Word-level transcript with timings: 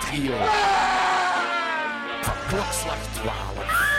trio 0.00 0.36
van 2.22 2.34
klokslag 2.48 2.96
12. 3.12 3.92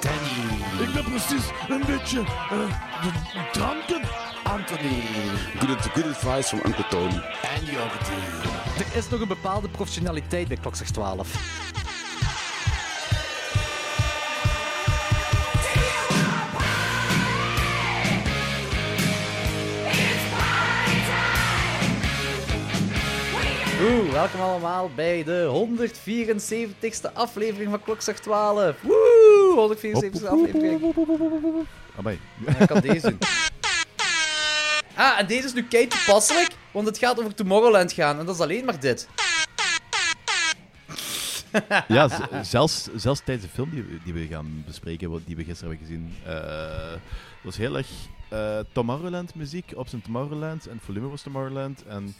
Danny, 0.00 0.88
Ik 0.88 0.94
ben 0.94 1.04
precies 1.04 1.44
een 1.68 1.82
beetje 1.86 2.18
eh, 2.20 2.58
d- 3.02 3.52
dranken. 3.52 4.00
Anthony 4.44 5.02
Good, 5.58 5.80
good 5.92 6.04
advice 6.06 6.48
van 6.56 6.60
Uncle 6.66 6.86
Tony. 6.88 7.22
en 7.42 7.64
Jordi. 7.64 8.18
Er 8.78 8.96
is 8.96 9.08
nog 9.08 9.20
een 9.20 9.28
bepaalde 9.28 9.68
professionaliteit 9.68 10.48
bij 10.48 10.56
Klokslag 10.56 10.88
12. 10.88 11.28
Oeh, 23.82 24.10
welkom 24.12 24.40
allemaal 24.40 24.90
bij 24.94 25.24
de 25.24 25.66
174ste 25.68 27.12
aflevering 27.14 27.70
van 27.70 27.82
Klokslag 27.82 28.16
12. 28.18 28.76
Woe, 28.82 29.76
174ste 29.76 30.26
aflevering. 30.28 30.94
Amai. 31.96 32.18
Ja, 32.46 32.56
ik 32.58 32.66
kan 32.66 32.80
deze 32.80 33.08
doen. 33.08 33.18
Ah, 34.94 35.18
en 35.18 35.26
deze 35.26 35.46
is 35.46 35.52
nu 35.54 35.64
kei 35.64 35.86
toepasselijk, 35.86 36.50
want 36.70 36.86
het 36.86 36.98
gaat 36.98 37.18
over 37.20 37.34
Tomorrowland 37.34 37.92
gaan. 37.92 38.18
En 38.18 38.26
dat 38.26 38.34
is 38.34 38.40
alleen 38.40 38.64
maar 38.64 38.80
dit. 38.80 39.08
Ja, 41.88 42.08
zelfs, 42.42 42.88
zelfs 42.96 43.20
tijdens 43.24 43.46
de 43.46 43.52
film 43.54 43.70
die, 43.70 43.82
we- 43.82 43.98
die 44.04 44.12
we 44.12 44.26
gaan 44.26 44.62
bespreken, 44.66 45.22
die 45.26 45.36
we 45.36 45.44
gisteren 45.44 45.70
hebben 45.70 45.86
gezien, 45.88 46.14
eh 46.26 46.94
was 47.42 47.56
heel 47.56 47.76
erg 47.76 47.86
eh, 48.28 48.58
Tomorrowland 48.72 49.34
muziek 49.34 49.72
op 49.74 49.88
zijn 49.88 50.02
Tomorrowland. 50.02 50.66
En 50.66 50.74
het 50.74 50.84
volume 50.84 51.08
was 51.08 51.22
Tomorrowland. 51.22 51.84
En 51.86 52.14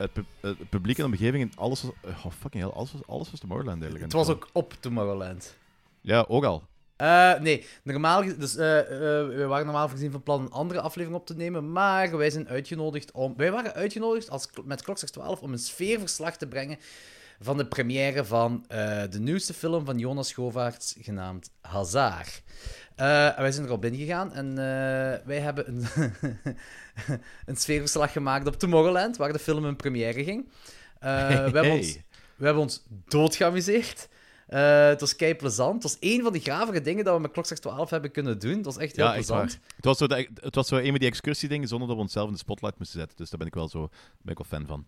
het, 0.00 0.12
pu- 0.12 0.24
het 0.40 0.68
publiek 0.68 0.98
en 0.98 1.04
de 1.04 1.10
omgeving 1.10 1.42
en 1.42 1.58
alles 1.58 1.82
was... 1.82 1.92
Oh, 2.24 2.32
fucking 2.38 2.62
hell, 2.62 2.72
alles 2.72 2.92
was, 2.92 3.00
alles 3.06 3.30
was 3.30 3.40
Tomorrowland 3.40 3.82
eigenlijk. 3.82 4.04
Het 4.04 4.26
was 4.26 4.28
ook 4.28 4.48
op 4.52 4.74
Tomorrowland. 4.80 5.56
Ja, 6.00 6.24
ook 6.28 6.44
al. 6.44 6.62
Eh, 6.96 7.40
nee, 7.40 7.66
normaal, 7.82 8.24
dus, 8.38 8.56
eh, 8.56 8.78
eh, 8.78 9.28
we 9.28 9.44
waren 9.46 9.66
normaal 9.66 9.88
gezien 9.88 10.10
van 10.10 10.22
plan 10.22 10.40
een 10.40 10.50
andere 10.50 10.80
aflevering 10.80 11.20
op 11.20 11.26
te 11.26 11.36
nemen, 11.36 11.72
maar 11.72 12.16
wij 12.16 12.30
zijn 12.30 12.48
uitgenodigd 12.48 13.12
om... 13.12 13.34
Wij 13.36 13.52
waren 13.52 13.74
uitgenodigd 13.74 14.30
als, 14.30 14.48
met 14.64 14.82
Klokslag 14.82 15.10
12 15.10 15.40
om 15.40 15.52
een 15.52 15.58
sfeerverslag 15.58 16.36
te 16.36 16.48
brengen 16.48 16.78
van 17.40 17.56
de 17.56 17.66
première 17.66 18.24
van 18.24 18.64
eh, 18.68 19.02
de 19.10 19.20
nieuwste 19.20 19.54
film 19.54 19.84
van 19.84 19.98
Jonas 19.98 20.32
Govaerts, 20.32 20.94
genaamd 21.00 21.50
Hazar. 21.60 22.26
Eh, 22.96 23.26
en 23.26 23.42
wij 23.42 23.52
zijn 23.52 23.64
er 23.66 23.70
al 23.72 23.78
binnen 23.78 24.00
gegaan 24.00 24.32
en 24.32 24.48
eh, 24.50 25.26
wij 25.26 25.38
hebben 25.40 25.68
een, 25.68 25.86
een 27.46 27.56
sfeerverslag 27.56 28.12
gemaakt 28.12 28.46
op 28.46 28.54
Tomorrowland, 28.58 29.16
waar 29.16 29.32
de 29.32 29.38
film 29.38 29.66
in 29.66 29.76
première 29.76 30.24
ging. 30.24 30.48
Eh, 30.98 31.10
we, 31.28 31.34
hebben 31.34 31.64
Hey. 31.64 31.76
ons, 31.76 31.98
we 32.36 32.44
hebben 32.44 32.62
ons 32.62 32.82
dood 33.08 33.36
geamuseerd. 33.36 34.08
Eh, 34.46 34.86
het 34.86 35.00
was 35.00 35.16
kei 35.16 35.34
plezant. 35.34 35.74
Het 35.74 35.82
was 35.82 35.98
één 35.98 36.22
van 36.22 36.32
die 36.32 36.42
gravere 36.42 36.80
dingen 36.80 37.04
dat 37.04 37.14
we 37.14 37.20
met 37.20 37.30
Klokslag 37.30 37.58
12 37.58 37.90
hebben 37.90 38.10
kunnen 38.10 38.38
doen. 38.38 38.56
Het 38.56 38.64
was 38.64 38.76
echt 38.78 38.96
heel 38.96 39.04
Ja, 39.06 39.12
plezant. 39.12 39.58
Het 39.76 39.84
was, 39.84 39.98
zo 39.98 40.06
de- 40.06 40.28
het 40.34 40.54
was 40.54 40.68
zo 40.68 40.76
een 40.76 40.90
van 40.90 40.98
die 40.98 41.08
excursiedingen 41.08 41.68
zonder 41.68 41.88
dat 41.88 41.96
we 41.96 42.02
onszelf 42.02 42.26
in 42.26 42.32
de 42.32 42.38
spotlight 42.38 42.78
moesten 42.78 42.98
zetten. 42.98 43.16
Dus 43.16 43.30
daar 43.30 43.38
ben 43.38 43.48
ik 43.48 43.54
wel, 43.54 43.68
zo, 43.68 43.88
ben 44.22 44.32
ik 44.36 44.38
wel 44.38 44.58
fan 44.58 44.66
van. 44.66 44.84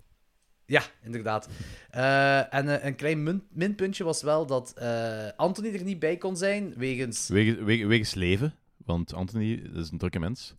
Ja, 0.72 0.82
inderdaad. 1.02 1.48
Eh, 1.90 2.54
en 2.54 2.68
eh, 2.80 2.84
een 2.86 2.94
klein 2.94 3.22
min- 3.22 3.46
minpuntje 3.50 4.04
was 4.04 4.22
wel 4.22 4.46
dat 4.46 4.72
eh, 4.76 5.28
Anthony 5.36 5.74
er 5.74 5.82
niet 5.84 5.98
bij 5.98 6.16
kon 6.16 6.36
zijn, 6.36 6.74
wegens... 6.76 7.28
Wege, 7.28 7.64
wege- 7.64 7.86
wegens 7.86 8.14
leven, 8.14 8.54
want 8.76 9.14
Anthony 9.14 9.52
is 9.52 9.90
een 9.90 9.98
drukke 9.98 10.18
mens. 10.18 10.54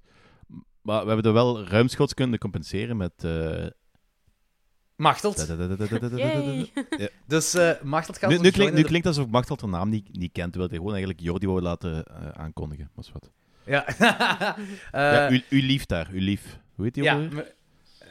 Maar 0.81 1.01
we 1.01 1.07
hebben 1.07 1.25
er 1.25 1.33
wel 1.33 1.63
ruimschoots 1.67 2.13
kunnen 2.13 2.39
compenseren 2.39 2.97
met... 2.97 3.11
eh, 3.23 3.65
Machteld. 4.95 5.37
Dus 7.27 7.53
eh 7.53 7.71
Machteld 7.83 8.17
gaat 8.17 8.29
Nu, 8.29 8.37
nu, 8.37 8.51
in 8.51 8.73
nu 8.73 8.81
de- 8.81 8.87
klinkt 8.87 9.07
het 9.07 9.17
alsof 9.17 9.31
Machteld 9.31 9.61
haar 9.61 9.69
naam 9.69 9.89
niet, 9.89 10.17
niet 10.17 10.31
kent, 10.31 10.49
terwijl 10.51 10.69
hij 10.69 10.77
gewoon 10.79 10.93
eigenlijk 10.93 11.23
Jordi 11.23 11.47
wou 11.47 11.61
laten 11.61 12.05
aankondigen. 12.37 12.89
Is 12.97 13.11
wat. 13.11 13.31
Ja. 13.65 13.85
ja, 14.91 15.27
Eh, 15.27 15.31
u, 15.31 15.43
u 15.49 15.61
lief 15.61 15.85
daar, 15.85 16.09
u 16.13 16.21
lief. 16.21 16.59
Hoe 16.75 16.85
heet 16.85 16.93
die 16.93 17.03
Ja, 17.03 17.29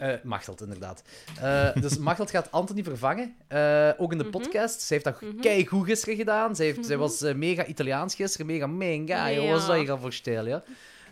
eh, 0.02 0.14
Machteld, 0.22 0.60
inderdaad. 0.62 1.02
Eh, 1.40 1.68
dus 1.82 1.98
Machteld 1.98 2.30
gaat 2.30 2.50
Anthony 2.52 2.82
vervangen. 2.84 3.34
eh, 3.48 3.90
ook 3.96 4.12
in 4.12 4.18
de 4.18 4.24
Mhm. 4.24 4.32
podcast. 4.32 4.80
Ze 4.80 4.92
heeft 4.92 5.04
dat 5.04 5.18
kei 5.40 5.66
goed 5.66 5.86
gisteren 5.86 6.16
gedaan. 6.16 6.56
Zij, 6.56 6.66
heeft, 6.66 6.86
zij 6.86 6.96
Mhm. 6.96 7.04
was 7.04 7.20
mega 7.34 7.64
Italiaans 7.66 8.14
gisteren. 8.14 8.46
Mega 8.46 8.66
mega. 8.66 9.32
joh, 9.32 9.44
Ja. 9.44 9.50
Wat 9.50 9.62
zou 9.62 9.76
je 9.78 9.86
gaan 9.86 10.00
voorstellen? 10.00 10.48
Ja? 10.48 10.62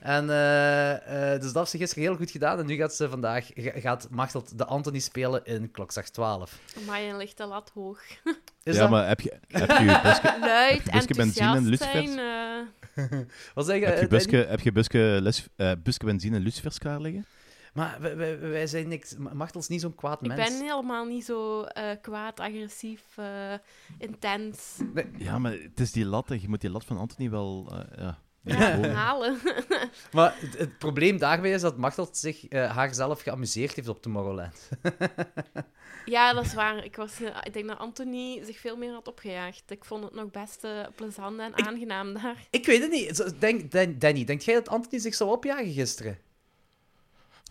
En 0.00 0.30
eh, 0.30 1.32
eh, 1.34 1.40
dus 1.40 1.46
dat 1.52 1.54
heeft 1.56 1.70
ze 1.70 1.78
gisteren 1.78 2.04
heel 2.04 2.16
goed 2.16 2.30
gedaan. 2.30 2.58
En 2.58 2.66
nu 2.66 2.76
gaat 2.76 2.94
ze 2.94 3.08
vandaag 3.08 3.46
ga- 3.54 3.80
gaat 3.80 4.06
Machteld 4.10 4.58
de 4.58 4.64
Anthony 4.64 4.98
spelen 4.98 5.44
in 5.44 5.70
Klokslag 5.70 6.08
12. 6.08 6.58
Maar 6.86 7.00
je 7.00 7.16
ligt 7.16 7.36
de 7.36 7.46
lat 7.46 7.70
hoog. 7.74 8.00
Is 8.62 8.74
ja, 8.74 8.80
dat... 8.80 8.90
maar 8.90 9.08
heb 9.08 9.20
je, 9.20 9.32
heb 9.48 9.68
je 9.70 9.84
je 9.84 10.00
buske, 10.02 10.36
Luid, 10.40 10.82
je 11.08 11.14
benzine 11.14 11.56
en 11.56 11.66
lucifers? 11.66 12.12
zijn. 12.12 12.68
Wat 13.54 13.66
zeg 13.66 13.78
je, 13.80 13.86
heb 13.86 14.00
je 14.00 14.08
buske, 14.08 14.36
heb 14.36 14.60
je 14.60 14.72
buske, 14.72 15.18
les, 15.22 15.46
eh, 15.56 15.72
buske 15.82 16.04
benzine 16.04 16.36
en 16.36 16.42
lucifers 16.42 16.78
klaar 16.78 17.00
liggen? 17.00 17.26
Maar 17.74 17.96
wij, 18.00 18.16
wij, 18.16 18.38
wij 18.38 18.66
zijn 18.66 18.88
niks... 18.88 19.16
Machteld 19.32 19.62
is 19.62 19.68
niet 19.68 19.80
zo'n 19.80 19.94
kwaad 19.94 20.22
ik 20.22 20.28
mens. 20.28 20.48
ben 20.48 20.60
helemaal 20.60 21.04
niet 21.04 21.24
zo 21.24 21.62
eh, 21.62 21.96
kwaad, 22.00 22.40
agressief, 22.40 23.02
eh, 23.16 23.52
intens. 23.98 24.78
Ja, 25.18 25.38
maar 25.38 25.52
het 25.52 25.80
is 25.80 25.92
die 25.92 26.04
lat, 26.06 26.28
hè. 26.28 26.34
je 26.40 26.48
moet 26.48 26.60
die 26.60 26.70
lat 26.70 26.84
van 26.84 26.98
Anthony 26.98 27.30
wel... 27.30 27.72
eh, 27.72 27.98
ja. 27.98 28.18
Halen. 28.94 29.38
Maar 30.12 30.34
het, 30.40 30.58
het 30.58 30.78
probleem 30.78 31.18
daarbij 31.18 31.50
is 31.50 31.60
dat 31.60 31.76
Machteld 31.76 32.16
zich 32.16 32.52
uh, 32.52 32.70
haarzelf 32.76 33.22
geamuseerd 33.22 33.74
heeft 33.74 33.88
op 33.88 34.02
Tomorrowland. 34.02 34.68
ja, 36.04 36.32
dat 36.32 36.44
is 36.44 36.54
waar. 36.54 36.84
Ik, 36.84 36.96
was, 36.96 37.20
ik 37.42 37.52
denk 37.52 37.68
dat 37.68 37.78
Anthony 37.78 38.44
zich 38.44 38.58
veel 38.58 38.76
meer 38.76 38.92
had 38.92 39.08
opgejaagd. 39.08 39.70
Ik 39.70 39.84
vond 39.84 40.04
het 40.04 40.14
nog 40.14 40.30
best 40.30 40.64
eh, 40.64 40.70
plezant 40.94 41.38
en 41.38 41.52
Ik- 41.56 41.66
aangenaam 41.66 42.12
daar. 42.14 42.46
Ik 42.50 42.66
weet 42.66 42.80
het 42.82 42.90
niet. 42.90 43.40
Denk, 43.40 43.70
Dan- 43.72 43.98
Danny, 43.98 44.24
denk 44.24 44.40
jij 44.40 44.54
dat 44.54 44.68
Anthony 44.68 45.00
zich 45.00 45.14
zou 45.14 45.30
opjagen 45.30 45.72
gisteren? 45.72 46.18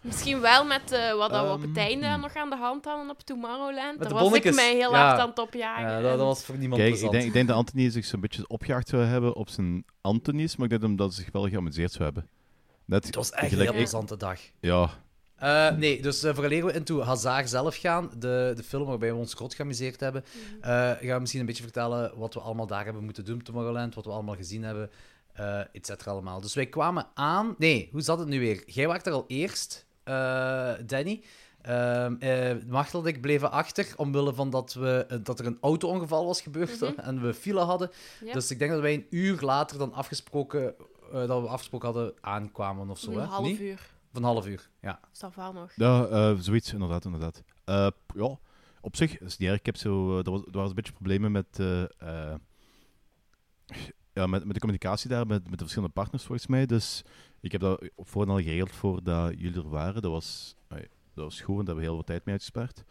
Misschien 0.02 0.40
wel 0.42 0.66
met 0.66 0.92
eh, 0.92 1.14
wat 1.14 1.30
dat 1.30 1.46
we 1.46 1.52
op 1.52 1.62
het 1.62 1.70
Ehm, 1.70 1.78
einde 1.88 2.08
hmm. 2.08 2.22
nog 2.22 2.36
aan 2.36 2.50
de 2.50 2.56
hand 2.56 2.86
hadden 2.86 3.10
op 3.10 3.22
Tomorrowland. 3.22 4.00
Daar 4.00 4.14
was 4.14 4.34
ik 4.34 4.54
mij 4.56 4.76
heel 4.76 4.92
Ja. 4.92 5.08
hard 5.08 5.20
aan 5.20 5.30
het 5.30 5.40
opjagen. 5.40 5.90
Ja, 5.92 6.02
dat, 6.02 6.18
was 6.20 6.44
voor 6.44 6.58
niemand 6.58 6.82
Kijk, 6.82 6.94
ik 6.94 7.00
plezant. 7.00 7.12
denk, 7.18 7.28
ik 7.28 7.34
denk 7.34 7.48
dat 7.48 7.58
Anthony 7.58 7.90
zich 7.90 8.06
zo'n 8.06 8.20
beetje 8.20 8.48
opgejaagd 8.48 8.88
zou 8.88 9.04
hebben 9.04 9.36
op 9.36 9.50
zijn 9.50 9.86
Anthony's, 10.02 10.56
maar 10.56 10.72
ik 10.72 10.80
denk 10.82 10.98
dat 10.98 11.14
ze 11.14 11.22
zich 11.22 11.32
wel 11.32 11.48
geamuseerd 11.50 11.92
zou 11.92 12.04
hebben. 12.04 12.30
Net 12.86 13.06
Het 13.06 13.16
was 13.16 13.32
echt 13.32 13.52
een 13.52 13.58
heel 13.58 13.68
ik- 13.68 13.76
plezante 13.76 14.18
dag. 14.18 14.40
Ja, 14.60 14.90
Eh, 15.36 15.70
nee, 15.72 16.02
dus 16.02 16.24
uh, 16.24 16.34
vooraleer 16.34 16.66
we 16.66 16.74
into 16.74 17.02
Hazard 17.02 17.50
zelf 17.50 17.76
gaan, 17.76 18.10
de, 18.18 18.54
de 18.56 18.64
film 18.64 18.86
waarbij 18.88 19.12
we 19.12 19.18
ons 19.18 19.34
groot 19.34 19.54
geamuseerd 19.54 20.00
hebben, 20.00 20.24
eh, 20.62 20.70
gaan 20.72 20.98
we 21.00 21.20
misschien 21.20 21.40
een 21.40 21.46
beetje 21.46 21.64
vertellen 21.64 22.12
wat 22.18 22.34
we 22.34 22.40
allemaal 22.40 22.68
daar 22.68 22.84
hebben 22.86 23.04
moeten 23.04 23.26
doen 23.26 23.36
op 23.36 23.44
Tomorrowland, 23.44 23.96
wat 23.96 24.06
we 24.06 24.12
allemaal 24.12 24.36
gezien 24.36 24.64
hebben, 24.64 24.90
eh 25.34 25.60
et 25.60 25.86
cetera 25.86 26.12
allemaal. 26.12 26.42
Dus 26.42 26.54
wij 26.56 26.66
kwamen 26.66 27.08
aan... 27.14 27.56
Nee, 27.58 27.90
hoe 27.92 28.02
zat 28.02 28.20
het 28.20 28.28
nu 28.28 28.40
weer? 28.40 28.64
Jij 28.66 28.88
was 28.88 29.00
er 29.04 29.12
al 29.12 29.24
eerst, 29.28 29.86
eh, 29.86 29.89
Danny. 30.86 31.24
Ehm 31.62 32.16
eh, 32.20 32.56
Machtel 32.68 33.02
en 33.02 33.08
ik 33.08 33.22
bleven 33.22 33.52
achter, 33.52 33.94
omwille 33.96 34.34
van 34.34 34.50
dat, 34.50 34.74
we, 34.74 35.06
eh, 35.10 35.18
dat 35.24 35.40
er 35.40 35.46
een 35.46 35.58
auto-ongeval 35.62 36.26
was 36.26 36.42
gebeurd 36.42 36.80
Mhm. 36.82 37.00
en 37.00 37.22
we 37.22 37.34
file 37.34 37.60
hadden. 37.60 37.90
Ja. 38.26 38.34
Dus 38.34 38.52
ik 38.52 38.60
denk 38.60 38.72
dat 38.72 38.82
wij 38.82 38.94
een 38.94 39.06
uur 39.10 39.42
later 39.42 39.78
dan 39.78 39.94
afgesproken, 39.94 40.76
eh, 41.14 41.28
dat 41.28 41.42
we 41.42 41.48
afgesproken 41.48 41.88
hadden, 41.88 42.14
aankwamen 42.22 42.90
of 42.90 43.00
zo. 43.00 43.12
een 43.12 43.20
hè? 43.20 43.26
half 43.26 43.60
uur. 43.60 43.90
Van 44.14 44.24
half 44.24 44.48
uur, 44.48 44.70
ja. 44.82 45.00
Dat 45.20 45.36
wel 45.36 45.54
nog. 45.54 45.72
ja 45.76 46.06
eh, 46.08 46.36
zoiets, 46.40 46.74
inderdaad. 46.74 47.06
inderdaad. 47.06 47.44
Eh, 47.66 47.88
ja, 48.16 48.38
op 48.82 48.96
zich 48.96 49.20
is 49.20 49.32
het 49.32 49.40
niet 49.40 49.50
erg. 49.50 49.60
Ik 49.60 49.66
heb 49.66 49.78
zo, 49.78 50.18
er, 50.18 50.32
was, 50.32 50.42
er 50.42 50.52
waren 50.52 50.70
een 50.70 50.76
beetje 50.76 50.92
problemen 50.94 51.32
met, 51.32 51.60
eh, 51.60 51.82
eh, 51.84 52.36
ja, 54.14 54.28
met, 54.28 54.44
met 54.46 54.54
de 54.54 54.60
communicatie 54.60 55.10
daar, 55.10 55.28
met, 55.28 55.44
met 55.44 55.52
de 55.52 55.58
verschillende 55.58 55.94
partners 55.94 56.24
volgens 56.24 56.48
mij. 56.48 56.66
Dus 56.66 57.04
ik 57.42 57.52
heb 57.52 57.62
dat 57.62 57.90
op 57.96 58.08
voorhand 58.08 58.38
al 58.38 58.44
geregeld 58.44 58.72
voordat 58.72 59.34
jullie 59.38 59.62
er 59.62 59.70
waren. 59.70 60.02
Dat 60.02 60.12
was, 60.12 60.56
dat 60.68 60.88
was 61.14 61.42
goed, 61.42 61.60
en 61.60 61.66
daar 61.66 61.76
hebben 61.76 61.76
we 61.76 61.90
heel 61.90 61.96
wat 61.96 62.06
tijd 62.06 62.26
mee 62.26 62.34
uitgespaard. 62.34 62.84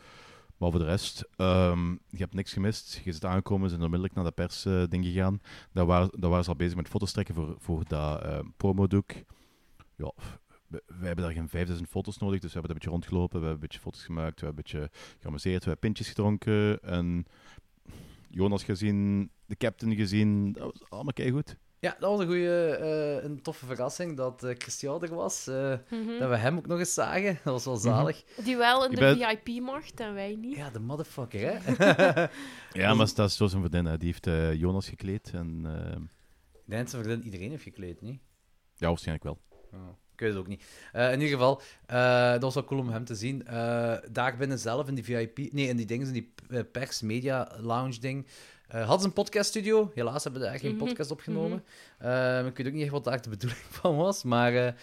Maar 0.56 0.70
voor 0.70 0.80
de 0.80 0.86
rest, 0.86 1.28
ehm, 1.36 1.90
je 1.90 2.18
hebt 2.18 2.34
niks 2.34 2.52
gemist. 2.52 3.00
Je 3.04 3.12
zit 3.12 3.24
aangekomen, 3.24 3.68
zijn 3.68 3.82
onmiddellijk 3.82 4.14
naar 4.14 4.24
de 4.24 4.30
persding 4.30 5.04
gegaan. 5.04 5.40
Daar 5.72 5.86
waren, 5.86 6.20
daar 6.20 6.30
waren 6.30 6.44
ze 6.44 6.50
al 6.50 6.56
bezig 6.56 6.76
met 6.76 6.88
foto's 6.88 7.12
trekken 7.12 7.34
voor, 7.34 7.56
voor 7.58 7.84
dat 7.86 8.24
uh, 8.24 8.38
promodoek. 8.56 9.12
Ja, 9.96 10.12
we, 10.66 10.82
hebben 11.00 11.24
daar 11.24 11.32
geen 11.32 11.48
5000 11.48 11.88
foto's 11.88 12.18
nodig, 12.18 12.40
dus 12.40 12.52
we 12.52 12.58
hebben 12.58 12.70
een 12.70 12.76
beetje 12.76 12.90
rondgelopen, 12.90 13.40
we 13.40 13.46
hebben 13.46 13.54
een 13.54 13.68
beetje 13.68 13.80
foto's 13.80 14.04
gemaakt, 14.04 14.40
we 14.40 14.46
hebben 14.46 14.64
een 14.64 14.70
beetje 14.70 14.90
geamuseerd, 15.20 15.64
we 15.64 15.70
hebben 15.70 15.78
pintjes 15.78 16.08
gedronken 16.08 16.82
en 16.82 17.26
Jonas 18.28 18.64
gezien, 18.64 19.30
de 19.46 19.56
captain 19.56 19.94
gezien, 19.94 20.52
dat 20.52 20.62
was 20.62 20.90
allemaal 20.90 21.12
keigoed. 21.12 21.56
Ja, 21.80 21.96
dat 22.00 22.10
was 22.10 22.20
een 22.20 22.26
goede, 22.26 22.78
uh, 23.20 23.24
een 23.30 23.42
toffe 23.42 23.66
verrassing 23.66 24.16
dat 24.16 24.44
uh, 24.44 24.54
Christian 24.58 25.02
er 25.02 25.14
was. 25.14 25.48
Uh, 25.48 25.74
mm 25.90 26.06
-hmm. 26.06 26.18
Dat 26.18 26.28
we 26.28 26.36
hem 26.36 26.56
ook 26.56 26.66
nog 26.66 26.78
eens 26.78 26.94
zagen. 26.94 27.34
Dat 27.44 27.52
was 27.52 27.64
wel 27.64 27.76
zalig. 27.76 28.24
Die 28.44 28.56
wel 28.56 28.84
in 28.84 28.90
Je 28.90 28.96
de 28.96 29.02
bent- 29.16 29.38
VIP 29.44 29.60
mocht 29.62 30.00
en 30.00 30.14
wij 30.14 30.36
niet. 30.36 30.56
Ja, 30.56 30.70
de 30.70 30.80
motherfucker, 30.80 31.40
hè? 31.62 32.26
Ja, 32.82 32.94
maar 32.94 33.10
dat 33.14 33.28
is 33.28 33.36
zoals 33.36 33.52
een 33.52 33.58
vriendin, 33.60 33.84
hè. 33.84 33.96
die 33.98 34.06
heeft 34.06 34.26
eh, 34.26 34.54
Jonas 34.54 34.88
gekleed 34.88 35.30
en... 35.34 35.60
eh, 35.64 35.96
Nee, 36.64 36.86
zijn 36.88 37.02
vriendin 37.04 37.24
iedereen 37.24 37.50
heeft 37.50 37.62
gekleed, 37.62 38.00
niet? 38.00 38.20
Ja, 38.76 38.88
waarschijnlijk 38.88 39.24
wel. 39.24 39.38
Oh, 39.72 39.88
ik 40.12 40.20
weet 40.20 40.28
het 40.30 40.38
ook 40.38 40.46
niet. 40.46 40.64
Eh, 40.92 41.12
in 41.12 41.20
ieder 41.20 41.36
geval, 41.38 41.60
eh, 41.86 42.30
dat 42.30 42.42
was 42.42 42.54
wel 42.54 42.64
cool 42.64 42.80
om 42.80 42.88
hem 42.88 43.04
te 43.04 43.14
zien. 43.14 43.46
Eh, 43.46 43.96
daar 44.10 44.36
binnen 44.36 44.58
zelf, 44.58 44.88
in 44.88 44.94
die 44.94 45.04
VIP... 45.04 45.38
Nee, 45.52 45.66
in 45.68 45.76
die 45.76 45.86
dingen, 45.86 46.06
in 46.06 46.12
die 46.12 46.34
eh, 46.50 46.60
pers, 46.72 47.02
media, 47.02 47.50
lounge 47.60 47.98
ding... 47.98 48.26
eh 48.68 48.80
hadden 48.80 49.00
ze 49.00 49.06
een 49.06 49.12
podcaststudio. 49.12 49.90
Helaas 49.94 50.24
hebben 50.24 50.40
we 50.42 50.48
daar 50.48 50.58
geen 50.58 50.74
Mhm, 50.76 50.84
podcast 50.84 51.10
opgenomen. 51.10 51.64
Eh, 51.98 52.46
ik 52.46 52.56
weet 52.56 52.66
ook 52.66 52.72
niet 52.72 52.82
echt 52.82 52.92
wat 52.92 53.04
daar 53.04 53.22
de 53.22 53.28
bedoeling 53.28 53.60
van 53.80 53.96
was, 53.96 54.22
maar... 54.22 54.52
eh, 54.54 54.66
ehm, 54.66 54.74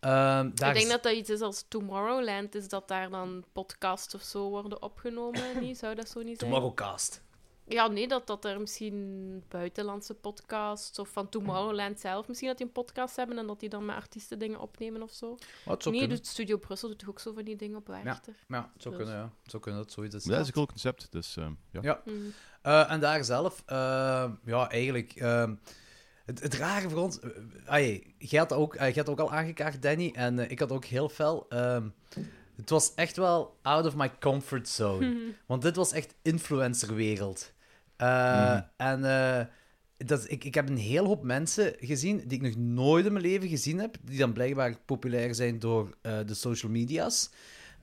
daar 0.00 0.44
Ik 0.46 0.56
denk 0.58 0.76
is- 0.76 0.88
dat 0.88 1.02
dat 1.02 1.12
iets 1.12 1.30
is 1.30 1.40
als 1.40 1.64
Tomorrowland 1.68 2.54
is, 2.54 2.68
dat 2.68 2.88
daar 2.88 3.10
dan 3.10 3.44
podcasts 3.52 4.14
of 4.14 4.22
zo 4.22 4.48
worden 4.48 4.82
opgenomen. 4.82 5.60
niet? 5.60 5.78
Zou 5.78 5.94
dat 5.94 6.08
zo 6.08 6.22
niet 6.22 6.38
zijn? 6.38 6.50
Tomorrowcast. 6.50 7.24
Ja, 7.68 7.86
nee, 7.88 8.08
dat, 8.08 8.26
dat 8.26 8.44
er 8.44 8.60
misschien 8.60 9.42
buitenlandse 9.48 10.14
podcasts 10.14 10.98
of 10.98 11.08
van 11.08 11.28
Tomorrowland 11.28 12.00
zelf 12.00 12.28
misschien 12.28 12.48
dat 12.48 12.58
die 12.58 12.66
een 12.66 12.72
podcast 12.72 13.16
hebben 13.16 13.38
en 13.38 13.46
dat 13.46 13.60
die 13.60 13.68
dan 13.68 13.84
met 13.84 13.96
artiesten 13.96 14.38
dingen 14.38 14.60
opnemen 14.60 15.02
of 15.02 15.10
zo. 15.12 15.36
Wat 15.64 15.82
zou 15.82 15.94
nee, 15.94 15.98
kunnen. 16.04 16.16
doet 16.16 16.26
Studio 16.26 16.56
Brussel 16.56 16.88
doet 16.88 16.98
toch 16.98 17.08
ook 17.08 17.20
zo 17.20 17.32
van 17.32 17.44
die 17.44 17.56
dingen 17.56 17.76
op 17.76 17.86
Werchter. 17.86 18.34
Ja, 18.48 18.70
het 18.72 18.82
zou 18.82 18.94
Dus. 18.96 19.04
kunnen, 19.04 19.22
ja. 19.22 19.30
Het 19.42 19.50
zou 19.50 19.62
kunnen 19.62 19.82
dat 19.82 19.92
zoiets 19.92 20.14
is. 20.14 20.24
Dat 20.24 20.40
is 20.40 20.46
een 20.46 20.52
cool 20.52 20.66
concept, 20.66 21.06
dus 21.12 21.36
eh, 21.36 21.46
ja. 21.70 21.80
Ja. 21.82 22.00
Mm. 22.04 22.32
Eh, 22.66 22.90
en 22.90 23.00
daar 23.00 23.24
zelf, 23.24 23.62
eh, 23.66 24.24
ja, 24.44 24.70
eigenlijk. 24.70 25.12
ehm, 25.12 25.54
het, 26.24 26.42
het 26.42 26.54
rare 26.54 26.88
voor 26.90 26.98
ons. 27.02 27.18
eh, 27.66 28.00
jij, 28.18 28.38
had 28.38 28.52
ook, 28.52 28.74
jij 28.74 28.92
had 28.96 29.08
ook 29.08 29.20
al 29.20 29.32
aangekaart, 29.32 29.82
Danny. 29.82 30.10
En 30.14 30.38
eh, 30.38 30.50
ik 30.50 30.58
had 30.58 30.72
ook 30.72 30.84
heel 30.84 31.08
fel. 31.08 31.46
ehm, 31.48 31.88
het 32.56 32.70
was 32.70 32.94
echt 32.94 33.16
wel 33.16 33.56
out 33.62 33.86
of 33.86 33.96
my 33.96 34.10
comfort 34.20 34.68
zone. 34.68 35.16
Want 35.46 35.62
dit 35.62 35.76
was 35.76 35.92
echt 35.92 36.14
influencerwereld. 36.22 37.52
Eh, 37.96 38.52
Mhm. 38.52 38.60
En 38.76 39.04
eh, 39.04 39.44
dat, 39.96 40.30
ik, 40.30 40.44
ik 40.44 40.54
heb 40.54 40.68
een 40.68 40.76
heel 40.76 41.04
hoop 41.06 41.22
mensen 41.22 41.74
gezien 41.80 42.22
die 42.26 42.38
ik 42.38 42.42
nog 42.42 42.56
nooit 42.56 43.06
in 43.06 43.12
mijn 43.12 43.24
leven 43.24 43.48
gezien 43.48 43.78
heb. 43.78 43.96
Die 44.02 44.18
dan 44.18 44.32
blijkbaar 44.32 44.74
populair 44.86 45.34
zijn 45.34 45.58
door 45.58 45.96
eh, 46.02 46.18
de 46.26 46.34
social 46.34 46.72
media's. 46.72 47.30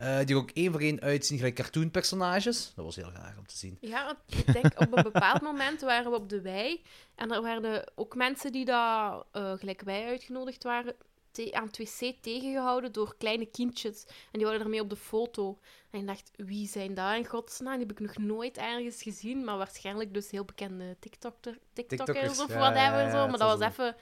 Eh, 0.03 0.17
die 0.25 0.35
er 0.35 0.41
ook 0.41 0.51
één 0.51 0.71
voor 0.71 0.81
één 0.81 1.01
uitzien 1.01 1.37
gelijk 1.37 1.55
cartoonpersonages. 1.55 2.71
Dat 2.75 2.85
was 2.85 2.95
heel 2.95 3.11
raar 3.13 3.35
om 3.37 3.47
te 3.47 3.57
zien. 3.57 3.77
Ja, 3.81 4.05
want 4.05 4.45
ik 4.45 4.53
denk 4.53 4.79
op 4.79 4.97
een 4.97 5.03
bepaald 5.03 5.41
moment 5.51 5.81
waren 5.81 6.11
we 6.11 6.17
op 6.17 6.29
de 6.29 6.41
wei 6.41 6.81
en 7.15 7.31
er 7.31 7.41
waren 7.41 7.91
ook 7.95 8.15
mensen 8.15 8.51
die 8.51 8.65
daar, 8.65 9.21
eh, 9.31 9.53
gelijk 9.53 9.81
wij 9.81 10.05
uitgenodigd 10.07 10.63
waren, 10.63 10.95
te- 11.31 11.53
aan 11.53 11.65
het 11.67 11.77
wc 11.77 12.15
tegengehouden 12.21 12.91
door 12.91 13.15
kleine 13.17 13.45
kindjes. 13.45 14.03
En 14.07 14.39
die 14.39 14.45
waren 14.45 14.61
ermee 14.61 14.81
op 14.81 14.89
de 14.89 14.95
foto. 14.95 15.59
En 15.91 15.99
ik 15.99 16.07
dacht, 16.07 16.31
wie 16.35 16.67
zijn 16.67 16.93
dat 16.93 17.15
in 17.15 17.25
godsnaam? 17.25 17.77
Die 17.77 17.85
heb 17.87 17.91
ik 17.91 18.07
nog 18.07 18.17
nooit 18.17 18.57
ergens 18.57 19.01
gezien, 19.03 19.43
maar 19.43 19.57
waarschijnlijk 19.57 20.13
dus 20.13 20.31
heel 20.31 20.45
bekende 20.45 20.95
TikToker, 20.99 21.57
TikTokkers 21.73 22.05
TikTokkers, 22.17 22.39
of 22.39 22.47
whatever. 22.47 22.99
ja, 22.99 23.01
ja, 23.01 23.11
zo. 23.11 23.27
Maar 23.27 23.37
dat 23.39 23.57
was 23.59 23.69
even 23.69 23.95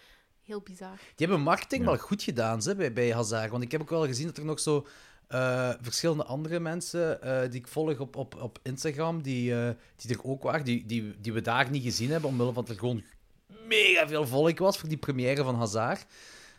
heel 0.43 0.61
bizar. 0.61 0.95
Die 1.15 1.27
hebben 1.27 1.41
marketing 1.41 1.83
Ja. 1.83 1.87
wel 1.89 1.97
goed 1.97 2.23
gedaan 2.23 2.61
ze, 2.61 2.75
bij, 2.75 2.93
bij 2.93 3.13
Hazard. 3.13 3.51
Want 3.51 3.63
ik 3.63 3.71
heb 3.71 3.81
ook 3.81 3.89
wel 3.89 4.05
gezien 4.05 4.25
dat 4.27 4.37
er 4.37 4.45
nog 4.45 4.59
zo 4.59 4.87
eh, 5.31 5.69
verschillende 5.81 6.23
andere 6.23 6.59
mensen 6.59 7.21
eh, 7.21 7.49
die 7.49 7.59
ik 7.59 7.67
volg 7.67 7.99
op, 7.99 8.15
op, 8.15 8.41
op 8.41 8.59
Instagram, 8.63 9.21
die, 9.21 9.55
eh, 9.55 9.69
die 9.95 10.15
er 10.17 10.23
ook 10.23 10.43
waren, 10.43 10.65
die, 10.65 10.85
die, 10.85 11.15
die 11.19 11.33
we 11.33 11.41
daar 11.41 11.69
niet 11.69 11.83
gezien 11.83 12.11
hebben, 12.11 12.29
omwille 12.29 12.53
van 12.53 12.63
dat 12.65 12.73
er 12.73 12.79
gewoon 12.79 13.03
mega 13.67 14.07
veel 14.07 14.27
volk 14.27 14.57
was 14.59 14.77
voor 14.77 14.89
die 14.89 14.97
première 14.97 15.43
van 15.43 15.55
Hazard. 15.55 16.05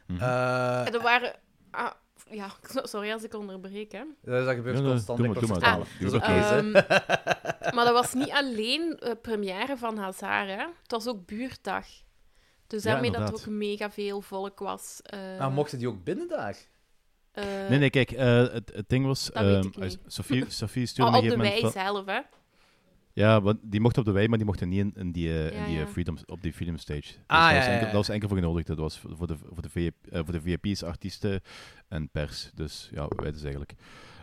Eh, 0.06 0.86
En 0.86 0.94
er 0.94 1.02
waren... 1.02 1.32
Ah, 1.70 1.90
ja, 2.30 2.46
sorry 2.82 3.12
als 3.12 3.22
ik 3.22 3.34
onderbreek, 3.34 3.92
hè. 3.92 4.02
dat 4.22 4.54
gebeurt 4.54 4.78
Ja, 4.78 4.84
constant 4.84 5.18
doe 5.18 5.26
maar, 5.28 5.36
doe 5.38 5.46
Klokslag 5.46 5.76
maar. 5.78 5.86
12. 5.86 5.88
Doe 5.98 6.10
Dat 6.10 6.22
is 6.22 6.28
maar. 6.28 6.36
oké, 6.38 6.46
hè. 6.46 6.56
Ehm, 6.56 7.74
maar 7.74 7.84
dat 7.84 7.92
was 7.92 8.12
niet 8.14 8.30
alleen 8.30 9.00
première 9.22 9.76
van 9.76 9.96
Hazard, 9.98 10.48
hè. 10.48 10.56
Het 10.82 10.90
was 10.90 11.06
ook 11.08 11.26
buurtdag. 11.26 11.86
Dus 12.66 12.82
Ja, 12.82 12.92
daarmee 12.92 13.10
dat 13.10 13.28
er 13.28 13.34
ook 13.34 13.46
mega 13.46 13.90
veel 13.90 14.20
volk 14.20 14.58
was. 14.58 15.00
eh, 15.02 15.38
Maar 15.38 15.52
mochten 15.52 15.78
die 15.78 15.88
ook 15.88 16.04
binnen 16.04 16.28
daar? 16.28 16.56
Eh, 17.32 17.68
Nee, 17.68 17.78
nee, 17.78 17.90
kijk, 17.90 18.10
eh, 18.10 18.36
het, 18.36 18.72
het 18.74 18.88
ding 18.88 19.06
was... 19.06 19.30
Dat 19.32 19.44
weet 19.44 19.54
ehm, 19.54 19.66
ik 19.66 19.76
niet. 19.76 19.98
Sophie, 20.06 20.44
Sophie 20.60 20.86
stuurde 20.86 21.10
oh, 21.10 21.22
me 21.22 21.30
op 21.30 21.36
de 21.36 21.42
wei 21.42 21.70
zelf, 21.70 22.06
hè. 22.06 22.20
Ja, 23.14 23.40
want 23.40 23.58
die 23.62 23.80
mochten 23.80 24.00
op 24.00 24.06
de 24.06 24.14
wei, 24.14 24.28
maar 24.28 24.38
die 24.38 24.46
mochten 24.46 24.68
niet 24.68 24.80
in, 24.80 24.92
in 24.94 25.12
die, 25.12 25.50
in 25.50 25.64
die 25.64 25.80
eh, 25.80 25.86
freedom, 25.86 26.18
op 26.26 26.42
die 26.42 26.52
Freedom 26.52 26.76
Stage. 26.76 27.00
Dus 27.00 27.16
Ah, 27.26 27.52
dat, 27.52 27.52
ja, 27.52 27.56
was 27.56 27.66
enkel, 27.66 27.78
ja. 27.78 27.84
dat 27.84 27.92
was 27.92 28.08
enkel 28.08 28.28
voor 28.28 28.36
genodigd. 28.36 28.66
Dat 28.66 28.78
was 28.78 28.98
voor 28.98 29.26
de, 29.26 29.36
voor 29.52 29.62
de, 29.62 29.68
VIP, 29.68 29.94
voor 30.10 30.32
de 30.32 30.40
VIP's, 30.40 30.82
artiesten 30.82 31.40
en 31.88 32.08
pers. 32.08 32.50
Dus 32.54 32.88
ja, 32.92 33.08
wij 33.08 33.32
dus 33.32 33.42
eigenlijk. 33.42 33.74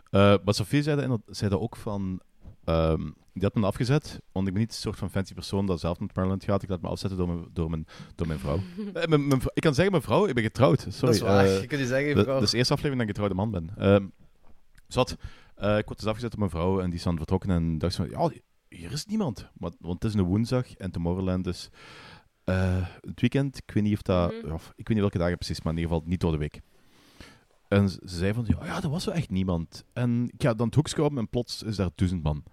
Eh, 0.10 0.36
maar 0.44 0.54
Sophie 0.54 0.84
zei 0.84 1.08
dat, 1.08 1.22
zei 1.28 1.50
dat 1.50 1.60
ook 1.60 1.76
van... 1.76 2.22
ehm, 2.70 3.10
die 3.34 3.44
had 3.44 3.56
me 3.56 3.66
afgezet, 3.66 4.22
want 4.32 4.48
ik 4.48 4.54
ben 4.54 4.62
niet 4.62 4.72
een 4.72 4.78
soort 4.78 4.98
van 4.98 5.10
fancy 5.10 5.34
persoon 5.34 5.66
dat 5.66 5.80
zelf 5.80 6.00
naar 6.00 6.10
Maryland 6.14 6.44
gaat. 6.44 6.64
Ik 6.64 6.70
laat 6.70 6.82
me 6.82 6.88
afzetten 6.88 7.18
door 7.18 7.28
mijn, 7.28 7.46
door 7.54 7.70
mijn, 7.70 7.88
door 8.16 8.28
mijn 8.28 8.40
vrouw. 8.40 8.60
Eh, 8.94 9.06
mijn, 9.08 9.28
mijn 9.28 9.40
vrou- 9.42 9.52
ik 9.54 9.62
kan 9.62 9.74
zeggen 9.74 9.92
mijn 9.92 10.04
vrouw, 10.04 10.28
ik 10.28 10.34
ben 10.34 10.44
getrouwd. 10.44 10.80
Sorry. 10.80 10.96
dat 11.00 11.14
is 11.14 11.22
waar. 11.22 11.46
eh, 11.46 11.62
je 11.62 11.68
kunt 11.68 11.82
je 11.82 11.88
zeggen, 11.88 12.12
vrouw. 12.12 12.34
Dat 12.34 12.44
is 12.44 12.50
de 12.52 12.58
eerste 12.58 12.74
aflevering 12.74 13.08
dat 13.08 13.18
ik 13.18 13.24
getrouwde 13.26 13.52
man 13.52 13.52
ben. 13.76 13.78
Ehm 13.94 14.06
zat, 14.88 15.18
eh, 15.56 15.78
ik 15.78 15.86
word 15.86 16.00
dus 16.00 16.08
afgezet 16.08 16.30
door 16.32 16.40
mijn 16.40 16.52
vrouw 16.52 16.80
en 16.80 16.86
die 16.86 16.96
is 16.98 17.04
dan 17.04 17.18
vertrokken 17.18 17.50
en 17.50 17.78
dacht 17.78 17.94
ze 17.94 18.08
van, 18.08 18.12
ja, 18.32 18.40
hier 18.70 18.92
is 18.92 19.06
niemand. 19.06 19.50
Maar, 19.54 19.72
want 19.80 20.04
het 20.04 20.14
is 20.14 20.20
een 20.20 20.26
woensdag 20.26 20.74
en 20.76 20.92
Tomorrowland 20.92 21.48
is 21.48 21.70
eh, 22.44 22.86
het 23.02 23.22
weekend. 23.22 23.58
Ik 23.58 23.72
weet 23.74 23.84
niet 23.84 23.94
of 23.94 24.02
dat, 24.02 24.32
Mhm. 24.34 24.48
ja, 24.48 24.54
ik 24.56 24.60
weet 24.76 24.88
niet 24.88 25.00
welke 25.00 25.18
dagen 25.18 25.38
precies, 25.38 25.62
maar 25.62 25.74
in 25.74 25.80
ieder 25.80 25.94
geval 25.94 26.10
niet 26.10 26.20
door 26.20 26.32
de 26.32 26.38
week. 26.38 26.62
En 27.68 27.90
ze 27.90 28.00
ze 28.06 28.16
zei 28.16 28.34
van, 28.34 28.46
ja, 28.48 28.66
ja, 28.66 28.84
er 28.84 28.90
was 28.90 29.06
wel 29.06 29.16
echt 29.16 29.30
niemand. 29.30 29.84
En 29.94 30.30
ik 30.34 30.42
ga 30.44 30.54
dan 30.54 30.66
het 30.66 30.76
hoekje 30.76 31.04
op 31.04 31.18
en 31.18 31.30
plots 31.30 31.64
is 31.64 31.76
daar 31.76 31.90
duizend 31.96 32.24
man. 32.24 32.44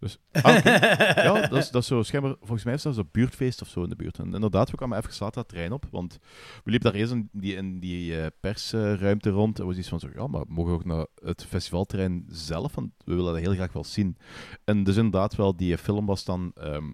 Dus, 0.00 0.18
ah, 0.32 0.62
ja, 0.64 1.40
dat 1.46 1.52
is, 1.52 1.70
dat 1.70 1.82
is 1.82 1.88
zo, 1.88 2.02
schijnbaar, 2.02 2.34
volgens 2.38 2.64
mij 2.64 2.74
is 2.74 2.82
dat 2.82 2.94
zo'n 2.94 3.08
buurtfeest 3.12 3.62
of 3.62 3.68
zo 3.68 3.82
in 3.82 3.88
de 3.88 3.96
buurt. 3.96 4.18
En 4.18 4.34
inderdaad, 4.34 4.70
we 4.70 4.76
kwamen 4.76 4.98
even 4.98 5.10
later 5.10 5.32
dat 5.34 5.48
trein 5.48 5.72
op, 5.72 5.84
want 5.90 6.18
we 6.64 6.70
liepen 6.70 6.90
daar 6.90 7.00
eerst 7.00 7.12
in 7.12 7.28
die, 7.32 7.54
in 7.56 7.80
die 7.80 8.20
eh, 8.20 8.26
persruimte 8.40 9.30
rond. 9.30 9.58
En 9.58 9.66
was 9.66 9.76
iets 9.76 9.88
van 9.88 10.00
zo, 10.00 10.08
ja, 10.14 10.26
maar 10.26 10.44
mogen 10.48 10.72
we 10.72 10.78
ook 10.78 10.84
naar 10.84 11.06
het 11.24 11.44
festivalterrein 11.44 12.24
zelf? 12.28 12.74
Want 12.74 12.90
we 13.04 13.14
willen 13.14 13.32
dat 13.32 13.42
heel 13.42 13.52
graag 13.54 13.72
wel 13.72 13.84
zien. 13.84 14.16
En 14.64 14.84
dus 14.84 14.96
inderdaad 14.96 15.34
wel, 15.36 15.56
die 15.56 15.78
film 15.78 16.06
was 16.06 16.24
dan, 16.24 16.50
ehm, 16.54 16.84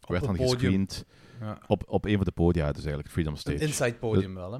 werd 0.00 0.26
een 0.26 0.36
dan 0.36 0.46
gescreend 0.46 1.04
Ja. 1.40 1.58
op, 1.66 1.82
op 1.86 2.04
een 2.04 2.16
van 2.16 2.24
de 2.24 2.32
podia, 2.32 2.66
dus 2.66 2.80
eigenlijk 2.80 3.08
Freedom 3.12 3.32
Een 3.32 3.38
Stage. 3.38 3.58
inside 3.58 3.94
podium 3.94 4.34
wel, 4.34 4.52
hè. 4.52 4.58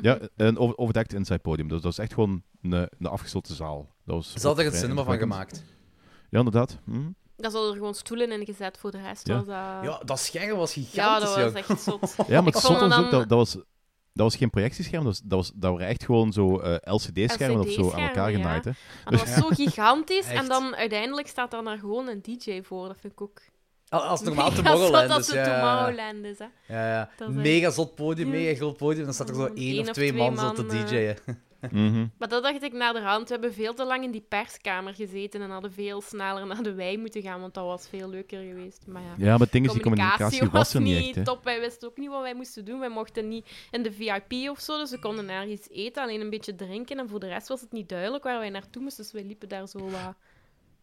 Ja, 0.00 0.18
een 0.36 0.58
over- 0.58 0.76
overdekt 0.76 1.12
inside 1.12 1.38
podium. 1.38 1.68
Dus 1.68 1.80
dat 1.80 1.92
is 1.92 1.98
echt 1.98 2.12
gewoon 2.14 2.42
een, 2.62 2.72
een 2.72 3.06
afgesloten 3.06 3.54
zaal. 3.54 3.94
Dat 4.04 4.14
was 4.16 4.34
er 4.44 4.50
ook 4.50 4.58
een 4.58 4.64
vrij 4.66 4.78
cinema 4.80 5.02
van 5.04 5.18
gemaakt. 5.18 5.64
Ja, 6.30 6.38
inderdaad. 6.38 6.78
Hm. 6.84 7.10
Daar 7.36 7.50
zouden 7.50 7.72
er 7.72 7.78
gewoon 7.78 7.94
stoelen 7.94 8.32
in 8.32 8.44
gezet. 8.44 8.78
Voor 8.78 8.90
de 8.90 9.00
rest 9.00 9.26
Ja. 9.26 9.34
was 9.34 9.44
dat... 9.46 9.90
Ja, 9.92 10.00
dat 10.04 10.18
scherm 10.20 10.56
was 10.56 10.74
Ja, 10.74 10.82
gigantisch, 10.82 11.28
dat 11.28 11.34
was 11.36 11.44
jong. 11.44 11.56
echt 11.56 11.80
zot. 11.82 12.14
Ja, 12.28 12.40
maar 12.40 12.52
het 12.52 12.64
ons 12.64 12.78
dan- 12.78 12.92
ook, 12.92 13.10
dat, 13.10 13.28
dat, 13.28 13.38
was, 13.38 13.52
dat 13.52 13.62
was 14.12 14.36
geen 14.36 14.50
projectiescherm, 14.50 15.04
dat, 15.04 15.12
was, 15.12 15.20
dat, 15.24 15.38
was, 15.38 15.52
dat 15.54 15.72
waren 15.72 15.86
echt 15.86 16.04
gewoon 16.04 16.32
zo 16.32 16.58
eh, 16.58 16.74
LCD-schermen 16.94 17.60
of 17.60 17.70
zo 17.70 17.90
aan 17.92 18.00
elkaar 18.00 18.30
ja. 18.30 18.36
genaaid. 18.36 18.64
Hè. 18.64 18.70
Dat 19.04 19.20
was 19.20 19.34
zo 19.34 19.48
gigantisch. 19.48 20.26
En 20.26 20.48
dan 20.48 20.76
uiteindelijk 20.76 21.28
staat 21.28 21.50
daar 21.50 21.64
dan 21.64 21.78
gewoon 21.78 22.08
een 22.08 22.22
DJ 22.22 22.62
voor. 22.62 22.86
Dat 22.88 22.96
vind 23.00 23.12
ik 23.12 23.20
ook... 23.20 23.40
Al- 23.88 24.00
Als 24.02 24.20
normaal 24.20 24.50
mega 24.50 24.62
Tomorrowland 24.62 25.10
zot 25.10 25.20
is, 25.20 25.26
als 25.26 25.34
ja. 25.36 25.42
het 25.42 25.60
Tomorrowland 25.60 26.24
is, 26.24 26.38
hè. 26.38 26.46
Ja, 26.74 26.88
ja. 26.94 27.10
Dat 27.16 27.28
Mega 27.28 27.70
zot 27.70 27.94
podium, 27.94 28.26
Ja. 28.26 28.32
mega 28.32 28.56
groot 28.56 28.76
podium. 28.76 29.04
Dan 29.04 29.14
staat 29.14 29.28
er 29.28 29.34
zo 29.34 29.44
één 29.54 29.80
of 29.80 29.86
of 29.88 29.92
twee 29.94 30.08
twee 30.08 30.12
man 30.30 30.36
zo 30.38 30.52
te 30.52 30.62
man, 30.62 30.70
Mhm. 31.70 32.06
Maar 32.18 32.28
dat 32.28 32.42
dacht 32.42 32.62
ik 32.62 32.72
naar 32.72 32.92
de 32.92 33.00
hand. 33.00 33.28
We 33.28 33.32
hebben 33.34 33.52
veel 33.54 33.74
te 33.74 33.84
lang 33.84 34.04
in 34.04 34.10
die 34.10 34.24
perskamer 34.28 34.94
gezeten 34.94 35.42
en 35.42 35.50
hadden 35.50 35.72
veel 35.72 36.00
sneller 36.00 36.46
naar 36.46 36.62
de 36.62 36.74
wei 36.74 36.98
moeten 36.98 37.22
gaan, 37.22 37.40
want 37.40 37.54
dat 37.54 37.64
was 37.64 37.88
veel 37.88 38.08
leuker 38.08 38.42
geweest. 38.42 38.84
Maar 38.86 39.02
ja, 39.02 39.14
Ja, 39.16 39.30
maar 39.30 39.40
het 39.40 39.52
ding 39.52 39.66
is, 39.66 39.72
die 39.72 39.82
communicatie 39.82 40.38
communicatie 40.38 40.58
was 40.58 40.74
er 40.74 40.80
niet 40.80 41.06
echt. 41.06 41.14
Hè. 41.14 41.24
top. 41.24 41.44
Wij 41.44 41.60
wisten 41.60 41.88
ook 41.88 41.96
niet 41.96 42.08
wat 42.08 42.22
wij 42.22 42.34
moesten 42.34 42.64
doen. 42.64 42.80
Wij 42.80 42.90
mochten 42.90 43.28
niet 43.28 43.68
in 43.70 43.82
de 43.82 43.92
VIP 43.92 44.48
of 44.50 44.60
zo, 44.60 44.78
dus 44.78 44.90
we 44.90 44.98
konden 44.98 45.24
nergens 45.24 45.68
eten, 45.70 46.02
alleen 46.02 46.20
een 46.20 46.30
beetje 46.30 46.54
drinken. 46.54 46.98
En 46.98 47.08
voor 47.08 47.20
de 47.20 47.28
rest 47.28 47.48
was 47.48 47.60
het 47.60 47.72
niet 47.72 47.88
duidelijk 47.88 48.24
waar 48.24 48.38
wij 48.38 48.50
naartoe 48.50 48.82
moesten, 48.82 49.02
dus 49.02 49.12
wij 49.12 49.24
liepen 49.24 49.48
daar 49.48 49.68
zo 49.68 49.78
wat 49.78 50.14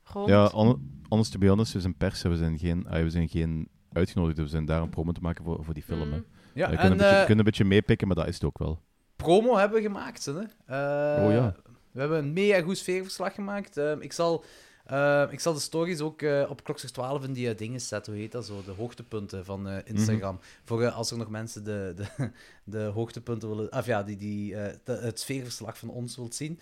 rond. 0.04 0.30
Ja, 0.30 0.46
on, 0.46 1.02
honest 1.10 1.32
to 1.32 1.40
be 1.40 1.48
honest, 1.48 1.74
we 1.74 1.80
zijn 1.80 1.96
pers, 1.96 2.22
we 2.22 2.36
zijn 2.36 2.58
geen, 2.58 2.88
ah, 2.88 3.02
we 3.04 3.10
zijn 3.10 3.30
geen 3.30 3.70
uitgenodigd, 3.94 4.38
we 4.38 4.48
zijn 4.48 4.66
daar 4.66 4.82
een 4.82 4.90
promo 4.90 5.12
te 5.12 5.22
maken 5.22 5.44
voor, 5.44 5.64
voor 5.64 5.74
die 5.74 5.84
film. 5.84 6.12
Hè. 6.12 6.18
Mm. 6.18 6.26
Ja, 6.54 6.70
we 6.70 6.76
kunnen, 6.78 6.80
en 6.80 6.92
een 6.92 6.98
beetje, 6.98 7.12
eh, 7.12 7.20
kunnen 7.20 7.38
een 7.38 7.44
beetje 7.44 7.66
meepikken, 7.66 8.08
maar 8.08 8.16
dat 8.16 8.28
is 8.28 8.34
het 8.34 8.44
ook 8.44 8.58
wel. 8.58 8.82
Promo 9.24 9.56
hebben 9.58 9.78
we 9.78 9.84
gemaakt, 9.88 10.26
hè. 10.26 10.32
Eh, 10.66 11.24
Oh, 11.26 11.32
ja. 11.32 11.56
We 11.92 12.00
hebben 12.00 12.18
een 12.18 12.34
mega 12.34 12.62
goed 12.62 12.78
sfeerverslag 12.78 13.34
gemaakt. 13.34 13.78
Eh, 13.78 13.92
ik, 14.00 14.14
zal, 14.14 14.44
eh, 14.86 15.24
ik 15.30 15.40
zal 15.40 15.54
de 15.54 15.60
stories 15.60 16.00
ook 16.00 16.22
op 16.50 16.64
klokslag 16.64 16.92
12 16.92 17.24
in 17.24 17.34
die 17.34 17.56
dingen 17.56 17.82
zetten. 17.82 18.14
Hoe 18.14 18.22
heet 18.22 18.32
dat 18.32 18.46
zo? 18.46 18.62
De 18.66 18.72
hoogtepunten 18.72 19.46
van 19.46 19.68
eh, 19.70 19.78
Instagram. 19.84 20.34
Mhm. 20.36 20.44
Voor 20.64 20.90
als 20.90 21.12
er 21.12 21.18
nog 21.18 21.30
mensen 21.30 21.64
de, 21.64 21.94
de, 21.96 22.32
de 22.76 22.80
hoogtepunten 22.84 23.50
willen... 23.50 23.72
Of 23.74 23.86
ja, 23.86 24.04
die, 24.04 24.16
die, 24.18 24.52
de- 24.84 25.00
het 25.02 25.20
sfeerverslag 25.20 25.78
van 25.78 25.90
ons 25.90 26.16
wilt 26.16 26.36
zien. 26.36 26.60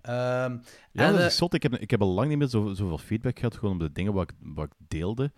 Ehm, 0.00 0.56
Ja, 0.92 1.06
en, 1.06 1.12
dat 1.12 1.20
is 1.20 1.36
zot. 1.36 1.54
Ik 1.54 1.62
heb, 1.62 1.74
ik 1.76 1.90
heb 1.90 2.00
al 2.02 2.08
lang 2.08 2.28
niet 2.28 2.38
meer 2.38 2.48
zo, 2.48 2.74
zoveel 2.74 2.98
feedback 2.98 3.38
gehad 3.38 3.54
gewoon 3.56 3.74
op 3.74 3.80
de 3.80 3.92
dingen 3.92 4.12
wat 4.12 4.30
ik, 4.30 4.36
wat 4.54 4.64
ik 4.64 4.72
deelde 4.88 5.30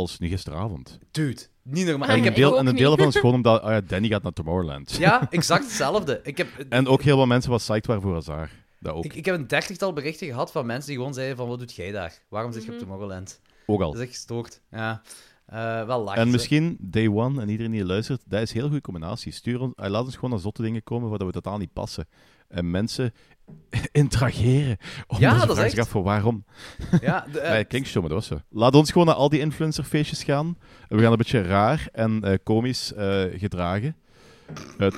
als 0.00 0.18
nu 0.18 0.28
gisteravond. 0.28 0.98
dude, 1.10 1.40
niet 1.62 1.86
normaal. 1.86 2.08
Ah, 2.08 2.14
ik 2.14 2.20
en, 2.20 2.26
heb, 2.26 2.34
deel, 2.36 2.58
en 2.58 2.66
een 2.66 2.76
deel 2.76 2.88
daarvan 2.88 3.08
is 3.08 3.16
gewoon 3.16 3.34
omdat 3.40 3.62
ah 3.62 3.70
ja, 3.70 3.80
Danny 3.80 4.08
gaat 4.08 4.22
naar 4.22 4.32
Tomorrowland. 4.32 4.96
ja, 4.98 5.26
exact 5.30 5.64
hetzelfde. 5.64 6.20
Ik 6.22 6.36
heb, 6.36 6.48
En 6.68 6.86
ook 6.86 7.02
heel 7.02 7.16
veel 7.16 7.26
mensen 7.26 7.50
wat 7.50 7.60
psyched 7.60 7.86
waren 7.86 8.02
voor 8.02 8.14
Hazard. 8.14 8.50
Dat 8.80 8.94
ook. 8.94 9.04
ik, 9.04 9.14
ik 9.14 9.24
heb 9.24 9.34
een 9.34 9.46
dertigtal 9.46 9.92
berichten 9.92 10.26
gehad 10.26 10.52
van 10.52 10.66
mensen 10.66 10.88
die 10.88 10.96
gewoon 10.98 11.14
zeiden 11.14 11.36
van, 11.36 11.48
wat 11.48 11.58
doet 11.58 11.74
jij 11.74 11.90
daar? 11.92 12.18
Waarom 12.28 12.52
zit 12.52 12.62
je 12.62 12.68
op 12.68 12.74
Mhm. 12.74 12.84
Tomorrowland? 12.84 13.40
ook 13.66 13.80
al. 13.82 13.90
Dat 13.92 14.00
is 14.00 14.06
echt 14.06 14.16
gestoord. 14.16 14.60
Ja. 14.70 15.02
Eh, 15.46 15.86
wel 15.86 16.02
lachen. 16.02 16.20
En 16.20 16.26
ze. 16.26 16.32
misschien 16.32 16.76
Day 16.80 17.08
One 17.08 17.40
en 17.42 17.48
iedereen 17.48 17.72
die 17.72 17.84
luistert, 17.84 18.22
dat 18.26 18.40
is 18.42 18.48
een 18.50 18.56
heel 18.56 18.66
goede 18.66 18.80
combinatie. 18.80 19.32
Stuur 19.32 19.60
ons, 19.60 19.72
eh, 19.76 19.90
laat 19.90 20.04
ons 20.04 20.14
gewoon 20.14 20.30
naar 20.30 20.38
zotte 20.38 20.62
dingen 20.62 20.82
komen 20.82 21.08
waar 21.08 21.18
dat 21.18 21.26
we 21.26 21.32
totaal 21.32 21.58
niet 21.58 21.72
passen. 21.72 22.08
En 22.48 22.70
mensen 22.70 23.12
interageren. 23.92 24.76
Om 25.06 25.18
Ja, 25.18 25.46
dat 25.46 25.58
is 25.58 25.74
echt- 25.74 25.88
voor 25.88 26.02
waarom. 26.02 26.44
Ja, 27.00 27.26
de, 27.32 27.40
eh, 27.40 27.50
Nee, 27.52 27.64
klinkt 27.64 27.88
stom, 27.88 28.00
maar 28.00 28.10
dat 28.10 28.18
was 28.28 28.38
zo. 28.38 28.44
Laat 28.58 28.74
ons 28.74 28.90
gewoon 28.92 29.06
naar 29.06 29.16
al 29.16 29.28
die 29.28 29.40
influencerfeestjes 29.40 30.24
gaan. 30.24 30.58
We 30.88 31.00
gaan 31.02 31.12
een 31.12 31.18
beetje 31.18 31.42
raar 31.42 31.88
en 31.92 32.22
eh, 32.24 32.34
komisch 32.42 32.92
eh, 32.92 33.24
gedragen. 33.32 33.96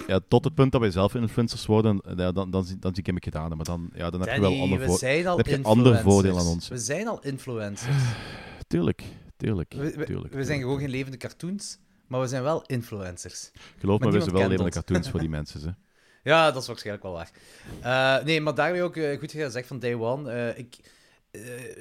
Ja, 0.07 0.21
tot 0.29 0.45
het 0.45 0.55
punt 0.55 0.73
dat 0.73 0.81
wij 0.81 0.91
zelf 0.91 1.15
influencers 1.15 1.67
worden, 1.67 2.01
ja, 2.17 2.33
dan, 2.33 2.51
dan, 2.51 2.65
zie- 2.65 2.79
dan 2.79 2.91
zie 2.95 3.01
ik 3.01 3.07
hem 3.07 3.17
gedaan. 3.23 3.57
Maar 3.57 3.65
dan, 3.65 3.91
ja, 3.95 4.11
dan 4.11 4.21
heb 4.21 4.35
je 4.35 4.41
wel 4.41 4.61
ander 4.61 4.79
we 4.79 4.87
voor... 4.87 4.99
zijn 4.99 5.27
al 5.27 5.37
heb 5.37 5.47
je 5.47 5.53
influencers. 5.57 5.87
ander 5.87 6.03
voordeel 6.03 6.39
aan 6.39 6.47
ons. 6.47 6.69
We 6.69 6.79
zijn 6.79 7.09
al 7.09 7.21
influencers. 7.23 7.97
Tuurlijk, 8.69 9.03
tuurlijk, 9.37 9.75
We, 9.77 9.93
we- 9.97 10.05
tuurlijk. 10.05 10.35
we 10.35 10.45
zijn 10.45 10.61
gewoon 10.61 10.79
geen 10.79 10.89
levende 10.91 11.17
cartoons, 11.17 11.79
maar 12.07 12.21
we 12.21 12.27
zijn 12.27 12.43
wel 12.43 12.63
influencers. 12.67 13.51
Geloof 13.79 13.99
maar 14.01 14.09
me, 14.09 14.15
we 14.15 14.21
zijn 14.21 14.33
wel 14.35 14.43
levende 14.43 14.65
ons. 14.65 14.75
cartoons 14.75 15.11
voor 15.11 15.21
die 15.27 15.29
mensen. 15.29 15.61
Hè. 15.61 15.71
Ja, 16.23 16.51
dat 16.51 16.63
is 16.63 16.69
waarschijnlijk 16.69 17.05
wel 17.05 17.13
waar. 17.13 17.31
Eh, 18.19 18.25
nee, 18.25 18.41
maar 18.41 18.55
daarmee 18.55 18.83
ook 18.83 18.97
eh, 18.97 19.19
goed 19.19 19.31
gezegd 19.33 19.67
van 19.69 19.79
Day 19.79 19.95
One. 19.95 20.33
Eh, 20.33 20.59
ik, 20.59 20.77
eh, 21.31 21.41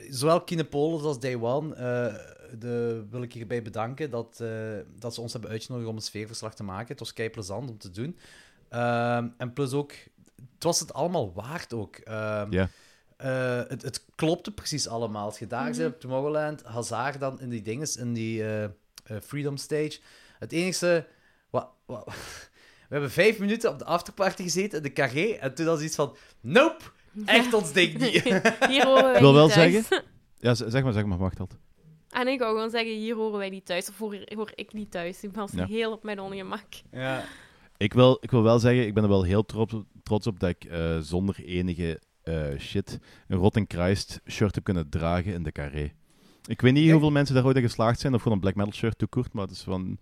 zowel 0.10 0.42
Kinepolis 0.44 1.02
als 1.04 1.20
Day 1.20 1.36
One 1.36 1.76
eh, 1.76 2.16
de, 2.60 3.06
wil 3.10 3.22
ik 3.22 3.34
hierbij 3.34 3.62
bedanken 3.62 4.10
dat, 4.10 4.40
eh, 4.42 4.50
dat 5.00 5.14
ze 5.14 5.22
ons 5.22 5.32
hebben 5.34 5.52
uitgenodigd 5.52 5.90
om 5.90 5.96
een 5.96 6.02
sfeerverslag 6.02 6.56
te 6.56 6.64
maken. 6.64 6.88
Het 6.88 7.00
was 7.00 7.14
kei 7.14 7.30
plezant 7.30 7.70
om 7.70 7.78
te 7.78 7.90
doen. 7.92 8.18
Ehm, 8.70 9.28
en 9.38 9.54
plus 9.54 9.74
ook, 9.74 9.92
het 10.54 10.64
was 10.64 10.80
het 10.80 10.94
allemaal 10.94 11.34
waard 11.34 11.74
ook. 11.74 11.96
Ehm, 11.96 12.52
Ja. 12.52 12.70
eh, 13.18 13.62
het, 13.68 13.82
het 13.82 14.06
klopte 14.16 14.52
precies 14.52 14.88
allemaal. 14.88 15.26
Als 15.26 15.40
je 15.40 15.48
daar 15.48 15.74
zit 15.74 15.88
op 15.88 16.00
Tomorrowland, 16.00 16.64
Hazard 16.64 17.20
dan 17.20 17.40
in 17.42 17.50
die 17.50 17.62
dinges, 17.62 17.98
in 17.98 18.14
die 18.14 18.44
Freedom 19.22 19.58
Stage. 19.58 20.00
Het 20.40 20.52
enige... 20.52 21.06
Wat, 21.50 21.68
hebben 22.90 23.12
vijf 23.12 23.40
minuten 23.40 23.70
op 23.72 23.80
de 23.80 23.86
afterparty 23.86 24.44
gezeten 24.44 24.78
in 24.78 24.84
de 24.84 24.94
carré 24.94 25.26
en 25.32 25.54
toen 25.54 25.66
was 25.66 25.82
iets 25.82 25.96
van... 25.96 26.16
Nope! 26.42 26.84
Echt 27.26 27.54
ons 27.54 27.74
ding 27.74 27.98
niet. 27.98 28.22
Hier 28.70 28.86
horen 28.86 29.04
wij 29.04 29.14
Ik 29.14 29.20
wil 29.20 29.30
niet 29.32 29.40
wel 29.40 29.48
thuis. 29.48 29.74
zeggen... 29.74 30.04
Ja, 30.38 30.56
z- 30.56 30.66
zeg 30.68 30.84
maar, 30.84 30.94
zeg 30.94 31.06
maar, 31.06 31.18
Machteld. 31.20 31.58
En 32.10 32.28
ik 32.28 32.40
wou 32.40 32.54
gewoon 32.54 32.70
zeggen, 32.70 32.92
hier 32.96 33.16
horen 33.16 33.38
wij 33.40 33.50
niet 33.50 33.66
thuis. 33.66 33.90
Of 33.90 33.98
hoor, 33.98 34.18
hoor 34.26 34.52
ik 34.56 34.74
niet 34.74 34.92
thuis. 34.92 35.24
Ik 35.24 35.34
was 35.34 35.52
Ja. 35.52 35.66
heel 35.66 35.92
op 35.92 36.04
mijn 36.04 36.20
ongemak. 36.20 36.66
Ja. 36.92 37.24
Ik 37.78 37.94
wil, 37.94 38.18
ik 38.22 38.32
wil 38.32 38.44
wel 38.44 38.60
zeggen, 38.60 38.86
ik 38.86 38.94
ben 38.94 39.04
er 39.04 39.10
wel 39.10 39.24
heel 39.24 39.46
trots 39.46 39.74
op, 39.74 39.86
trots 40.04 40.28
op 40.28 40.40
dat 40.40 40.50
ik 40.50 40.64
eh, 40.66 40.98
zonder 41.00 41.36
enige 41.46 42.00
eh, 42.24 42.44
shit 42.58 43.00
een 43.28 43.38
Rotten 43.38 43.66
Christ 43.68 44.20
shirt 44.30 44.56
heb 44.56 44.64
kunnen 44.64 44.90
dragen 44.90 45.34
in 45.34 45.44
de 45.44 45.52
carré. 45.52 45.92
Ik 46.46 46.62
weet 46.62 46.72
niet 46.74 46.82
Kijk. 46.82 46.92
hoeveel 46.92 47.12
mensen 47.12 47.36
daar 47.36 47.46
ooit 47.46 47.56
in 47.56 47.62
geslaagd 47.62 48.00
zijn 48.00 48.14
of 48.14 48.22
gewoon 48.22 48.34
een 48.38 48.44
black 48.44 48.56
metal 48.56 48.74
shirt 48.74 48.98
toekoort, 48.98 49.34
maar 49.34 49.44
het 49.44 49.52
is 49.56 49.62
van... 49.62 49.98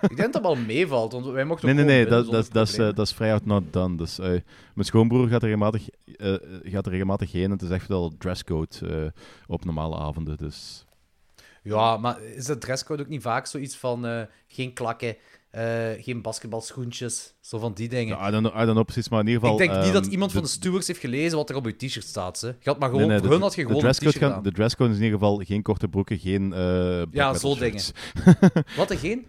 Ik 0.00 0.16
denk 0.16 0.16
dat 0.18 0.32
dat 0.32 0.42
wel 0.42 0.56
meevalt, 0.56 1.12
want 1.12 1.26
wij 1.26 1.44
mochten 1.44 1.66
Nee, 1.66 1.84
nee, 1.84 1.84
nee, 1.84 2.06
dat, 2.06 2.30
dat, 2.30 2.48
dat, 2.52 2.68
is, 2.68 2.78
eh, 2.78 2.84
dat 2.94 2.98
is 3.06 3.12
vrij 3.12 3.32
out 3.32 3.46
not 3.46 3.62
done. 3.72 3.96
Dus, 3.96 4.18
eh, 4.18 4.26
mijn 4.28 4.42
schoonbroer 4.86 5.28
gaat 5.28 5.42
er 5.42 5.48
regelmatig, 5.48 5.88
eh, 6.16 6.34
gaat 6.62 6.86
er 6.86 6.92
regelmatig 6.92 7.32
heen 7.32 7.44
en 7.44 7.50
het 7.50 7.62
is 7.62 7.70
echt 7.70 7.88
wel 7.88 8.12
dresscode 8.18 9.12
op 9.46 9.64
normale 9.64 9.96
avonden. 9.96 10.36
Dus 10.36 10.84
Ja, 11.62 11.96
maar 11.96 12.22
is 12.22 12.44
de 12.44 12.58
dresscode 12.58 13.02
ook 13.02 13.08
niet 13.08 13.22
vaak 13.22 13.46
zoiets 13.46 13.76
van 13.76 14.26
geen 14.46 14.72
klakken, 14.72 15.16
geen 16.00 16.22
basketbalschoentjes, 16.22 17.34
zo 17.40 17.58
van 17.58 17.72
die 17.74 17.88
dingen? 17.88 18.16
ja, 18.18 18.28
I, 18.28 18.30
don't 18.30 18.46
know, 18.46 18.54
I 18.62 18.64
don't 18.64 18.72
know 18.72 18.84
precies, 18.84 19.08
maar 19.08 19.20
in 19.20 19.26
ieder 19.26 19.40
geval... 19.42 19.60
ik 19.60 19.68
denk 19.70 19.84
niet 19.84 19.92
dat 19.92 20.02
ehm, 20.02 20.12
iemand 20.12 20.32
van 20.32 20.40
de 20.42 20.46
de- 20.46 20.52
stewards 20.52 20.86
heeft 20.86 21.00
gelezen 21.00 21.36
wat 21.36 21.50
er 21.50 21.56
op 21.56 21.66
je 21.66 21.76
t-shirt 21.76 22.04
staat. 22.06 22.40
Je 22.40 22.54
had 22.64 22.78
maar 22.78 22.88
gewoon, 22.90 23.06
nee, 23.08 23.18
voor 23.18 23.26
de- 23.26 23.32
hun 23.32 23.42
had 23.42 23.54
je 23.54 23.60
de 23.60 23.66
gewoon 23.66 23.84
een 23.84 23.92
dresscode, 23.92 24.18
gaan- 24.32 24.42
de 24.42 24.52
dresscode 24.52 24.90
is 24.90 24.96
in 24.98 25.02
ieder 25.04 25.18
geval 25.18 25.38
geen 25.44 25.62
korte 25.62 25.88
broeken, 25.88 26.18
geen 26.18 26.50
Ja, 27.10 27.34
zo 27.34 27.54
shirts. 27.54 27.92
Wat, 28.76 28.90
er 28.90 28.98
geen? 28.98 29.26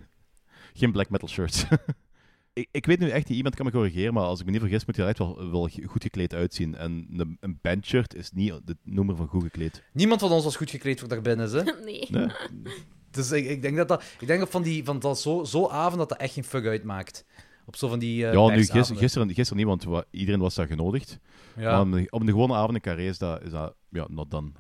Geen 0.78 0.92
black 0.92 1.10
metal 1.10 1.28
shirts. 1.28 1.66
ik, 2.54 2.68
ik 2.72 2.86
weet 2.86 3.00
nu 3.00 3.10
echt 3.10 3.28
niet, 3.28 3.38
iemand 3.38 3.56
kan 3.56 3.66
me 3.66 3.72
corrigeren, 3.72 4.14
maar 4.14 4.24
als 4.24 4.40
ik 4.40 4.46
me 4.46 4.52
niet 4.52 4.60
vergis, 4.62 4.86
moet 4.86 4.96
je 4.96 5.02
er 5.02 5.08
echt 5.08 5.18
wel, 5.18 5.52
wel 5.52 5.70
goed 5.86 6.04
gekleed 6.04 6.34
uitzien. 6.34 6.76
En 6.76 7.08
een, 7.18 7.38
een 7.40 7.60
bandshirt 7.62 8.16
is 8.16 8.32
niet 8.32 8.54
de 8.66 8.78
noemer 8.84 9.16
van 9.16 9.28
goed 9.28 9.44
gekleed. 9.44 9.84
Niemand 9.94 10.20
van 10.20 10.32
ons 10.32 10.44
was 10.44 10.56
goed 10.56 10.70
gekleed 10.70 11.00
voor 11.00 11.10
daar 11.10 11.22
binnen. 11.22 11.52
Hè. 11.52 11.64
Nee. 11.86 12.06
Nee? 12.10 12.28
Dus 13.12 13.32
ik, 13.32 13.46
ik 13.46 13.62
denk 13.62 13.78
dat 13.78 13.88
dat, 13.88 14.04
ik 14.20 14.28
denk 14.28 14.40
dat 14.40 14.50
van, 14.50 14.62
die, 14.62 14.84
van 14.84 15.00
dat 15.00 15.20
zo, 15.20 15.44
zo 15.44 15.68
avond 15.68 15.98
dat 15.98 16.10
dat 16.10 16.18
echt 16.18 16.34
geen 16.34 16.44
fuck 16.44 16.66
uitmaakt. 16.66 17.26
Op 17.66 17.76
zo 17.76 17.88
van 17.88 18.00
die. 18.00 18.26
eh 18.28 18.34
ja, 18.34 18.48
nu 18.48 18.56
gisteren, 18.56 18.98
gisteren, 18.98 19.28
gisteren 19.34 19.58
niet, 19.58 19.66
want 19.68 19.84
wa- 19.84 20.06
iedereen 20.12 20.40
was 20.40 20.56
daar 20.56 20.68
genodigd. 20.68 21.20
Ja. 21.56 21.84
Maar 21.84 22.04
op 22.10 22.22
de, 22.26 22.32
gewone 22.32 22.54
avond 22.54 22.74
in 22.76 22.82
Carré 22.82 23.04
is 23.04 23.18
dat, 23.18 23.42
is 23.42 23.52
dat 23.52 23.76
ja, 23.90 24.06
not 24.10 24.32
done, 24.32 24.52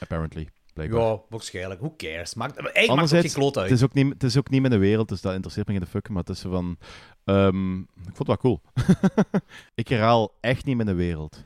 apparently. 0.00 0.48
Blijkbaar. 0.72 1.00
ja, 1.00 1.20
waarschijnlijk. 1.28 1.80
Who 1.80 1.94
cares? 1.96 2.34
Maakt, 2.34 2.56
eigenlijk 2.56 2.94
maakt 2.94 3.10
het 3.10 3.20
geen 3.20 3.32
kloot 3.32 3.56
uit. 3.56 3.70
Het 3.70 3.78
is, 3.78 3.84
ook 3.84 3.94
niet, 3.94 4.12
het 4.12 4.22
is 4.22 4.38
ook 4.38 4.50
niet 4.50 4.60
mijn 4.60 4.78
wereld, 4.78 5.08
dus 5.08 5.20
dat 5.20 5.32
interesseert 5.32 5.66
me 5.66 5.72
geen 5.72 5.82
de 5.82 5.88
fuck. 5.88 6.08
Maar 6.08 6.22
het 6.24 6.36
is 6.36 6.40
van... 6.40 6.78
ehm, 7.24 7.78
ik 7.78 8.14
vond 8.14 8.18
het 8.18 8.26
wel 8.26 8.36
cool. 8.36 8.60
ik 9.74 9.88
herhaal 9.88 10.34
echt 10.40 10.64
niet 10.64 10.76
mijn 10.76 10.96
wereld. 10.96 11.44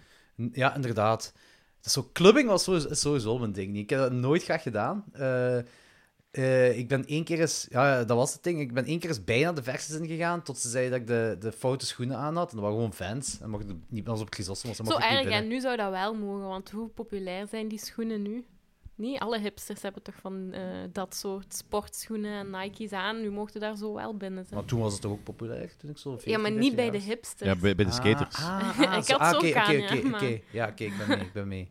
Ja, 0.52 0.74
inderdaad. 0.74 1.32
Zo, 1.80 2.10
clubbing 2.12 2.48
was 2.48 2.64
sowieso, 2.64 2.88
is 2.88 3.00
sowieso 3.00 3.38
mijn 3.38 3.52
ding 3.52 3.72
niet. 3.72 3.82
Ik 3.82 3.90
heb 3.90 3.98
dat 3.98 4.12
nooit 4.12 4.42
graag 4.42 4.62
gedaan. 4.62 5.04
Eh, 5.12 5.58
eh, 6.30 6.78
ik 6.78 6.88
ben 6.88 7.06
één 7.06 7.24
keer 7.24 7.40
eens... 7.40 7.66
Ja, 7.70 8.04
dat 8.04 8.16
was 8.16 8.32
het 8.32 8.42
ding. 8.42 8.60
Ik 8.60 8.74
ben 8.74 8.84
één 8.84 8.98
keer 8.98 9.08
eens 9.08 9.24
bijna 9.24 9.52
de 9.52 9.62
verses 9.62 9.98
ingegaan, 9.98 10.42
tot 10.42 10.58
ze 10.58 10.68
zeiden 10.68 10.92
dat 10.92 11.00
ik 11.00 11.06
de, 11.06 11.36
de 11.40 11.52
foute 11.52 11.86
schoenen 11.86 12.16
aan 12.16 12.36
had. 12.36 12.50
En 12.50 12.56
dat 12.56 12.64
waren 12.64 12.76
gewoon 12.76 12.92
fans. 12.94 13.40
En 13.40 13.50
mocht 13.50 13.64
niet 13.88 14.08
als 14.08 14.20
op 14.20 14.32
Chrysostomos. 14.32 14.76
dan 14.76 14.86
Zo 14.86 14.92
mocht 14.92 15.04
ik 15.04 15.10
niet 15.10 15.26
erg, 15.26 15.34
en 15.34 15.48
nu 15.48 15.60
zou 15.60 15.76
dat 15.76 15.90
wel 15.90 16.14
mogen, 16.14 16.46
want 16.46 16.70
hoe 16.70 16.88
populair 16.88 17.46
zijn 17.46 17.68
die 17.68 17.78
schoenen 17.78 18.22
nu? 18.22 18.44
Niet 18.96 19.18
alle 19.18 19.38
hipsters 19.38 19.82
hebben 19.82 20.02
toch 20.02 20.14
van 20.20 20.52
eh, 20.52 20.62
dat 20.92 21.14
soort 21.14 21.54
sportschoenen 21.54 22.32
en 22.32 22.50
Nike's 22.50 22.92
aan. 22.92 23.20
Nu 23.20 23.30
mochten 23.30 23.60
daar 23.60 23.76
zo 23.76 23.94
wel 23.94 24.16
binnen 24.16 24.44
zijn. 24.44 24.58
Maar 24.58 24.68
toen 24.68 24.80
was 24.80 24.92
het 24.92 25.02
toch 25.02 25.12
ook 25.12 25.22
populair? 25.24 25.76
Toen 25.76 25.90
ik 25.90 25.98
zo 25.98 26.10
14, 26.10 26.30
Ja, 26.30 26.36
maar 26.38 26.50
15 26.50 26.68
niet 26.68 26.76
bij 26.76 26.90
de 26.90 27.04
hipsters. 27.06 27.50
Ja, 27.50 27.56
bij, 27.56 27.74
bij 27.74 27.84
de 27.84 27.90
Ah, 27.90 27.96
skaters. 27.96 28.36
Ah, 28.36 28.78
ah, 28.80 28.96
Ik 28.96 29.08
had 29.08 29.20
ah, 29.20 29.28
aan, 29.28 29.76
ja, 29.78 29.94
maar- 30.02 30.22
oké. 30.22 30.40
Ja, 30.50 30.68
oké, 30.68 30.84
ik 30.84 30.96
ben 30.98 31.08
mee, 31.08 31.18
ik 31.26 31.32
ben 31.32 31.48
mee. 31.48 31.68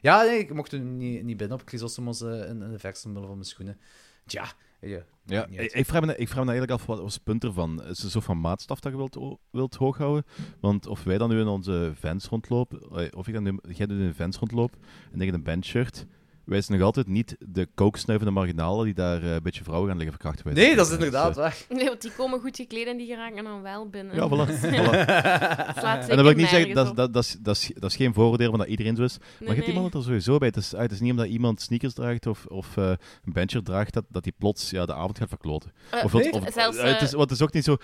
Ja, 0.00 0.22
nee, 0.22 0.38
ik 0.38 0.54
mocht 0.54 0.70
toen 0.70 0.96
niet, 0.96 1.22
niet 1.22 1.36
binnen 1.36 1.60
op 1.60 1.68
Chrysostomos 1.68 2.20
eh, 2.20 2.48
in, 2.48 2.62
in 2.62 2.70
de 2.70 2.78
verse 2.78 3.06
omwille 3.06 3.26
van 3.26 3.34
mijn 3.34 3.48
schoenen. 3.48 3.78
Tja, 4.26 4.52
ja. 4.80 5.04
Ja, 5.24 5.46
ik, 5.46 5.86
vraag 5.86 6.04
me, 6.04 6.16
ik 6.16 6.28
vraag 6.28 6.44
me 6.44 6.50
eigenlijk 6.50 6.80
af, 6.80 6.86
wat 6.86 7.00
was 7.00 7.14
het 7.14 7.22
punt 7.24 7.44
ervan? 7.44 7.84
Is 7.84 8.02
het 8.02 8.12
zo 8.12 8.20
van 8.20 8.40
maatstaf 8.40 8.80
dat 8.80 8.92
je 8.92 8.98
wilt, 8.98 9.38
wilt 9.50 9.74
hooghouden? 9.74 10.24
Want 10.60 10.86
of 10.86 11.02
wij 11.02 11.18
dan 11.18 11.28
nu 11.30 11.40
in 11.40 11.46
onze 11.46 11.92
fans 11.98 12.26
rondlopen, 12.26 12.80
eh, 12.80 13.06
of 13.16 13.28
ik 13.28 13.34
dan 13.34 13.42
nu, 13.42 13.58
jij 13.68 13.86
nu 13.86 13.94
in 14.00 14.06
een 14.06 14.14
fans 14.14 14.36
rondloopt 14.38 14.76
en 15.12 15.18
tegen 15.18 15.34
een 15.34 15.42
bandshirt, 15.42 16.06
wij 16.50 16.60
zijn 16.60 16.78
nog 16.78 16.86
altijd 16.86 17.06
niet 17.06 17.36
de 17.38 17.68
kooksnuivende 17.74 18.32
marginalen 18.32 18.84
die 18.84 18.94
daar 18.94 19.22
eh, 19.22 19.32
een 19.32 19.42
beetje 19.42 19.64
vrouwen 19.64 19.88
gaan 19.88 19.98
liggen 19.98 20.16
verkrachten. 20.18 20.54
Nee, 20.54 20.76
dat 20.76 20.84
is 20.84 20.90
Dus, 20.92 20.98
inderdaad 21.04 21.30
eh, 21.30 21.36
waar. 21.36 21.56
Nee, 21.68 21.86
want 21.86 22.02
die 22.02 22.12
komen 22.16 22.40
goed 22.40 22.56
gekleed 22.56 22.86
en 22.86 22.96
die 22.96 23.06
geraken 23.06 23.44
dan 23.44 23.62
wel 23.62 23.88
binnen. 23.88 24.14
Ja, 24.14 24.28
voilà. 24.28 24.50
voilà. 24.50 25.06
Het 25.06 25.76
slaat 25.82 26.00
En 26.08 26.14
dan 26.16 26.22
wil 26.24 26.30
ik 26.30 26.36
niet 26.36 26.48
zeggen, 26.48 26.74
dat, 26.74 26.96
dat, 26.96 27.12
dat, 27.14 27.24
is, 27.24 27.36
dat, 27.40 27.56
is, 27.56 27.70
dat 27.74 27.90
is 27.90 27.96
geen 27.96 28.14
vooroordeel 28.14 28.50
van 28.50 28.58
dat 28.58 28.68
iedereen 28.68 28.96
zo 28.96 29.02
is. 29.02 29.18
Maar 29.18 29.28
je 29.38 29.44
Nee, 29.46 29.54
hebt 29.54 29.68
iemand 29.68 29.94
er 29.94 30.02
sowieso 30.02 30.38
bij. 30.38 30.48
Het 30.48 30.56
is, 30.56 30.74
ah, 30.74 30.80
het 30.80 30.92
is 30.92 31.00
niet 31.00 31.10
omdat 31.10 31.26
iemand 31.26 31.60
sneakers 31.60 31.94
draagt 31.94 32.26
of, 32.26 32.46
of 32.46 32.76
eh, 32.76 32.88
een 33.24 33.32
bandshirt 33.32 33.64
draagt, 33.64 33.94
dat, 33.94 34.04
dat 34.08 34.22
die 34.22 34.34
plots 34.38 34.70
ja, 34.70 34.86
de 34.86 34.94
avond 34.94 35.18
gaat 35.18 35.28
verkloten. 35.28 35.72
Of, 36.04 36.12
wat- 36.12 36.22
nee, 36.22 36.32
of, 36.32 36.48
zelfs, 36.52 36.82
het, 36.82 37.00
is, 37.02 37.12
wat 37.12 37.30
is 37.30 37.42
ook 37.42 37.52
niet 37.52 37.64
zo... 37.64 37.76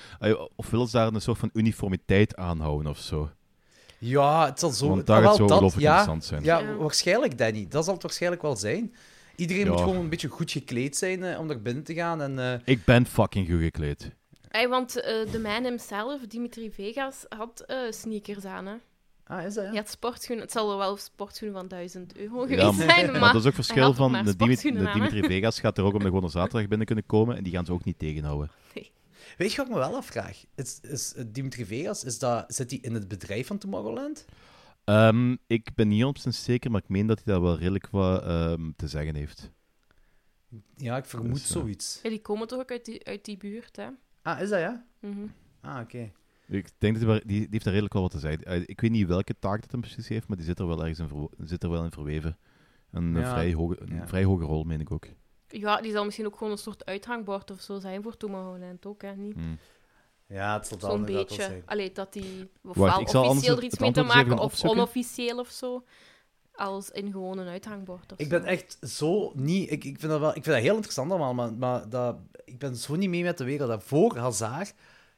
of 0.57 0.71
willen 0.71 0.87
ze 0.87 0.97
daar 0.97 1.07
een 1.15 1.21
soort 1.21 1.39
van 1.39 1.51
uniformiteit 1.53 2.37
aanhouden 2.37 2.91
of 2.91 2.99
zo? 2.99 3.31
Ja, 3.99 4.47
het 4.47 4.59
zal 4.61 4.71
zo... 4.71 4.89
Want 4.89 5.07
daar 5.07 5.17
ah, 5.23 5.29
gaat 5.29 5.39
wel, 5.39 5.49
zo 5.49 5.55
dat- 5.55 5.63
ongelooflijk 5.63 5.85
ja, 5.87 5.99
interessant 5.99 6.25
zijn. 6.25 6.45
Ja, 6.45 6.59
Ja. 6.71 6.77
waarschijnlijk, 6.77 7.39
Danny. 7.39 7.67
Dat 7.69 7.85
zal 7.85 7.95
het 7.95 8.03
waarschijnlijk 8.03 8.43
wel 8.43 8.57
zijn. 8.57 8.95
Iedereen 9.37 9.65
Ja. 9.65 9.71
moet 9.71 9.81
gewoon 9.81 9.97
een 9.97 10.09
beetje 10.09 10.29
goed 10.29 10.51
gekleed 10.51 10.97
zijn 10.97 11.25
eh, 11.25 11.39
om 11.39 11.47
naar 11.47 11.61
binnen 11.61 11.85
te 11.85 11.95
gaan. 11.95 12.23
En, 12.23 12.39
eh, 12.39 12.61
Ik 12.65 12.85
ben 12.85 13.07
fucking 13.07 13.49
goed 13.51 13.61
gekleed. 13.61 14.11
Hey, 14.49 14.69
want 14.69 15.01
eh, 15.01 15.31
de 15.33 15.39
man 15.39 15.65
himself, 15.65 16.21
Dimitri 16.27 16.71
Vegas, 16.73 17.25
had 17.29 17.61
eh, 17.67 17.77
sneakers 17.91 18.45
aan. 18.45 18.67
Hè? 18.67 18.75
Ah, 19.27 19.45
is 19.45 19.55
dat, 19.55 19.65
ja? 19.65 19.71
Hij 19.71 19.79
had 19.79 19.89
sportschoenen. 19.91 20.45
Het 20.45 20.53
zal 20.53 20.79
wel 20.79 20.97
sportschoenen 20.97 21.59
van 21.59 21.69
1000 21.69 22.17
euro 22.17 22.41
Ja, 22.41 22.47
geweest 22.47 22.79
maar, 22.87 22.91
zijn, 22.95 23.11
maar 23.11 23.21
maar... 23.21 23.33
dat 23.33 23.41
is 23.43 23.49
ook 23.49 23.55
verschil 23.55 23.95
van... 23.95 24.13
De, 24.13 24.37
de. 24.37 24.37
Dimitri 24.93 25.23
Vegas 25.23 25.61
gaat 25.61 25.79
er 25.79 25.85
ook 25.85 25.93
om 25.95 25.99
de 25.99 26.05
gewone 26.05 26.29
zaterdag 26.29 26.69
binnen 26.69 26.87
kunnen 26.87 27.07
komen 27.07 27.37
en 27.37 27.43
die 27.43 27.53
gaan 27.53 27.65
ze 27.67 27.73
ook 27.73 27.85
niet 27.85 27.99
tegenhouden. 27.99 28.51
Weet 29.37 29.51
je 29.51 29.57
wat 29.57 29.67
ik 29.67 29.73
me 29.73 29.79
wel 29.79 29.97
afvraag? 29.97 30.45
Is, 30.55 30.81
is 30.81 31.15
Dimitri 31.27 31.65
Vegas, 31.67 32.05
is 32.05 32.19
dat, 32.19 32.55
zit 32.55 32.71
hij 32.71 32.79
in 32.83 32.95
het 32.95 33.09
bedrijf 33.09 33.47
van 33.47 33.59
Tomorrowland? 33.59 34.25
Ehm, 34.85 35.37
ik 35.47 35.75
ben 35.75 35.89
niet 35.89 36.27
100% 36.27 36.29
zeker, 36.29 36.71
maar 36.71 36.83
ik 36.83 36.89
meen 36.89 37.07
dat 37.07 37.23
hij 37.25 37.33
daar 37.35 37.43
wel 37.43 37.59
redelijk 37.59 37.89
wat 37.91 38.23
ehm, 38.23 38.71
te 38.77 38.89
zeggen 38.89 39.15
heeft. 39.15 39.51
Ja, 40.77 40.97
ik 40.97 41.05
vermoed 41.05 41.33
Dus, 41.33 41.43
eh, 41.45 41.51
zoiets. 41.51 42.01
Ja, 42.03 42.09
die 42.11 42.21
komen 42.21 42.49
toch 42.49 42.61
ook 42.61 42.71
uit 42.71 42.85
die, 42.85 43.05
uit 43.07 43.25
die 43.25 43.37
buurt, 43.37 43.77
hè? 43.77 43.87
Ah, 44.23 44.41
is 44.41 44.49
dat, 44.49 44.61
ja? 44.61 44.87
Mhm. 45.01 45.27
Ah, 45.61 45.81
oké. 45.81 46.13
Ik 46.49 46.71
denk 46.79 46.95
dat 46.99 47.03
hij, 47.03 47.07
wel- 47.13 47.21
die, 47.27 47.39
die 47.41 47.49
heeft 47.51 47.65
daar 47.65 47.73
redelijk 47.73 47.93
wel 47.93 48.03
wat 48.03 48.11
te 48.11 48.19
zeggen. 48.19 48.45
Eh, 48.45 48.63
Ik 48.67 48.81
weet 48.81 48.91
niet 48.91 49.07
welke 49.07 49.39
taak 49.39 49.61
dat 49.61 49.71
hem 49.71 49.81
precies 49.81 50.09
heeft, 50.09 50.29
maar 50.29 50.37
die 50.37 50.47
zit 50.47 50.59
er 50.59 50.67
wel 50.67 50.81
ergens 50.81 50.99
in, 50.99 51.09
verwo- 51.09 51.31
zit 51.39 51.63
er 51.63 51.71
wel 51.71 51.85
in 51.85 51.91
verweven. 51.91 52.39
Een, 52.91 53.15
Ja. 53.15 53.31
vrij, 53.31 53.53
hoge, 53.55 53.81
een 53.81 53.95
Ja. 53.95 54.07
vrij 54.07 54.25
hoge 54.25 54.45
rol, 54.45 54.65
meen 54.65 54.81
ik 54.81 54.91
ook. 54.91 55.07
Ja, 55.61 55.81
die 55.81 55.93
zal 55.93 56.05
misschien 56.05 56.27
ook 56.27 56.37
gewoon 56.37 56.53
een 56.53 56.59
soort 56.59 56.85
uithangbord 56.85 57.51
of 57.51 57.61
zo 57.61 57.79
zijn 57.79 58.03
voor 58.03 58.17
Tomorrowland 58.17 58.87
ook, 58.87 59.03
hè? 59.03 59.15
Niet 59.17 59.35
Hmm. 59.35 59.59
Ja, 60.29 60.57
het 60.57 60.67
zal 60.67 60.79
zo'n 60.81 61.05
wel 61.05 61.17
beetje. 61.17 61.43
zijn. 61.43 61.63
Allee, 61.67 61.93
dat 61.93 62.13
die 62.13 62.51
ofwel 62.63 62.99
officieel 62.99 63.57
er 63.57 63.63
iets 63.65 63.79
mee 63.79 63.93
te 63.93 64.03
maken 64.03 64.39
of 64.39 64.65
onofficieel 64.65 65.39
of 65.39 65.49
zo. 65.49 65.85
als 66.55 66.91
in 66.91 67.11
gewoon 67.13 67.39
een 67.39 67.49
uithangbord. 67.49 68.13
Of 68.13 68.19
Ik 68.19 68.25
zo. 68.25 68.31
ben 68.31 68.45
echt 68.45 68.79
zo 68.81 69.33
niet... 69.35 69.71
Ik, 69.71 69.85
ik, 69.85 69.99
vind 69.99 70.13
dat 70.13 70.21
wel, 70.21 70.29
ik 70.29 70.43
vind 70.43 70.45
dat 70.45 70.57
heel 70.65 70.75
interessant 70.75 71.11
allemaal, 71.11 71.35
maar, 71.35 71.53
maar 71.53 71.89
dat, 71.89 72.17
ik 72.45 72.59
ben 72.59 72.77
zo 72.77 72.95
niet 72.95 73.09
mee 73.09 73.23
met 73.23 73.39
de 73.39 73.45
wereld. 73.45 73.69
Dat 73.69 73.83
voor 73.83 74.17
Hazard 74.17 74.75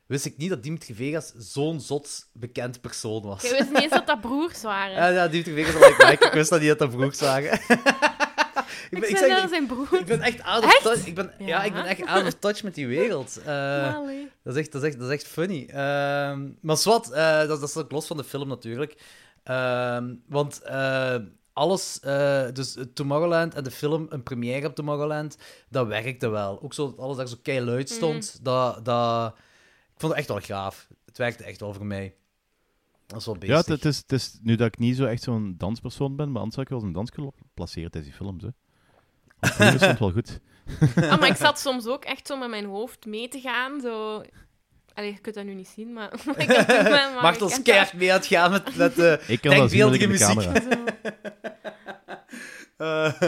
wist 0.07 0.25
ik 0.25 0.37
niet 0.37 0.49
dat 0.51 0.63
Dimitri 0.63 0.95
Vegas 0.95 1.33
zo'n 1.37 1.81
zot 1.81 2.29
bekend 2.33 2.81
persoon 2.81 3.23
was. 3.23 3.45
Ik 3.45 3.51
wist 3.59 3.71
niet 3.71 3.83
eens 3.83 3.93
dat 3.93 4.07
dat 4.07 4.21
broers 4.21 4.63
waren. 4.63 4.95
Ja, 5.03 5.09
ja, 5.09 5.29
Dimitri 5.29 5.55
Vegas 5.55 5.75
had 5.75 5.91
ik 5.91 6.03
like, 6.09 6.27
Ik 6.27 6.33
wist 6.33 6.51
dat 6.51 6.61
niet 6.61 6.69
dat 6.69 6.79
dat 6.79 6.91
broers 6.91 7.21
waren. 7.21 7.61
ik, 8.69 8.89
ik 8.91 9.01
ben, 9.01 9.11
ik, 9.11 9.17
zeg, 9.17 9.49
zijn 9.49 9.67
broer. 9.67 9.89
ik 10.01 10.07
ben 10.07 10.21
echt 10.21 10.43
out 10.43 10.65
of 10.65 10.73
Echt? 10.73 10.83
touch. 10.83 11.07
Ik 11.07 11.15
ben, 11.15 11.33
ja? 11.39 11.47
Ja. 11.47 11.63
ik 11.63 11.73
ben 11.73 11.85
echt 11.85 12.07
out 12.07 12.27
of 12.27 12.35
touch 12.35 12.63
met 12.63 12.75
die 12.75 12.87
wereld. 12.87 13.41
Eh, 13.45 13.93
dat, 14.43 14.55
is 14.55 14.61
echt, 14.61 14.73
dat, 14.73 14.83
is 14.83 14.89
echt, 14.89 14.99
dat 14.99 15.09
is 15.09 15.15
echt 15.15 15.27
funny. 15.27 15.67
Ehm, 15.69 16.49
maar 16.61 16.77
zwart, 16.77 17.11
eh 17.11 17.39
dat, 17.39 17.61
dat 17.61 17.69
is 17.69 17.77
ook 17.77 17.91
los 17.91 18.07
van 18.07 18.17
de 18.17 18.25
film 18.25 18.49
natuurlijk. 18.49 18.97
Ehm, 19.43 20.15
want 20.27 20.63
eh, 20.63 21.17
alles, 21.53 22.01
dus 22.53 22.77
Tomorrowland 22.95 23.55
en 23.55 23.65
de 23.65 23.71
film, 23.71 24.07
een 24.09 24.23
première 24.23 24.67
op 24.67 24.75
Tomorrowland, 24.75 25.37
dat 25.69 25.87
werkte 25.87 26.29
wel. 26.29 26.63
Ook 26.63 26.75
zo 26.75 26.87
dat 26.87 26.99
alles 26.99 27.17
daar 27.17 27.29
zo 27.29 27.37
keiluid 27.43 27.91
stond. 27.91 28.39
Dat, 28.43 28.85
dat, 28.85 29.35
ik 29.95 30.01
vond 30.01 30.13
het 30.13 30.21
echt 30.21 30.29
wel 30.29 30.41
gaaf. 30.41 30.87
Het 31.07 31.19
werkte 31.19 31.45
echt 31.45 31.61
wel 31.61 31.75
voor 31.75 31.87
mij. 31.87 32.15
Dat 33.09 33.19
is 33.21 33.27
wel 33.27 33.37
Ja, 33.41 33.57
het, 33.57 33.67
het 33.67 33.85
is, 33.85 33.97
het 33.97 34.13
is 34.13 34.39
nu 34.43 34.55
dat 34.57 34.67
ik 34.67 34.79
niet 34.79 34.97
zo 34.97 35.05
echt 35.05 35.23
zo'n 35.23 35.55
danspersoon 35.59 36.17
ben, 36.17 36.27
maar 36.27 36.37
anders 36.43 36.55
zou 36.55 36.63
ik 36.67 36.69
wel 36.73 36.79
eens 36.79 36.89
een 36.89 36.95
dans 36.95 37.11
kunnen 37.11 37.33
placeren 37.55 37.91
tijdens 37.91 38.17
die 38.17 38.25
films. 38.27 38.43
Hè. 38.43 38.49
Is 39.75 39.81
het 39.81 39.99
wel 39.99 40.11
goed. 40.13 40.41
Ah, 40.97 41.21
maar 41.21 41.29
ik 41.29 41.37
zat 41.37 41.59
soms 41.61 41.87
ook 41.87 42.05
echt 42.05 42.27
zo 42.27 42.37
met 42.37 42.49
mijn 42.49 42.65
hoofd 42.65 43.07
mee 43.07 43.29
te 43.29 43.41
gaan. 43.41 43.81
Zo... 43.81 44.23
Allee, 44.95 45.13
je 45.13 45.19
kunt 45.19 45.35
dat 45.35 45.45
nu 45.45 45.55
niet 45.55 45.69
zien, 45.69 45.93
maar... 45.93 46.13
ik 46.37 46.49
heb 46.49 46.67
het 46.67 46.83
met- 46.83 46.91
maar 46.91 47.23
Machtels 47.23 47.51
ik 47.51 47.57
heb 47.57 47.65
keihard 47.65 47.93
mee 47.93 48.13
aan 48.13 48.19
het 48.19 48.27
gaan 48.27 48.51
met, 48.51 48.77
met 48.77 48.99
eh, 48.99 49.29
Ik 49.35 49.41
kan 49.41 49.57
dat 49.57 49.71
zien 49.71 49.91
de 49.93 50.07
muziek. 50.07 50.41
Eh, 52.77 53.23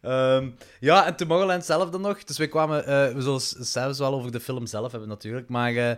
ehm, 0.00 0.50
ja, 0.80 1.06
en 1.06 1.16
Tomorrowland 1.16 1.64
zelf 1.64 1.90
dan 1.90 2.00
nog. 2.00 2.24
Dus 2.24 2.38
wij 2.38 2.48
kwamen, 2.48 2.86
eh, 2.86 3.14
we 3.14 3.20
zullen 3.22 3.40
zelfs 3.66 3.98
wel 3.98 4.14
over 4.14 4.32
de 4.32 4.40
film 4.40 4.66
zelf 4.66 4.90
hebben 4.90 5.08
natuurlijk, 5.08 5.48
maar 5.48 5.74
eh, 5.76 5.96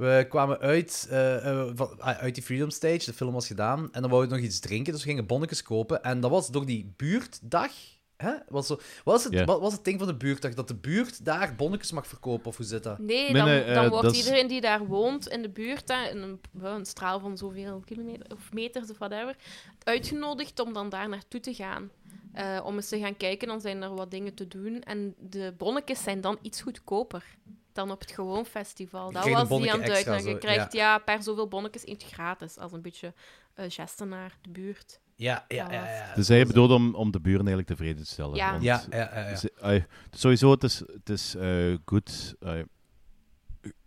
we 0.00 0.26
kwamen 0.28 0.58
uit, 0.58 1.06
eh, 1.10 1.68
eh, 1.68 1.80
ah, 1.98 2.18
uit 2.18 2.34
die 2.34 2.44
Freedom 2.44 2.70
Stage, 2.70 3.04
de 3.04 3.12
film 3.12 3.32
was 3.32 3.46
gedaan, 3.46 3.92
en 3.92 4.00
dan 4.00 4.10
wouden 4.10 4.30
we 4.30 4.36
nog 4.36 4.44
iets 4.44 4.60
drinken, 4.60 4.92
dus 4.92 5.02
we 5.02 5.08
gingen 5.08 5.26
bonnetjes 5.26 5.62
kopen. 5.62 6.02
En 6.02 6.20
dat 6.20 6.30
was 6.30 6.50
door 6.50 6.66
die 6.66 6.92
buurtdag, 6.96 7.72
hè? 8.16 8.32
Was 8.48 8.66
zo, 8.66 8.74
wat, 8.74 8.84
was 9.04 9.24
het, 9.24 9.44
wat 9.44 9.60
was 9.60 9.72
het 9.72 9.84
ding 9.84 9.98
van 9.98 10.08
de 10.08 10.14
buurtdag? 10.14 10.54
Dat 10.54 10.68
de 10.68 10.74
buurt 10.74 11.24
daar 11.24 11.54
bonnetjes 11.54 11.92
mag 11.92 12.06
verkopen, 12.06 12.46
of 12.46 12.56
hoe 12.56 12.66
zit 12.66 12.82
dat? 12.82 12.98
Nee, 12.98 13.32
dan, 13.32 13.44
nee, 13.44 13.62
eh, 13.62 13.74
dan 13.74 13.88
wordt 13.88 14.16
iedereen 14.16 14.46
die 14.46 14.60
daar 14.60 14.86
woont 14.86 15.28
in 15.28 15.42
de 15.42 15.50
buurt, 15.50 15.88
hè, 15.88 16.08
in 16.08 16.38
een, 16.62 16.86
straal 16.86 17.20
van 17.20 17.36
zoveel 17.38 17.82
kilometer 17.84 18.26
of 18.32 18.52
meters 18.52 18.90
of 18.90 18.98
whatever, 18.98 19.36
uitgenodigd 19.82 20.60
om 20.60 20.72
dan 20.72 20.88
daar 20.88 21.08
naartoe 21.08 21.40
te 21.40 21.54
gaan. 21.54 21.90
Eh, 22.32 22.60
om 22.64 22.76
eens 22.76 22.88
te 22.88 22.98
gaan 22.98 23.16
kijken, 23.16 23.48
dan 23.48 23.60
zijn 23.60 23.82
er 23.82 23.94
wat 23.94 24.10
dingen 24.10 24.34
te 24.34 24.48
doen. 24.48 24.82
En 24.82 25.14
de 25.18 25.54
bonnetjes 25.56 26.02
zijn 26.02 26.20
dan 26.20 26.38
iets 26.42 26.60
goedkoper 26.60 27.24
dan 27.72 27.90
op 27.90 28.00
het 28.00 28.10
gewoon 28.10 28.44
festival. 28.46 29.12
Dat 29.12 29.28
was 29.28 29.48
die 29.48 29.72
aan 29.72 29.80
het. 29.82 30.24
Je 30.24 30.38
krijgt 30.38 30.72
ja. 30.72 30.98
per 30.98 31.22
zoveel 31.22 31.48
bonnetjes 31.48 31.84
eentje 31.84 32.08
gratis, 32.08 32.58
als 32.58 32.72
een 32.72 32.82
beetje 32.82 33.14
eh 33.54 33.64
gesten 33.68 34.08
naar 34.08 34.36
de 34.40 34.50
buurt. 34.50 35.00
Ja, 35.16 35.44
ja, 35.48 35.72
ja. 35.72 35.90
ja. 35.90 36.14
Dus 36.14 36.28
hij 36.28 36.46
bedoelde 36.46 36.74
om, 36.74 36.94
om 36.94 37.10
de 37.10 37.20
buren 37.20 37.38
eigenlijk 37.46 37.68
tevreden 37.68 38.02
te 38.02 38.08
stellen. 38.10 38.34
Ja. 38.36 38.50
want 38.50 38.62
Ja, 38.62 38.82
ja, 38.90 38.96
ja. 39.14 39.28
ja. 39.28 39.36
ze- 39.36 39.52
ai, 39.60 39.86
sowieso, 40.10 40.50
het 40.50 40.62
is, 40.64 40.78
het 40.78 41.08
is 41.08 41.34
eh, 41.34 41.74
goed. 41.84 42.34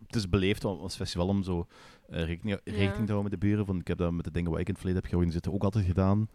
het 0.08 0.16
is 0.16 0.30
beleefd 0.30 0.66
om- 0.66 0.80
als 0.80 0.96
festival 0.96 1.28
om 1.28 1.44
zo 1.44 1.68
eh, 2.10 2.24
rekening, 2.26 2.60
Ja. 2.64 2.72
rekening 2.74 3.06
te 3.06 3.12
houden 3.14 3.24
met 3.32 3.32
de 3.32 3.48
buren. 3.48 3.66
Want 3.66 3.80
ik 3.82 3.88
heb 3.88 3.98
dat 3.98 4.12
met 4.12 4.26
de 4.26 4.32
dingen 4.32 4.52
wat 4.52 4.60
ik 4.60 4.68
in 4.68 4.74
het 4.74 4.82
verleden 4.82 5.02
heb 5.04 5.12
georganiseerd 5.12 5.56
ook 5.56 5.64
altijd 5.64 5.86
gedaan. 5.86 6.30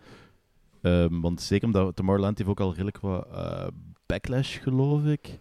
Ehm, 0.83 1.21
want 1.21 1.43
zeker 1.43 1.67
omdat 1.67 1.97
Tomorrowland 1.97 2.39
heeft 2.39 2.51
ook 2.51 2.61
al 2.61 2.71
redelijk 2.71 2.99
wat 2.99 3.27
eh, 3.33 3.67
backlash, 4.07 4.63
geloof 4.63 5.05
ik. 5.05 5.39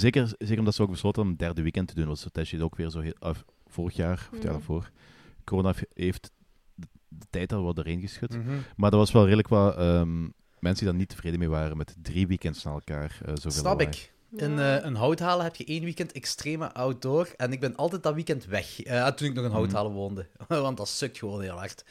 Zeker, 0.00 0.32
zeker 0.38 0.58
omdat 0.58 0.74
ze 0.74 0.82
ook 0.82 0.90
besloten 0.90 1.22
om 1.22 1.28
een 1.28 1.36
derde 1.36 1.62
weekend 1.62 1.88
te 1.88 1.94
doen. 1.94 2.06
Was 2.06 2.24
het 2.24 2.36
is 2.38 2.60
ook 2.60 2.76
weer 2.76 2.90
zo 2.90 3.00
heel, 3.00 3.14
ah, 3.18 3.34
vorig 3.66 3.96
jaar, 3.96 4.12
of 4.12 4.20
het 4.30 4.30
jaar 4.32 4.40
Mhm. 4.42 4.52
daarvoor. 4.52 4.90
Corona 5.44 5.74
heeft 5.94 6.30
de, 6.74 6.86
de 7.08 7.26
tijd 7.30 7.52
al 7.52 7.62
wat 7.62 7.78
erin 7.78 8.00
geschud. 8.00 8.36
Mhm. 8.36 8.56
Maar 8.76 8.92
er 8.92 8.98
was 8.98 9.12
wel 9.12 9.22
redelijk 9.24 9.48
wat 9.48 9.76
ehm, 9.76 10.20
mensen 10.58 10.84
die 10.84 10.84
daar 10.84 10.94
niet 10.94 11.08
tevreden 11.08 11.38
mee 11.38 11.48
waren 11.48 11.76
met 11.76 11.96
drie 12.02 12.26
weekends 12.26 12.62
na 12.64 12.70
elkaar. 12.72 13.18
eh 13.24 13.28
zoveel 13.34 13.50
Snap 13.50 13.64
lawaai. 13.64 13.86
ik. 13.88 14.12
In 14.36 14.58
eh, 14.58 14.76
een 14.84 14.94
houthalen 14.94 15.44
heb 15.44 15.56
je 15.56 15.64
één 15.64 15.84
weekend 15.84 16.12
extreme 16.12 16.72
outdoor. 16.72 17.28
En 17.36 17.52
ik 17.52 17.60
ben 17.60 17.76
altijd 17.76 18.02
dat 18.02 18.14
weekend 18.14 18.44
weg. 18.44 18.82
Eh, 18.82 19.06
toen 19.06 19.28
ik 19.28 19.34
nog 19.34 19.44
in 19.44 19.50
houthalen 19.50 19.92
woonde. 19.92 20.26
Want 20.48 20.76
dat 20.76 20.88
sukt 20.88 21.18
gewoon 21.18 21.42
heel 21.42 21.56
hard. 21.56 21.84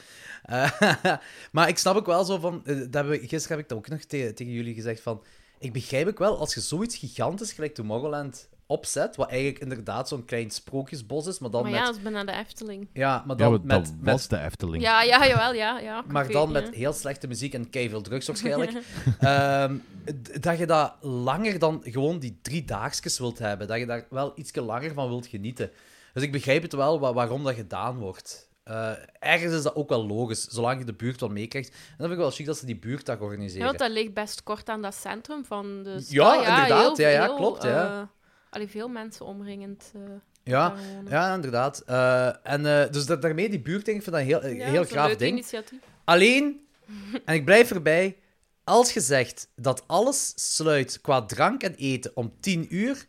Maar 1.51 1.67
ik 1.67 1.77
snap 1.77 1.95
ook 1.95 2.05
wel 2.05 2.23
zo 2.25 2.37
van... 2.37 2.63
dat 2.89 3.05
we, 3.05 3.17
gisteren 3.19 3.49
heb 3.57 3.59
ik 3.59 3.69
dat 3.69 3.77
ook 3.77 3.87
nog 3.87 3.99
te- 3.99 4.31
tegen 4.35 4.53
jullie 4.53 4.73
gezegd 4.73 5.01
van... 5.01 5.23
Ik 5.63 5.73
begrijp 5.73 6.07
ook 6.07 6.19
wel, 6.19 6.37
als 6.39 6.53
je 6.53 6.61
zoiets 6.61 6.97
gigantisch 6.97 7.51
gelijk 7.51 7.73
Tomorrowland 7.73 8.49
opzet, 8.65 9.15
wat 9.15 9.29
eigenlijk 9.29 9.59
inderdaad 9.59 10.07
zo'n 10.07 10.25
klein 10.25 10.51
sprookjesbos 10.51 11.27
is, 11.27 11.39
maar 11.39 11.49
dan 11.49 11.61
Maar 11.61 11.71
met... 11.71 11.79
ja, 11.79 11.85
dat 11.85 11.95
is 11.95 12.01
bijna 12.01 12.23
de 12.23 12.31
Efteling. 12.31 12.87
Ja, 12.93 13.23
maar 13.27 13.37
Ja, 13.37 13.43
dan 13.43 13.51
maar 13.51 13.59
met... 13.79 13.85
dat 13.85 13.95
met 13.99 14.13
was 14.13 14.27
de 14.27 14.39
Efteling. 14.39 14.83
Ja, 14.83 15.01
ja, 15.01 15.27
jawel, 15.27 15.53
ja. 15.53 15.79
ja 15.79 15.99
ik 15.99 16.11
maar 16.11 16.31
dan 16.31 16.51
niet, 16.51 16.61
met 16.63 16.75
heel 16.75 16.93
slechte 16.93 17.27
muziek 17.27 17.53
en 17.53 17.67
veel 17.71 18.01
drugs 18.01 18.27
waarschijnlijk. 18.27 18.71
Ehm, 19.19 19.75
dat 20.39 20.57
je 20.57 20.65
dat 20.65 20.93
langer 21.01 21.59
dan 21.59 21.81
gewoon 21.83 22.19
die 22.19 22.39
drie 22.41 22.65
daagsjes 22.65 23.19
wilt 23.19 23.39
hebben. 23.39 23.67
Dat 23.67 23.77
je 23.77 23.85
daar 23.85 24.05
wel 24.09 24.31
iets 24.35 24.55
langer 24.55 24.93
van 24.93 25.07
wilt 25.07 25.27
genieten. 25.27 25.71
Dus 26.13 26.23
ik 26.23 26.31
begrijp 26.31 26.61
het 26.61 26.73
wel 26.73 26.99
wa- 26.99 27.13
waarom 27.13 27.43
dat 27.43 27.55
gedaan 27.55 27.97
wordt. 27.97 28.51
Eh, 28.63 28.91
ergens 29.19 29.53
is 29.53 29.61
dat 29.63 29.75
ook 29.75 29.89
wel 29.89 30.05
logisch, 30.07 30.47
zolang 30.47 30.79
je 30.79 30.85
de 30.85 30.93
buurt 30.93 31.19
wel 31.19 31.29
meekrijgt. 31.29 31.69
En 31.69 31.75
dan 31.89 31.97
vind 31.97 32.11
ik 32.11 32.17
wel 32.17 32.31
chic 32.31 32.45
dat 32.45 32.57
ze 32.57 32.65
die 32.65 32.75
buurtdag 32.77 33.17
Ja, 33.17 33.23
organiseren. 33.23 33.65
want 33.65 33.79
dat 33.79 33.91
ligt 33.91 34.13
best 34.13 34.43
kort 34.43 34.69
aan 34.69 34.81
dat 34.81 34.95
centrum 34.95 35.45
van 35.45 35.83
de 35.83 35.99
stad. 35.99 36.11
Ja, 36.11 36.33
inderdaad. 36.35 36.97
heel 36.97 37.07
Ja, 37.07 37.11
ja, 37.13 37.25
veel, 37.25 37.35
klopt, 37.35 37.63
ja. 37.63 37.99
eh, 38.01 38.07
allee, 38.49 38.67
veel 38.67 38.87
mensen 38.87 39.25
omringend 39.25 39.91
eh, 39.95 40.01
ja, 40.43 40.73
ja, 41.09 41.33
inderdaad. 41.35 41.79
En 42.43 42.63
dus 42.91 43.05
dat, 43.05 43.21
daarmee 43.21 43.49
die 43.49 43.61
buurtding, 43.61 43.97
ik 43.97 44.03
vind 44.03 44.15
dat 44.15 44.25
een 44.25 44.27
heel, 44.27 44.47
Ja, 44.57 44.65
heel 44.69 44.81
dat 44.81 44.89
graaf 44.91 45.15
ding. 45.15 45.31
initiatief. 45.31 45.79
Alleen, 46.03 46.67
en 47.25 47.33
ik 47.35 47.45
blijf 47.45 47.71
erbij, 47.71 48.17
als 48.63 48.93
je 48.93 48.99
zegt 49.01 49.47
dat 49.55 49.83
alles 49.87 50.33
sluit 50.55 51.01
qua 51.01 51.21
drank 51.25 51.63
en 51.63 51.75
eten 51.75 52.11
om 52.15 52.33
10 52.39 52.75
uur, 52.75 53.05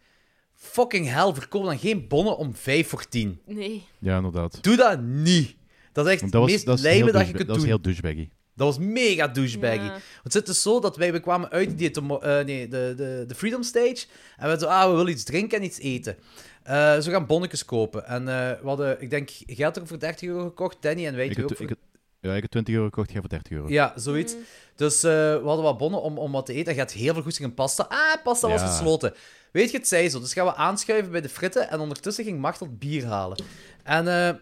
fucking 0.65 1.09
hell, 1.09 1.33
verkoop 1.35 1.65
dan 1.65 1.79
geen 1.79 2.09
bonnen 2.09 2.37
om 2.37 2.55
5 2.55 2.89
voor 2.89 3.09
10. 3.09 3.41
Nee. 3.47 3.87
Ja, 3.99 4.17
inderdaad. 4.17 4.63
Doe 4.63 4.77
dat 4.77 5.01
niet. 5.01 5.57
Dat 5.93 6.07
is 6.07 6.13
echt 6.13 6.21
het 6.21 6.33
dat 6.33 6.41
was, 6.41 6.51
meest 6.51 6.67
dat 6.67 6.81
lijme 6.81 7.13
dat 7.13 7.27
je 7.27 7.33
kunt 7.33 7.39
dat 7.39 7.47
was 7.47 7.57
doen. 7.57 7.67
heel 7.67 7.81
douchebaggy. 7.81 8.29
Dat 8.57 8.67
was 8.67 8.79
mega 8.79 9.29
douchebaggy. 9.29 9.85
Ja. 9.85 9.91
Want 9.91 10.23
het 10.23 10.33
zit 10.33 10.47
dus 10.47 10.63
zo 10.63 10.81
dat 10.81 10.97
wij, 10.97 11.13
we 11.13 11.21
kwamen 11.21 11.51
uit 11.51 11.79
die 11.79 11.91
eh, 11.91 12.45
nee, 12.45 12.69
de, 12.69 12.95
de, 12.97 13.25
de 13.27 13.35
Freedom 13.35 13.63
Stage. 13.63 14.07
En 14.37 14.51
we 14.51 14.59
zo, 14.59 14.67
ah, 14.67 14.91
we 14.91 14.97
willen 14.97 15.13
iets 15.13 15.25
drinken 15.25 15.59
en 15.59 15.65
iets 15.65 15.79
eten. 15.79 16.17
Eh 16.63 16.99
zo 16.99 17.11
gaan 17.11 17.27
bonnetjes 17.27 17.65
kopen. 17.65 18.07
En 18.07 18.21
eh, 18.29 18.61
we 18.61 18.67
hadden, 18.67 19.03
ik 19.03 19.11
denk, 19.11 19.31
geld 19.47 19.77
er 19.77 19.87
voor 19.87 19.99
30 19.99 20.29
euro 20.29 20.45
gekocht. 20.45 20.77
Danny 20.81 21.07
en 21.07 21.17
wij 21.17 21.27
Ik 21.27 21.43
ook 21.43 21.51
ik, 21.51 21.75
ja, 22.21 22.35
ik 22.35 22.43
heb 22.43 22.51
20 22.51 22.75
euro 22.75 22.87
gekocht, 22.87 23.13
jij 23.13 23.21
voor 23.21 23.31
30 23.31 23.53
euro. 23.53 23.69
Ja, 23.69 23.93
zoiets. 23.97 24.35
Mm. 24.35 24.41
Dus 24.77 25.03
eh, 25.03 25.11
we 25.11 25.43
hadden 25.45 25.65
wat 25.65 25.79
bonnen 25.79 26.03
om, 26.03 26.19
om 26.19 26.33
wat 26.33 26.47
te 26.47 26.53
eten. 26.53 26.67
En 26.67 26.75
je 26.75 26.81
had 26.81 26.93
heel 26.93 27.13
veel 27.15 27.23
goesting 27.23 27.49
in 27.49 27.55
pasta. 27.55 27.87
Ah, 27.89 28.23
pasta 28.23 28.49
was 28.49 28.61
Ja. 28.61 28.67
gesloten. 28.67 29.15
Weet 29.53 29.71
je, 29.71 29.77
het 29.77 29.89
zij 29.89 30.09
zo. 30.09 30.21
Dus 30.21 30.33
gaan 30.33 30.47
we 30.47 30.55
aanschuiven 30.55 31.11
bij 31.13 31.21
de 31.21 31.29
fritten. 31.29 31.71
En 31.71 31.81
ondertussen 31.81 32.25
ging 32.25 32.41
Machtel 32.41 32.69
bier 32.71 33.07
halen. 33.07 33.43
En 33.83 34.09
eh, 34.09 34.29
eh, 34.29 34.39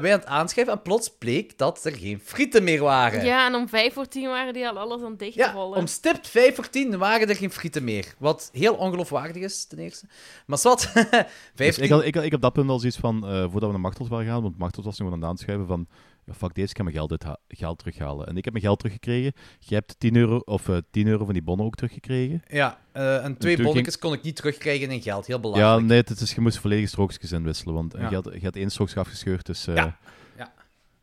wij 0.00 0.12
aan 0.12 0.18
het 0.18 0.26
aanschuiven. 0.28 0.74
En 0.76 0.82
plots 0.82 1.10
bleek 1.18 1.58
dat 1.58 1.84
er 1.84 1.96
geen 1.96 2.20
frieten 2.24 2.64
meer 2.64 2.82
waren. 2.82 3.24
Ja, 3.24 3.46
en 3.46 3.54
om 3.54 3.68
vijf 3.68 3.92
voor 3.92 4.08
tien 4.08 4.28
waren 4.28 4.52
die 4.52 4.68
al 4.68 4.78
alles 4.78 5.02
aan 5.02 5.10
het 5.18 5.20
Ja, 5.34 5.44
dichtrollen. 5.44 5.78
om 5.78 5.86
stipt 5.86 6.28
5 6.28 6.54
voor 6.54 6.70
10 6.70 6.98
waren 6.98 7.28
er 7.28 7.36
geen 7.36 7.50
frieten 7.52 7.84
meer. 7.84 8.14
Wat 8.18 8.48
heel 8.52 8.74
ongeloofwaardig 8.74 9.42
is, 9.42 9.64
ten 9.64 9.78
eerste. 9.78 10.06
Maar 10.46 10.58
wat, 10.62 10.82
15... 10.82 11.24
Dus 11.56 11.78
ik, 11.78 11.90
had, 11.90 12.04
ik, 12.04 12.14
had- 12.14 12.24
ik 12.24 12.34
op 12.34 12.40
dat 12.40 12.52
punt 12.52 12.70
al 12.70 12.78
zoiets 12.78 12.98
van, 12.98 13.26
eh, 13.26 13.40
voordat 13.42 13.62
we 13.62 13.66
naar 13.70 13.80
Machtels 13.80 14.08
waren 14.08 14.26
gaan, 14.26 14.42
want 14.42 14.58
Machtels 14.58 14.84
was 14.84 14.98
nog 14.98 15.12
aan 15.12 15.20
het 15.20 15.28
aanschuiven 15.30 15.66
van, 15.66 15.86
ja, 16.26 16.34
fuck 16.34 16.54
deze, 16.54 16.70
ik 16.70 16.76
ga 16.76 16.82
mijn 16.82 16.94
geld, 16.96 17.24
geld 17.48 17.78
terughalen. 17.78 18.26
En 18.26 18.36
ik 18.36 18.44
heb 18.44 18.52
mijn 18.52 18.64
geld 18.64 18.78
teruggekregen. 18.78 19.32
Jij 19.58 19.78
hebt 19.78 19.94
10 19.98 20.16
euro, 20.16 20.36
of, 20.38 20.68
eh 20.68 20.76
10 20.90 21.06
euro 21.06 21.24
van 21.24 21.32
die 21.34 21.42
bonnen 21.42 21.66
ook 21.66 21.74
teruggekregen. 21.74 22.42
Ja, 22.48 22.78
eh, 22.92 23.24
en 23.24 23.36
twee 23.38 23.62
bonnetjes 23.62 23.98
kon 23.98 24.12
ik 24.12 24.22
niet 24.22 24.36
terugkrijgen 24.36 24.90
in 24.90 25.02
geld. 25.02 25.26
Heel 25.26 25.36
Ja, 25.36 25.40
belangrijk. 25.42 25.82
nee, 25.82 25.98
het 25.98 26.20
is, 26.20 26.34
je 26.34 26.40
moest 26.40 26.58
volledige 26.58 26.88
strookjes 26.88 27.32
inwisselen, 27.32 27.74
want 27.74 27.92
Ja. 27.98 28.08
je, 28.08 28.14
had, 28.14 28.28
je 28.32 28.44
had 28.44 28.56
één 28.56 28.70
strookje 28.70 29.00
afgescheurd. 29.00 29.46
Dus, 29.46 29.66
eh, 29.66 29.74
Ja. 29.74 29.98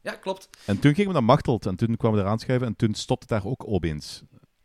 Ja, 0.01 0.11
klopt. 0.13 0.49
En 0.65 0.79
toen 0.79 0.93
gingen 0.93 1.07
we 1.07 1.13
naar 1.13 1.23
Machteld 1.23 1.65
en 1.65 1.75
toen 1.75 1.97
kwamen 1.97 2.17
we 2.19 2.23
eraan 2.25 2.39
schuiven 2.39 2.67
en 2.67 2.75
toen 2.75 2.93
stopte 2.93 3.27
daar 3.27 3.45
ook 3.45 3.67
opeens. 3.67 4.21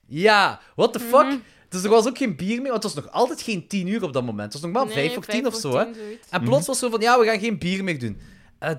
Ja, 0.07 0.61
what 0.75 0.93
the 0.93 1.01
fuck? 1.01 1.25
Mhm. 1.27 1.37
Dus 1.69 1.83
er 1.83 1.91
was 1.91 2.07
ook 2.07 2.19
geen 2.19 2.37
bier 2.37 2.61
meer, 2.63 2.71
want 2.71 2.83
het 2.83 2.93
was 2.95 3.05
nog 3.05 3.13
altijd 3.13 3.43
geen 3.43 3.69
10 3.69 3.87
uur 3.87 4.03
op 4.03 4.13
dat 4.13 4.25
moment. 4.25 4.53
Het 4.53 4.63
was 4.63 4.63
nog 4.63 4.73
maar 4.73 4.85
Nee, 4.85 4.95
5 4.95 5.15
voor 5.15 5.25
10 5.25 5.47
of 5.47 5.55
zo, 5.55 5.77
hè? 5.77 5.85
En 6.31 6.43
plots 6.43 6.67
was 6.67 6.81
het 6.81 6.91
zo 6.91 6.91
van, 6.91 7.01
ja, 7.01 7.19
we 7.19 7.27
gaan 7.27 7.39
geen 7.41 7.59
bier 7.59 7.85
meer 7.85 7.99
doen. 7.99 8.19
Eh, 8.59 8.71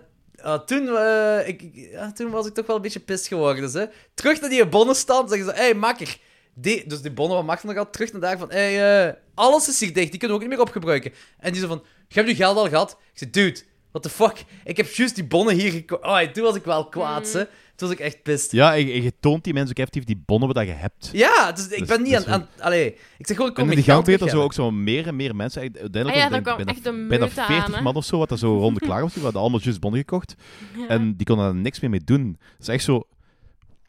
eh, 0.43 0.59
toen, 0.59 0.87
eh, 0.97 1.47
ik, 1.47 1.69
ja, 1.73 2.11
toen 2.11 2.29
was 2.29 2.47
ik 2.47 2.53
toch 2.53 2.65
wel 2.65 2.75
een 2.75 2.81
beetje 2.81 2.99
pist 2.99 3.27
geworden. 3.27 3.61
Dus, 3.61 3.73
hè. 3.73 3.85
Terug 4.13 4.41
naar 4.41 4.49
die 4.49 4.67
bonnenstand, 4.67 5.29
zeggen 5.29 5.47
ze, 5.47 5.53
hé, 5.53 5.61
hey, 5.61 5.73
makker. 5.73 6.17
Die, 6.53 6.87
dus 6.87 7.01
die 7.01 7.11
bonnen 7.11 7.45
van 7.45 7.57
nog 7.63 7.75
had 7.75 7.93
terug 7.93 8.11
naar 8.11 8.21
daar 8.21 8.37
van, 8.37 8.51
hey, 8.51 9.07
eh, 9.07 9.13
alles 9.33 9.67
is 9.67 9.79
hier 9.79 9.93
dicht, 9.93 10.09
die 10.11 10.19
kunnen 10.19 10.37
we 10.37 10.43
ook 10.43 10.49
niet 10.49 10.57
meer 10.57 10.67
opgebruiken. 10.67 11.13
En 11.37 11.51
die 11.51 11.61
zo 11.61 11.67
van, 11.67 11.83
je 12.07 12.15
hebt 12.15 12.29
je 12.29 12.35
geld 12.35 12.57
al 12.57 12.69
gehad? 12.69 12.91
Ik 12.91 13.17
zei, 13.17 13.29
dude, 13.29 13.59
What 13.91 14.03
the 14.03 14.09
fuck? 14.09 14.43
Ik 14.63 14.77
heb 14.77 14.87
juist 14.87 15.15
die 15.15 15.23
bonnen 15.23 15.55
hier 15.55 15.71
gekocht. 15.71 16.03
Oh, 16.03 16.19
toen 16.19 16.43
was 16.43 16.55
ik 16.55 16.63
wel 16.63 16.89
kwaad, 16.89 17.25
Mm. 17.25 17.39
hè. 17.39 17.43
Toen 17.79 17.87
was 17.87 17.97
ik 17.97 18.03
echt 18.03 18.23
pist. 18.23 18.51
Ja, 18.51 18.71
je, 18.73 19.01
je 19.03 19.13
toont 19.19 19.43
die 19.43 19.53
mensen 19.53 19.69
ook 19.71 19.77
effectief 19.77 20.03
die 20.03 20.23
bonnen 20.25 20.53
wat 20.53 20.65
je 20.65 20.71
hebt. 20.71 21.09
Ja, 21.13 21.51
dus 21.51 21.67
ik 21.67 21.79
Dus- 21.79 21.87
ben 21.87 22.01
niet 22.01 22.13
dus 22.15 22.25
aan... 22.25 22.41
aan 22.41 22.47
allee, 22.59 22.85
ik 23.17 23.27
zeg 23.27 23.35
gewoon, 23.35 23.47
ik 23.49 23.53
kom 23.55 23.63
En 23.63 23.69
in 23.69 23.75
mijn 23.75 23.75
die 23.75 23.83
geld 23.83 24.05
gang 24.05 24.21
er 24.21 24.29
zo 24.29 24.41
ook 24.43 24.53
zo 24.53 24.71
meer 24.71 25.07
en 25.07 25.15
meer 25.15 25.35
mensen. 25.35 25.61
Uiteindelijk 25.61 26.07
Ah 26.09 26.15
ja, 26.15 26.21
was 26.21 26.31
daar 26.31 26.41
kwam 26.55 26.67
echt 26.67 26.85
een 26.85 27.07
bijna, 27.07 27.25
meute 27.25 27.35
bijna 27.35 27.47
40 27.47 27.65
aan, 27.65 27.73
hè. 27.73 27.81
man 27.81 27.95
of 27.95 28.05
zo, 28.05 28.17
wat 28.17 28.31
er 28.31 28.37
zo 28.37 28.57
rond 28.57 28.79
de 28.79 28.85
klaar 28.87 29.01
was. 29.01 29.13
Die 29.13 29.23
hadden 29.23 29.41
allemaal 29.41 29.59
juist 29.63 29.79
bonnen 29.79 29.99
gekocht. 29.99 30.35
Ja. 30.77 30.87
En 30.87 31.15
die 31.17 31.25
konden 31.25 31.45
daar 31.45 31.55
niks 31.55 31.79
meer 31.79 31.89
mee 31.89 32.03
doen. 32.03 32.37
Dat 32.39 32.59
is 32.59 32.67
echt 32.67 32.83
zo... 32.83 33.07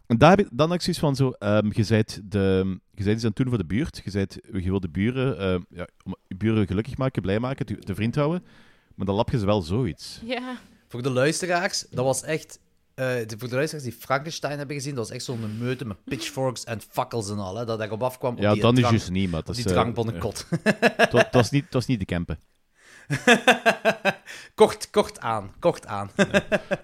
En 0.06 0.18
daar 0.18 0.30
heb 0.30 0.40
ik 0.40 0.48
dan 0.52 0.72
ook 0.72 0.80
zoiets 0.80 1.00
van 1.00 1.16
zo... 1.16 1.30
ehm 1.30 1.66
je 1.72 1.84
bent 1.88 2.20
de... 2.24 2.78
Je 2.94 3.04
bent 3.04 3.16
iets 3.16 3.24
aan 3.24 3.28
het 3.28 3.36
doen 3.36 3.48
voor 3.48 3.58
de 3.58 3.66
buurt. 3.66 4.00
Je, 4.04 4.10
bent, 4.10 4.38
je 4.52 4.70
wil 4.70 4.80
de 4.80 4.88
buren... 4.88 5.38
ehm, 5.38 5.60
ja, 5.70 5.86
om 6.04 6.14
je 6.28 6.36
buren 6.36 6.66
gelukkig 6.66 6.96
maken, 6.96 7.22
blij 7.22 7.38
maken, 7.38 7.66
te, 7.66 7.76
te 7.78 7.94
vriend 7.94 8.14
houden. 8.14 8.44
Maar 8.94 9.06
dan 9.06 9.14
lap 9.14 9.30
je 9.30 9.38
ze 9.38 9.46
wel 9.46 9.62
zoiets. 9.62 10.20
Ja. 10.24 10.56
Voor 10.88 11.02
de 11.02 11.10
luisteraars, 11.10 11.86
dat 11.90 12.04
was 12.04 12.22
echt... 12.22 12.58
eh, 13.00 13.26
de- 13.28 13.34
voor 13.38 13.48
de 13.48 13.54
luisteraars 13.54 13.88
die 13.88 13.96
Frankenstein 13.98 14.58
hebben 14.58 14.76
gezien, 14.76 14.94
dat 14.94 15.06
was 15.06 15.16
echt 15.16 15.24
zo'n 15.24 15.58
meute 15.58 15.84
met 15.84 16.04
pitchforks 16.04 16.64
en 16.64 16.80
fakkels 16.88 17.30
en 17.30 17.38
al, 17.38 17.56
hè, 17.56 17.64
dat 17.64 17.80
erop 17.80 18.02
afkwam 18.02 18.32
op 18.34 18.40
Ja, 18.40 18.52
die 18.52 18.62
dan 18.62 18.72
is 18.72 18.78
drank- 18.78 18.94
juist 18.94 19.10
niet, 19.10 19.30
maar 19.30 19.40
op 19.40 19.46
dat 19.46 19.54
die 19.56 19.64
is... 19.64 19.72
drankbonnenkot. 19.72 20.46
eh, 20.62 20.72
Het 20.80 21.12
was- 21.12 21.22
het 21.22 21.34
was 21.34 21.50
niet- 21.50 21.66
was 21.70 21.86
niet 21.86 21.98
de 21.98 22.04
campen. 22.04 22.38
kort, 24.54 24.90
kort 24.90 25.20
aan, 25.20 25.52
kort 25.58 25.86
aan. 25.86 26.10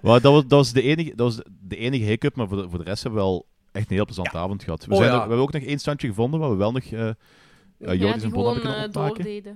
Maar 0.00 0.20
dat 0.20 0.32
was, 0.32 0.42
dat 0.42 0.50
was, 0.50 0.72
de, 0.72 0.82
enige, 0.82 1.12
dat 1.14 1.34
was 1.34 1.44
de 1.60 1.76
enige 1.76 2.04
hiccup, 2.04 2.36
maar 2.36 2.48
voor 2.48 2.62
de, 2.62 2.68
voor 2.68 2.78
de 2.78 2.84
rest 2.84 3.02
hebben 3.02 3.20
we 3.20 3.26
wel 3.26 3.46
echt 3.72 3.88
een 3.90 3.96
heel 3.96 4.04
plezante 4.04 4.36
avond 4.38 4.62
gehad. 4.62 4.84
We, 4.84 4.90
Oh, 4.92 4.96
zijn 4.98 5.08
ja. 5.10 5.14
er- 5.14 5.22
we 5.22 5.28
hebben 5.28 5.46
ook 5.46 5.52
nog 5.52 5.62
één 5.62 5.78
standje 5.78 6.08
gevonden 6.08 6.40
waar 6.40 6.50
we 6.50 6.56
wel 6.56 6.72
nog 6.72 6.84
uh, 6.84 7.10
Jordis 7.78 7.98
die 7.98 8.08
en 8.22 8.30
Bon 8.30 8.44
hebben 8.54 8.62
kunnen 9.12 9.44
eh. 9.44 9.52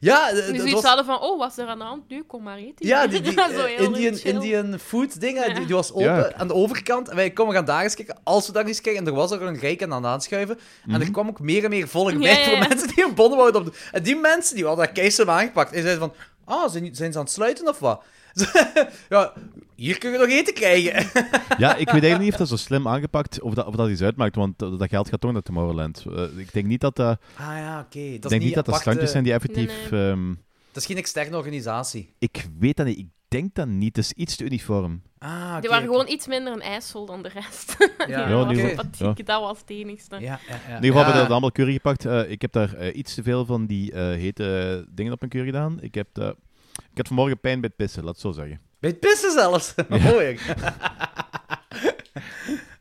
Ja, 0.00 0.30
eh, 0.30 0.46
Die 0.46 0.62
dat 0.62 0.70
was... 0.70 0.82
hadden 0.82 1.04
van, 1.04 1.20
oh, 1.20 1.38
wat 1.38 1.50
is 1.50 1.58
er 1.58 1.66
aan 1.66 1.78
de 1.78 1.84
hand? 1.84 2.08
Nu, 2.08 2.22
kom 2.22 2.42
maar 2.42 2.56
eten. 2.58 2.86
Ja, 2.86 3.06
die, 3.06 3.20
die 3.20 3.32
Zo 3.32 3.38
eh, 3.40 3.64
heel 3.64 3.84
Indian. 3.94 4.18
Indian 4.24 4.78
food 4.78 5.20
ding, 5.20 5.38
hè, 5.38 5.44
Ja. 5.44 5.54
die, 5.54 5.66
die 5.66 5.74
was 5.74 5.92
open 5.92 6.04
Ja. 6.04 6.32
aan 6.36 6.46
de 6.48 6.54
overkant. 6.54 7.08
En 7.08 7.16
wij 7.16 7.30
komen 7.30 7.54
gaan 7.54 7.64
daar 7.64 7.82
eens 7.82 7.94
kijken. 7.94 8.16
Als 8.24 8.46
we 8.46 8.52
daar 8.52 8.66
eens 8.66 8.80
kijken, 8.80 9.02
en 9.02 9.08
er 9.08 9.14
was 9.14 9.32
ook 9.32 9.40
een 9.40 9.58
rijk 9.58 9.82
aan 9.82 9.92
aan 9.92 10.02
het 10.02 10.12
aanschuiven. 10.12 10.58
En 10.86 10.92
er 10.94 10.98
Mhm. 11.00 11.10
kwam 11.12 11.28
ook 11.28 11.40
meer 11.40 11.64
en 11.64 11.70
meer 11.70 11.88
volk 11.88 12.10
Ja, 12.10 12.18
bij 12.18 12.40
ja, 12.40 12.48
voor 12.48 12.68
mensen 12.68 12.88
die 12.88 13.04
een 13.04 13.14
bonnen 13.14 13.38
wouden 13.38 13.60
opdoen. 13.60 13.76
En 13.92 14.02
die 14.02 14.16
mensen, 14.16 14.54
die 14.56 14.64
hadden 14.66 14.84
dat 14.84 14.94
keisem 14.94 15.30
aangepakt. 15.30 15.72
En 15.72 15.82
zeiden 15.82 15.98
van, 16.00 16.12
ah, 16.46 16.70
zijn, 16.70 16.94
zijn 16.94 17.12
ze 17.12 17.18
aan 17.18 17.24
het 17.24 17.32
sluiten 17.32 17.68
of 17.68 17.78
wat? 17.78 18.02
ja, 19.08 19.32
hier 19.74 19.98
kun 19.98 20.10
je 20.12 20.18
nog 20.18 20.28
eten 20.28 20.54
krijgen. 20.54 20.94
Ja, 21.58 21.70
ik 21.76 21.90
weet 21.90 22.02
eigenlijk 22.02 22.22
niet 22.22 22.32
of 22.32 22.38
dat 22.38 22.48
zo 22.48 22.56
slim 22.56 22.88
aangepakt 22.88 23.40
of 23.40 23.54
dat, 23.54 23.66
of 23.66 23.74
dat 23.74 23.88
iets 23.88 24.02
uitmaakt, 24.02 24.36
want 24.36 24.58
dat, 24.58 24.88
geld 24.88 25.08
gaat 25.08 25.20
toch 25.20 25.32
naar 25.32 25.42
Tomorrowland. 25.42 26.04
Eh, 26.14 26.38
ik 26.38 26.52
denk 26.52 26.66
niet 26.66 26.80
dat 26.80 26.96
dat, 26.96 27.18
Ah 27.36 27.46
ja, 27.46 27.80
oké. 27.80 27.98
ik 27.98 28.22
Dat, 28.22 28.30
denk 28.30 28.42
is 28.42 28.46
niet 28.46 28.56
dat 28.56 28.66
dat 28.66 28.80
standjes 28.80 29.10
zijn 29.10 29.24
die 29.24 29.32
effectief... 29.32 29.90
Nee, 29.90 30.10
ehm, 30.10 30.28
Dat 30.72 30.82
is 30.82 30.86
geen 30.86 30.96
externe 30.96 31.36
organisatie. 31.36 32.14
ik 32.18 32.48
weet 32.58 32.76
dat 32.76 32.86
niet. 32.86 32.98
Ik 32.98 33.08
denk 33.28 33.54
dat 33.54 33.66
niet. 33.68 33.96
Het 33.96 34.04
is 34.04 34.12
iets 34.12 34.36
te 34.36 34.44
uniform. 34.44 35.02
Ah. 35.26 35.60
Die 35.60 35.70
waren 35.70 35.86
gewoon 35.86 36.08
iets 36.08 36.26
minder 36.26 36.52
een 36.52 36.62
ijssel 36.62 37.06
dan 37.06 37.22
de 37.22 37.28
rest. 37.28 37.76
Ja, 38.06 38.44
dat 39.24 39.40
was 39.40 39.60
het 39.60 39.70
enigste. 39.70 40.14
Ja, 40.14 40.20
ja, 40.20 40.38
ja. 40.48 40.54
In 40.54 40.74
ieder 40.74 40.86
geval 40.86 40.96
hebben 40.96 41.14
we 41.14 41.20
dat 41.20 41.30
allemaal 41.30 41.52
curry 41.52 41.72
gepakt. 41.72 42.04
Eh, 42.04 42.30
ik 42.30 42.40
heb 42.40 42.52
daar 42.52 42.74
eh, 42.74 42.96
iets 42.96 43.14
te 43.14 43.22
veel 43.22 43.44
van 43.44 43.66
die 43.66 43.92
eh, 43.92 44.02
hete 44.02 44.84
dingen 44.88 45.12
op 45.12 45.20
mijn 45.20 45.32
curry 45.32 45.46
gedaan. 45.46 45.78
Ik 45.80 45.94
heb, 45.94 46.08
ik 46.90 46.96
had 46.96 47.06
vanmorgen 47.06 47.40
pijn 47.40 47.60
bij 47.60 47.68
het 47.68 47.76
pissen, 47.76 48.04
laat 48.04 48.12
het 48.12 48.22
zo 48.22 48.32
zeggen. 48.32 48.60
Bij 48.78 48.90
het 48.90 49.00
pissen 49.00 49.32
zelfs. 49.32 49.74
Mooi. 50.12 50.38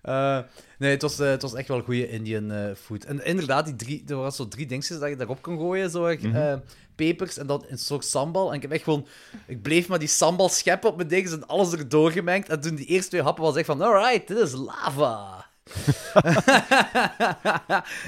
Eh, 0.06 0.40
nee, 0.78 0.92
het 0.92 1.02
was, 1.02 1.20
eh, 1.20 1.28
het 1.30 1.42
was 1.42 1.54
echt 1.54 1.68
wel 1.68 1.82
goede 1.82 2.10
Indian 2.10 2.52
eh, 2.52 2.76
food. 2.76 3.04
En 3.04 3.26
inderdaad, 3.26 3.66
die 3.66 3.76
drie, 3.76 4.04
er 4.08 4.16
was 4.16 4.36
zo 4.36 4.48
drie 4.48 4.66
dingetjes 4.66 5.00
dat 5.00 5.10
je 5.10 5.16
daarop 5.16 5.42
kon 5.42 5.58
gooien. 5.58 5.90
Zo, 5.90 6.06
eh, 6.06 6.22
Mhm. 6.22 6.58
pepers 6.96 7.38
en 7.38 7.48
dan 7.48 7.66
een 7.68 7.78
soort 7.78 8.06
sambal. 8.06 8.50
En 8.50 8.56
ik 8.56 8.62
heb 8.62 8.72
echt 8.72 8.84
gewoon... 8.84 9.08
Ik 9.48 9.62
bleef 9.62 9.88
maar 9.88 10.00
die 10.00 10.08
sambal 10.08 10.50
scheppen 10.50 10.90
op 10.90 10.96
mijn 10.96 11.08
dingetjes 11.08 11.34
en 11.38 11.48
alles 11.48 11.72
erdoor 11.74 12.12
gemengd. 12.12 12.50
En 12.50 12.60
toen 12.62 12.76
die 12.76 12.86
eerste 12.86 13.10
twee 13.10 13.22
happen 13.22 13.44
was 13.44 13.56
echt 13.56 13.66
van... 13.66 13.82
Alright, 13.82 14.28
dit 14.28 14.38
is 14.38 14.52
lava. 14.54 15.46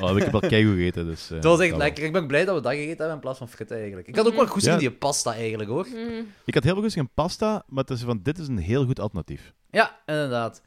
Oh, 0.01 0.17
ik 0.17 0.23
heb 0.23 0.33
al 0.33 0.39
keigoed 0.39 0.75
gegeten, 0.75 1.05
dus... 1.05 1.23
eh, 1.31 1.41
Dat 1.41 1.43
was 1.43 1.60
echt 1.60 1.69
wel. 1.69 1.79
lekker. 1.79 2.03
Ik 2.03 2.12
ben 2.12 2.27
blij 2.27 2.45
dat 2.45 2.55
we 2.55 2.62
dat 2.62 2.71
gegeten 2.71 2.97
hebben 2.97 3.15
in 3.15 3.19
plaats 3.19 3.38
van 3.38 3.49
fritten 3.49 3.77
eigenlijk. 3.77 4.07
Ik 4.07 4.15
had 4.15 4.27
ook 4.27 4.36
wel 4.36 4.47
goed 4.47 4.63
Ja. 4.63 4.73
in 4.73 4.79
die 4.79 4.91
pasta 4.91 5.33
eigenlijk, 5.33 5.69
hoor. 5.69 5.88
Mhm. 5.88 6.23
Ik 6.45 6.53
had 6.53 6.63
heel 6.63 6.73
veel 6.73 6.81
goesting 6.81 7.05
in 7.05 7.12
pasta, 7.13 7.63
maar 7.67 7.83
het 7.83 7.89
is 7.97 8.01
van, 8.01 8.19
dit 8.23 8.38
is 8.38 8.47
een 8.47 8.57
heel 8.57 8.86
goed 8.86 8.99
alternatief. 8.99 9.53
Ja, 9.71 9.99
inderdaad. 10.05 10.62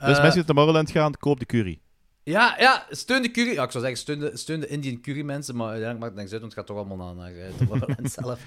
Dus 0.00 0.16
Eh, 0.16 0.22
mensen 0.22 0.28
die 0.28 0.34
naar 0.36 0.44
Tomorrowland 0.44 0.90
gaan, 0.90 1.16
koop 1.18 1.38
de 1.38 1.46
curry. 1.46 1.78
Ja, 2.22 2.54
ja, 2.58 2.86
steun 2.90 3.22
de 3.22 3.30
curry. 3.30 3.52
Ja, 3.52 3.62
ik 3.62 3.70
zou 3.70 3.84
zeggen, 3.84 4.00
steun 4.02 4.18
de, 4.18 4.30
steun 4.36 4.60
de 4.60 4.66
Indian 4.66 5.00
curry 5.00 5.22
mensen, 5.22 5.56
maar 5.56 5.68
uiteindelijk 5.70 6.00
maakt 6.00 6.12
het 6.12 6.20
niks 6.20 6.32
uit, 6.32 6.40
want 6.40 6.54
het 6.54 6.60
gaat 6.60 6.76
toch 6.76 6.86
allemaal 6.86 7.14
naar, 7.14 7.32
naar 7.32 7.32
uh, 7.48 7.54
Tomorrowland 7.58 8.12
zelf. 8.12 8.40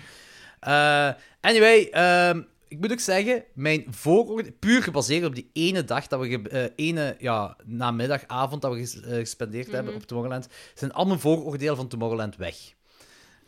Eh, 0.59 1.09
anyway, 1.41 1.87
ehm, 1.91 2.41
ik 2.67 2.79
moet 2.79 2.91
ook 2.91 2.99
zeggen, 2.99 3.43
mijn 3.53 3.85
vooroordeel, 3.89 4.51
puur 4.59 4.83
gebaseerd 4.83 5.25
op 5.25 5.35
die 5.35 5.49
ene 5.53 5.83
dag 5.85 6.07
dat 6.07 6.19
we, 6.19 6.49
eh, 6.49 6.69
ene 6.75 7.15
ja, 7.19 7.55
namiddag, 7.63 8.23
avond 8.27 8.61
dat 8.61 8.73
we 8.73 8.79
ges- 8.79 9.01
eh, 9.01 9.15
gespendeerd 9.17 9.71
hebben 9.71 9.93
op 9.95 10.03
Tomorrowland, 10.03 10.47
zijn 10.73 10.93
al 10.93 11.05
mijn 11.05 11.19
vooroordelen 11.19 11.75
van 11.75 11.87
Tomorrowland 11.87 12.35
weg. 12.35 12.55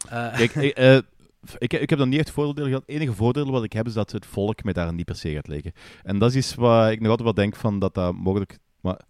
Eh, 0.10 0.36
Kijk, 0.36 0.54
ik, 1.58 1.74
ik, 1.74 1.90
heb 1.90 2.00
dan 2.00 2.10
niet 2.10 2.20
echt 2.20 2.32
voordelen 2.32 2.70
gehad. 2.70 2.84
Het 2.86 2.96
enige 2.96 3.14
voordeel 3.14 3.52
wat 3.52 3.64
ik 3.64 3.74
heb 3.74 3.88
is 3.88 3.94
dat 3.94 4.12
het 4.12 4.26
volk 4.26 4.64
me 4.64 4.74
daar 4.74 4.94
niet 4.94 5.06
per 5.06 5.16
se 5.16 5.34
gaat 5.34 5.48
liggen. 5.48 5.72
En 6.04 6.20
dat 6.20 6.30
is 6.30 6.36
iets 6.36 6.56
waar 6.56 6.92
ik 6.92 7.00
nog 7.00 7.10
altijd 7.10 7.28
wel 7.28 7.46
denk 7.46 7.56
van 7.56 7.80
dat 7.80 7.94
dat 7.94 8.14
mogelijk. 8.14 8.60
Maar 8.82 9.02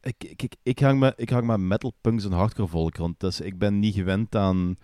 ik, 0.00 0.24
ik, 0.24 0.42
ik, 0.42 0.56
ik, 0.62 0.78
hang, 0.78 1.00
me, 1.00 1.12
ik 1.16 1.30
hang 1.30 1.46
maar 1.46 1.60
metal 1.60 1.92
punks 2.00 2.24
en 2.24 2.32
hardcore 2.32 2.68
volk 2.68 2.96
rond. 2.96 3.20
Dus 3.20 3.40
ik 3.40 3.58
ben 3.58 3.78
niet 3.78 3.94
gewend 3.94 4.36
aan 4.36 4.76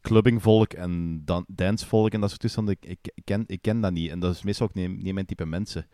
clubbingvolk 0.00 0.72
en 0.72 1.22
dan, 1.24 1.44
dancevolk 1.48 2.12
en 2.12 2.20
dat 2.20 2.28
soort 2.28 2.40
toestanden. 2.40 2.76
Ik, 2.80 2.98
ken, 3.24 3.44
ik 3.46 3.62
ken 3.62 3.80
dat 3.80 3.92
niet. 3.92 4.10
En 4.10 4.20
dat 4.20 4.34
is 4.34 4.42
meestal 4.42 4.66
ook 4.66 4.74
niet, 4.74 5.02
niet 5.02 5.14
mijn 5.14 5.26
type 5.26 5.46
mensen. 5.46 5.86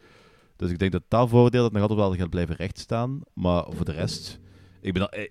Dus 0.56 0.70
ik 0.70 0.78
denk 0.78 0.92
dat 0.92 1.02
dat 1.08 1.28
voordeel 1.28 1.62
dat 1.62 1.72
nog 1.72 1.82
altijd 1.82 1.98
wel 1.98 2.14
gaat 2.14 2.30
blijven 2.30 2.54
rechtstaan. 2.56 3.20
Maar 3.34 3.64
voor 3.70 3.84
de 3.84 3.92
rest, 3.92 4.40
ik 4.80 4.92
ben 4.92 5.10
al, 5.10 5.28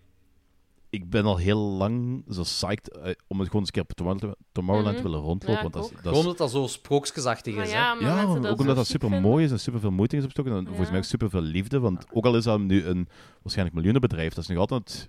ik 0.90 1.10
ben 1.10 1.26
al 1.26 1.38
heel 1.38 1.60
lang 1.60 2.24
zo 2.30 2.42
psyched 2.42 2.90
eh, 2.92 3.02
om 3.28 3.40
het 3.40 3.48
gewoon 3.48 3.62
eens 3.66 3.68
een 3.68 3.72
keer 3.72 3.82
op 3.82 3.94
Tomorrowland, 3.94 4.36
Tomorrowland 4.52 4.96
Mhm. 4.96 5.04
te 5.06 5.10
willen 5.12 5.26
rondlopen. 5.26 5.56
Ja, 5.56 5.62
want 5.70 5.74
dat 5.74 6.04
dat 6.04 6.14
is, 6.14 6.20
omdat 6.20 6.38
dat 6.38 6.52
zo 6.52 6.68
sprookjesachtig 6.68 7.56
is, 7.56 7.72
ja, 7.72 7.98
hè. 7.98 8.06
ja, 8.06 8.24
ook 8.24 8.46
zo 8.46 8.52
omdat 8.54 8.76
dat 8.76 8.88
super 8.88 9.22
mooi 9.22 9.46
is 9.46 9.52
en 9.52 9.60
super 9.60 9.80
veel 9.80 9.92
moeite 9.92 10.16
is 10.18 10.24
opgestoken. 10.24 10.58
En 10.60 10.66
volgens 10.68 10.90
mij 10.90 10.98
ook 10.98 11.04
super 11.06 11.30
veel 11.30 11.42
liefde. 11.42 11.80
Want 11.80 12.06
ook 12.14 12.26
al 12.26 12.36
is 12.38 12.44
dat 12.44 12.60
nu 12.60 12.86
een 12.86 13.08
waarschijnlijk 13.42 13.76
miljoenenbedrijf, 13.76 14.34
dat 14.34 14.44
is 14.44 14.50
nog 14.50 14.58
altijd 14.60 15.08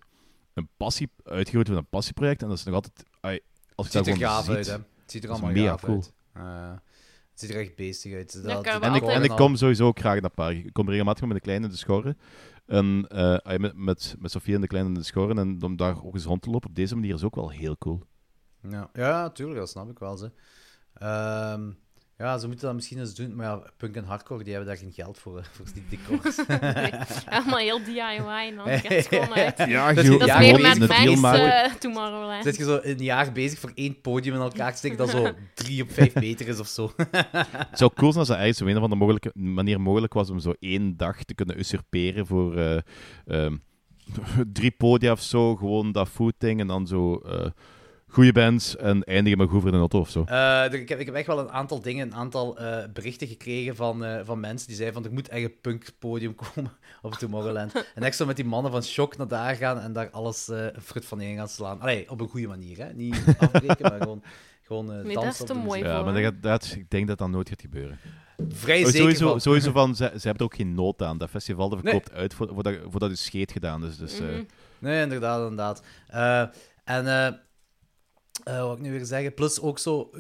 een 0.55 0.69
passie, 0.77 1.11
uitgegroeid 1.25 1.69
van 1.69 1.77
een 1.77 1.87
passieproject. 1.89 2.43
En 2.43 2.49
dat 2.49 2.59
is 2.59 2.65
nog 2.65 2.75
altijd. 2.75 3.05
ai, 3.21 3.41
als 3.75 3.87
Het 3.93 4.05
ziet 4.07 4.15
er 4.15 4.21
gaaf 4.21 4.45
ziet, 4.45 4.55
uit, 4.55 4.67
hè. 4.67 4.73
Het 4.73 4.83
ziet 5.07 5.25
er 5.25 5.31
allemaal 5.31 5.55
gaaf 5.55 5.81
cool. 5.81 6.03
uit. 6.33 6.81
Het 7.31 7.47
ziet 7.47 7.51
er 7.51 7.61
echt 7.63 7.77
beestig 7.77 8.15
uit. 8.15 8.43
Dat, 8.45 8.67
En 8.67 8.95
ik, 8.95 9.03
en 9.03 9.23
ik 9.23 9.31
kom 9.31 9.57
sowieso 9.57 9.87
ook 9.87 9.99
graag 9.99 10.21
naar 10.21 10.31
park. 10.31 10.57
Ik 10.65 10.73
kom 10.73 10.89
regelmatig 10.89 11.25
met 11.25 11.37
de 11.37 11.41
kleine 11.43 11.65
in 11.65 11.71
de 11.71 11.77
schoren. 11.79 12.19
En 12.69 13.11
ai, 13.43 13.59
met, 13.59 13.77
met, 13.77 14.17
met 14.19 14.31
Sofie 14.31 14.55
en 14.55 14.61
de 14.61 14.67
kleine 14.67 14.89
in 14.89 14.95
de 14.95 15.03
schoren. 15.03 15.39
En 15.39 15.63
om 15.63 15.77
daar 15.77 16.05
ook 16.05 16.15
eens 16.15 16.25
rond 16.25 16.43
te 16.43 16.51
lopen 16.51 16.69
op 16.69 16.75
deze 16.75 16.95
manier 16.95 17.15
is 17.15 17.25
ook 17.25 17.35
wel 17.35 17.51
heel 17.51 17.79
cool. 17.79 18.03
Ja, 18.63 18.91
ja, 18.93 19.31
tuurlijk, 19.31 19.59
dat 19.59 19.69
snap 19.69 19.91
ik 19.91 19.99
wel. 19.99 20.17
Ze. 20.17 20.31
Ehm, 20.95 21.71
ja, 22.19 22.39
ze 22.39 22.47
moeten 22.47 22.67
dat 22.67 22.75
misschien 22.75 22.99
eens 22.99 23.15
doen, 23.15 23.35
maar 23.35 23.47
ja, 23.47 23.63
punk 23.77 23.97
en 23.97 24.05
hardcore, 24.05 24.43
die 24.45 24.53
hebben 24.55 24.69
daar 24.75 24.83
geen 24.83 24.93
geld 24.93 25.19
voor, 25.19 25.37
hè, 25.37 25.43
voor 25.53 25.67
die 25.75 25.85
decors. 25.91 26.37
Nee, 26.75 26.93
Allemaal 27.29 27.59
heel 27.59 27.85
DIY, 27.85 28.55
dan 28.57 28.69
gaat 28.69 28.83
het 28.89 29.07
gewoon 29.11 29.35
uit. 29.35 29.59
Ja, 29.59 29.93
Dat 29.93 30.05
is- 30.05 30.11
Dat 30.11 30.21
is 30.21 30.27
Ja, 30.27 30.39
meer 30.39 30.55
gewoon 30.55 30.79
met 30.79 30.89
Max 30.89 31.21
maken. 31.21 31.63
eh, 31.65 31.73
Tomorrowland. 31.75 32.45
Zit 32.45 32.57
je 32.57 32.65
zo 32.65 32.79
een 32.83 32.99
jaar 32.99 33.33
bezig 33.33 33.59
voor 33.59 33.73
één 33.75 34.01
podium 34.01 34.35
in 34.35 34.41
elkaar 34.41 34.71
te 34.73 34.79
steken 34.79 34.97
dat 34.97 35.11
zo 35.11 35.33
drie 35.55 35.83
op 35.83 35.91
vijf 35.91 36.15
meter 36.15 36.49
is 36.49 36.59
of 36.61 36.67
zo. 36.67 36.93
Het 37.57 37.79
zou 37.79 37.91
cool 37.95 38.13
zijn 38.13 38.27
als 38.29 38.57
dat 38.57 38.61
op 38.61 38.67
een 38.67 38.77
of 38.77 38.83
andere 38.83 39.01
mogelijke 39.01 39.31
manier 39.35 39.81
mogelijk 39.81 40.13
was 40.13 40.31
om 40.31 40.39
zo 40.39 40.53
één 40.59 40.97
dag 40.97 41.25
te 41.25 41.35
kunnen 41.35 41.59
usurperen 41.59 42.27
voor 42.27 42.57
eh, 42.57 42.79
ehm, 43.27 43.57
drie 44.53 44.71
podia 44.71 45.13
of 45.13 45.21
zo. 45.23 45.57
Gewoon 45.57 45.93
dat 45.93 46.09
footing 46.09 46.61
en 46.61 46.67
dan 46.67 46.87
zo 46.87 47.17
eh 47.17 47.47
goede 48.11 48.33
bands 48.33 48.77
en 48.77 49.05
eindigen 49.05 49.39
met 49.39 49.51
in 49.65 49.71
de 49.71 49.77
auto 49.77 49.99
of 50.01 50.11
zo. 50.11 50.25
Eh, 50.25 50.65
ik, 50.73 50.89
heb, 50.89 50.99
ik 50.99 51.07
heb 51.07 51.15
echt 51.15 51.27
wel 51.27 51.39
een 51.39 51.51
aantal 51.51 51.81
dingen, 51.81 52.07
een 52.07 52.15
aantal 52.15 52.59
eh, 52.59 52.85
berichten 52.93 53.27
gekregen 53.27 53.77
van, 53.77 54.05
eh, 54.05 54.21
van 54.25 54.41
mensen 54.41 54.67
die 54.67 54.77
zeiden 54.77 54.97
van 55.03 55.07
er 55.11 55.15
moet 55.15 55.29
echt 55.29 55.45
een 55.45 55.61
punkpodium 55.61 56.35
komen 56.55 56.73
op 57.03 57.15
Tomorrowland. 57.15 57.85
en 57.95 58.03
echt 58.03 58.17
zo 58.17 58.27
met 58.27 58.37
die 58.37 58.45
mannen 58.45 58.73
van 58.73 58.83
Shock 58.83 59.17
naar 59.17 59.29
daar 59.29 59.55
gaan 59.55 59.79
en 59.81 59.93
daar 59.93 60.11
alles 60.11 60.49
eh 60.49 60.67
frut 60.83 61.05
van 61.05 61.21
in 61.21 61.37
gaan 61.37 61.49
slaan. 61.49 61.81
Allee, 61.81 62.11
op 62.11 62.21
een 62.21 62.29
goede 62.29 62.47
manier, 62.47 62.79
hè. 62.79 62.93
Niet 62.93 63.25
afbreken, 63.39 63.91
maar 63.91 64.01
gewoon, 64.03 64.23
gewoon 64.63 64.93
eh 64.93 65.05
Nee, 65.05 65.15
dansen 65.15 65.47
dat 65.47 65.57
is 65.57 65.63
te 65.63 65.69
mooi. 65.69 65.83
Ja, 65.83 65.95
voor. 65.97 66.05
maar 66.05 66.15
dat, 66.15 66.23
gaat- 66.23 66.43
dat, 66.43 66.75
ik 66.77 66.91
denk 66.91 67.07
dat 67.09 67.19
dat 67.19 67.29
nooit 67.29 67.49
gaat 67.49 67.61
gebeuren. 67.61 67.99
Vrij 68.49 68.79
Oh, 68.79 68.85
zeker 68.85 68.99
sowieso, 69.01 69.29
van. 69.31 69.41
sowieso 69.41 69.71
van, 69.73 69.95
ze, 69.97 70.05
ze 70.05 70.11
hebben 70.29 70.35
er 70.39 70.43
ook 70.53 70.55
geen 70.55 70.75
nood 70.75 71.03
aan. 71.03 71.19
Dat 71.19 71.31
festival 71.31 71.69
dat 71.69 71.79
verkoopt 71.83 72.13
uit 72.13 72.35
voor, 72.35 72.49
voordat, 72.55 72.75
voordat 72.89 73.11
je 73.11 73.17
scheet 73.17 73.53
gedaan 73.53 73.85
is. 73.87 73.97
Dus, 73.97 74.19
eh, 74.21 74.27
Mhm. 74.27 74.43
Nee, 74.79 75.03
inderdaad, 75.03 75.41
inderdaad. 75.41 75.83
Eh, 76.09 76.41
en 76.85 77.07
eh, 78.45 78.63
wat 78.63 78.77
ik 78.77 78.83
nu 78.83 78.91
weer 78.91 79.05
zeggen, 79.05 79.35
plus 79.35 79.61
ook 79.61 79.79
zo, 79.79 80.11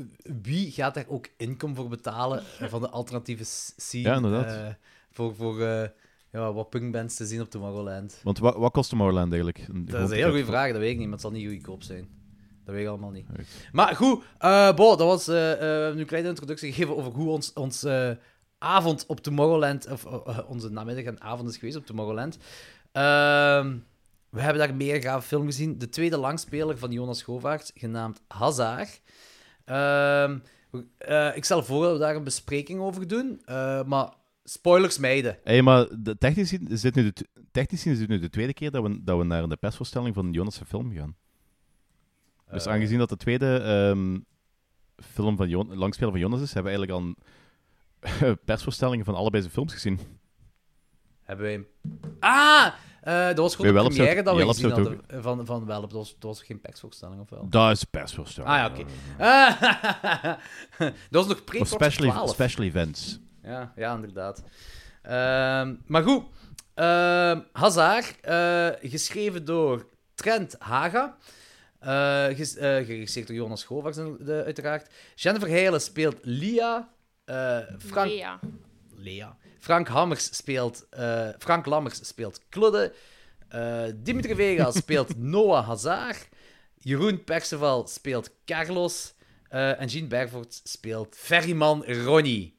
wie 0.42 0.70
gaat 0.70 0.94
daar 0.94 1.04
ook 1.08 1.28
inkom 1.36 1.74
voor 1.74 1.88
betalen 1.88 2.42
van 2.60 2.80
de 2.80 2.88
alternatieve 2.88 3.44
scene? 3.76 4.08
Ja, 4.08 4.14
inderdaad. 4.14 4.46
eh, 4.52 4.74
voor 5.10 5.34
voor 5.34 5.62
eh, 5.62 5.88
ja, 6.32 6.52
wat 6.52 6.70
punkbands 6.70 7.16
te 7.16 7.26
zien 7.26 7.40
op 7.40 7.50
Tomorrowland. 7.50 8.20
Want 8.22 8.38
wat, 8.38 8.56
wat 8.56 8.72
kost 8.72 8.90
Tomorrowland 8.90 9.32
eigenlijk? 9.32 9.66
Dat 9.72 10.00
is 10.04 10.10
een 10.10 10.16
heel 10.16 10.28
goede 10.28 10.44
vraag, 10.44 10.70
dat 10.72 10.80
weet 10.80 10.90
ik 10.90 10.96
niet, 10.96 11.04
maar 11.04 11.12
het 11.12 11.22
zal 11.22 11.30
niet 11.30 11.48
goedkoop 11.48 11.82
zijn. 11.82 12.08
Dat 12.64 12.74
weet 12.74 12.84
ik 12.84 12.90
allemaal 12.90 13.10
niet. 13.10 13.26
Maar 13.72 13.96
goed, 13.96 14.24
Bo, 14.76 14.96
dat 14.96 14.98
was 14.98 15.26
we 15.26 15.32
hebben 15.32 15.94
nu 15.94 16.00
een 16.00 16.06
kleine 16.06 16.28
introductie 16.28 16.72
gegeven 16.72 16.96
over 16.96 17.12
hoe 17.12 17.28
ons, 17.30 17.52
ons 17.52 17.86
avond 18.58 19.06
op 19.06 19.20
Tomorrowland, 19.20 19.90
of 19.90 20.04
onze 20.46 20.70
namiddag 20.70 21.04
en 21.04 21.20
avond 21.20 21.48
is 21.48 21.56
geweest 21.56 21.76
op 21.76 21.86
Tomorrowland. 21.86 22.38
Ehm, 22.92 23.76
we 24.30 24.40
hebben 24.40 24.58
daar 24.58 24.68
een 24.68 24.76
mega 24.76 25.00
gave 25.00 25.26
film 25.26 25.44
gezien. 25.44 25.78
De 25.78 25.88
tweede 25.88 26.16
langspeler 26.18 26.78
van 26.78 26.90
Jonas 26.92 27.22
Govaerts, 27.22 27.70
genaamd 27.74 28.20
Hazard. 28.28 29.00
Ehm, 29.64 30.38
we- 30.70 30.86
eh, 30.98 31.36
ik 31.36 31.44
stel 31.44 31.62
voor 31.64 31.82
dat 31.84 31.92
we 31.92 31.98
daar 31.98 32.16
een 32.16 32.24
bespreking 32.24 32.80
over 32.80 33.08
doen, 33.08 33.42
eh, 33.44 33.84
maar 33.84 34.12
spoilers 34.44 34.98
mijden. 34.98 35.38
Hey, 35.44 35.62
maar 35.62 35.86
de, 35.98 36.18
technisch, 36.18 36.48
gezien 36.48 36.68
is 36.68 36.80
dit 36.80 36.94
nu 36.94 37.12
de, 37.12 37.26
technisch 37.50 37.86
is 37.86 37.98
dit 37.98 38.08
nu 38.08 38.18
de 38.18 38.30
tweede 38.30 38.54
keer 38.54 38.70
dat 38.70 38.82
we, 38.82 39.04
dat 39.04 39.18
we 39.18 39.24
naar 39.24 39.48
de 39.48 39.56
persvoorstelling 39.56 40.14
van 40.14 40.32
Jonas' 40.32 40.60
film 40.66 40.92
gaan. 40.94 41.16
Dus 42.50 42.66
Eh, 42.66 42.72
aangezien 42.72 42.98
dat 42.98 43.08
de 43.08 43.16
tweede 43.16 43.56
ehm, 43.58 44.18
film 45.14 45.36
van 45.36 45.48
Jon 45.48 45.74
langspeler 45.76 46.10
van 46.12 46.20
Jonas 46.20 46.40
is, 46.40 46.52
hebben 46.54 46.72
we 46.72 46.78
eigenlijk 46.78 47.16
al 48.26 48.36
persvoorstellingen 48.44 49.04
van 49.04 49.14
allebei 49.14 49.42
zijn 49.42 49.54
films 49.54 49.72
gezien. 49.72 49.98
Hebben 51.22 51.44
wij... 51.46 51.66
Ah! 52.20 52.72
Eh, 53.08 53.26
dat 53.26 53.36
was 53.38 53.54
gewoon 53.56 53.72
Bij 53.72 53.82
de 53.82 53.88
Welp 53.88 53.88
première 53.88 54.12
zou- 54.12 54.24
dat 54.24 54.34
we 54.34 54.40
Welp 54.40 54.54
gezien 54.54 54.68
zou 54.68 54.80
het 54.80 54.88
hadden 54.88 55.18
eh, 55.18 55.22
van, 55.24 55.46
van 55.46 55.66
Welp. 55.66 55.82
Dat 55.82 55.92
was, 55.92 56.08
dat 56.12 56.22
was 56.22 56.42
geen 56.42 56.60
persvoorstelling, 56.60 57.20
of 57.20 57.30
wel? 57.30 57.46
Dat 57.48 57.70
is 57.70 57.84
persvoorstelling. 57.84 58.52
Ah 58.52 58.58
ja, 58.58 58.66
oké. 58.66 58.84
Ah, 59.18 60.22
dat 60.78 60.92
was 61.10 61.26
nog 61.26 61.44
pre 61.44 61.60
Of 61.60 61.68
special, 61.68 62.10
12. 62.10 62.30
special 62.30 62.64
events. 62.64 63.18
Ja, 63.42 63.72
ja, 63.76 63.94
inderdaad. 63.94 64.42
Ehm, 65.02 65.74
maar 65.86 66.02
goed. 66.02 66.22
Ehm 66.74 67.40
Hazard, 67.52 68.20
eh, 68.20 68.68
geschreven 68.90 69.44
door 69.44 69.86
Trent 70.14 70.56
Haga. 70.58 71.16
eh 71.78 72.24
ges- 72.26 72.56
eh, 72.56 72.76
geregisseerd 72.76 73.26
door 73.26 73.36
Jonas 73.36 73.64
Govaerts, 73.64 73.98
eh, 73.98 74.04
uiteraard. 74.28 74.90
Jennifer 75.14 75.48
Heijlen 75.48 75.80
speelt 75.80 76.16
Lia. 76.22 76.88
eh, 77.24 77.58
Frank, 77.78 78.08
Lea. 78.10 78.38
Lea. 78.98 79.36
Frank 79.60 79.88
Hammers 79.88 80.36
speelt... 80.36 80.86
eh, 80.90 81.28
Frank 81.38 81.66
Lammers 81.66 82.06
speelt 82.08 82.40
Kludde. 82.48 82.92
Eh, 83.48 83.82
Dimitri 83.94 84.34
Vega 84.42 84.70
speelt 84.70 85.16
Noah 85.16 85.66
Hazard. 85.66 86.28
Jeroen 86.76 87.24
Perceval 87.24 87.86
speelt 87.86 88.30
Carlos. 88.44 89.14
eh, 89.48 89.80
en 89.80 89.86
Jean 89.88 90.08
Bervoort 90.08 90.60
speelt 90.64 91.16
Ferryman 91.18 91.84
Ronnie. 91.84 92.56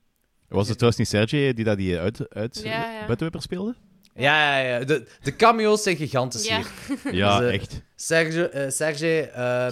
Was 0.47 0.67
het 0.67 0.77
trouwens 0.77 0.97
niet 0.99 1.07
Sergej 1.07 1.53
die 1.53 1.65
dat 1.65 1.77
die 1.77 1.97
uit, 1.99 2.29
uit 2.29 2.61
Ja, 2.63 2.91
ja. 2.91 2.97
buitenwipper 3.05 3.41
speelde? 3.41 3.75
Ja, 4.15 4.59
ja, 4.59 4.77
ja. 4.77 4.85
De, 4.85 5.07
de 5.21 5.35
cameo's 5.35 5.83
zijn 5.83 5.95
gigantisch 5.95 6.45
Ja, 6.47 6.61
hier. 7.03 7.15
Ja, 7.15 7.39
Dus, 7.39 7.51
echt. 7.51 7.81
Serge, 7.95 8.65
Sergej, 8.71 9.21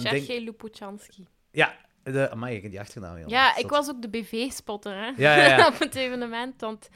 Sergej 0.24 0.44
Lupuchansky. 0.44 1.24
Ja, 1.50 1.74
de, 2.12 2.30
amai, 2.30 2.56
ik 2.56 2.70
die 2.70 2.80
achternaam 2.80 3.16
heel. 3.16 3.28
Ja, 3.28 3.56
ik 3.56 3.68
was 3.68 3.88
ook 3.88 4.02
de 4.02 4.08
BV-spotter, 4.08 4.92
hè. 4.94 5.06
Ja, 5.16 5.36
ja, 5.36 5.46
ja. 5.46 5.66
Op 5.72 5.78
het 5.78 5.94
evenement, 5.94 6.60
want 6.60 6.88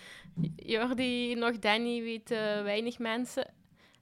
Jordi, 0.56 1.34
nog 1.34 1.58
Danny, 1.58 2.02
weten 2.02 2.64
weinig 2.64 2.98
mensen. 2.98 3.46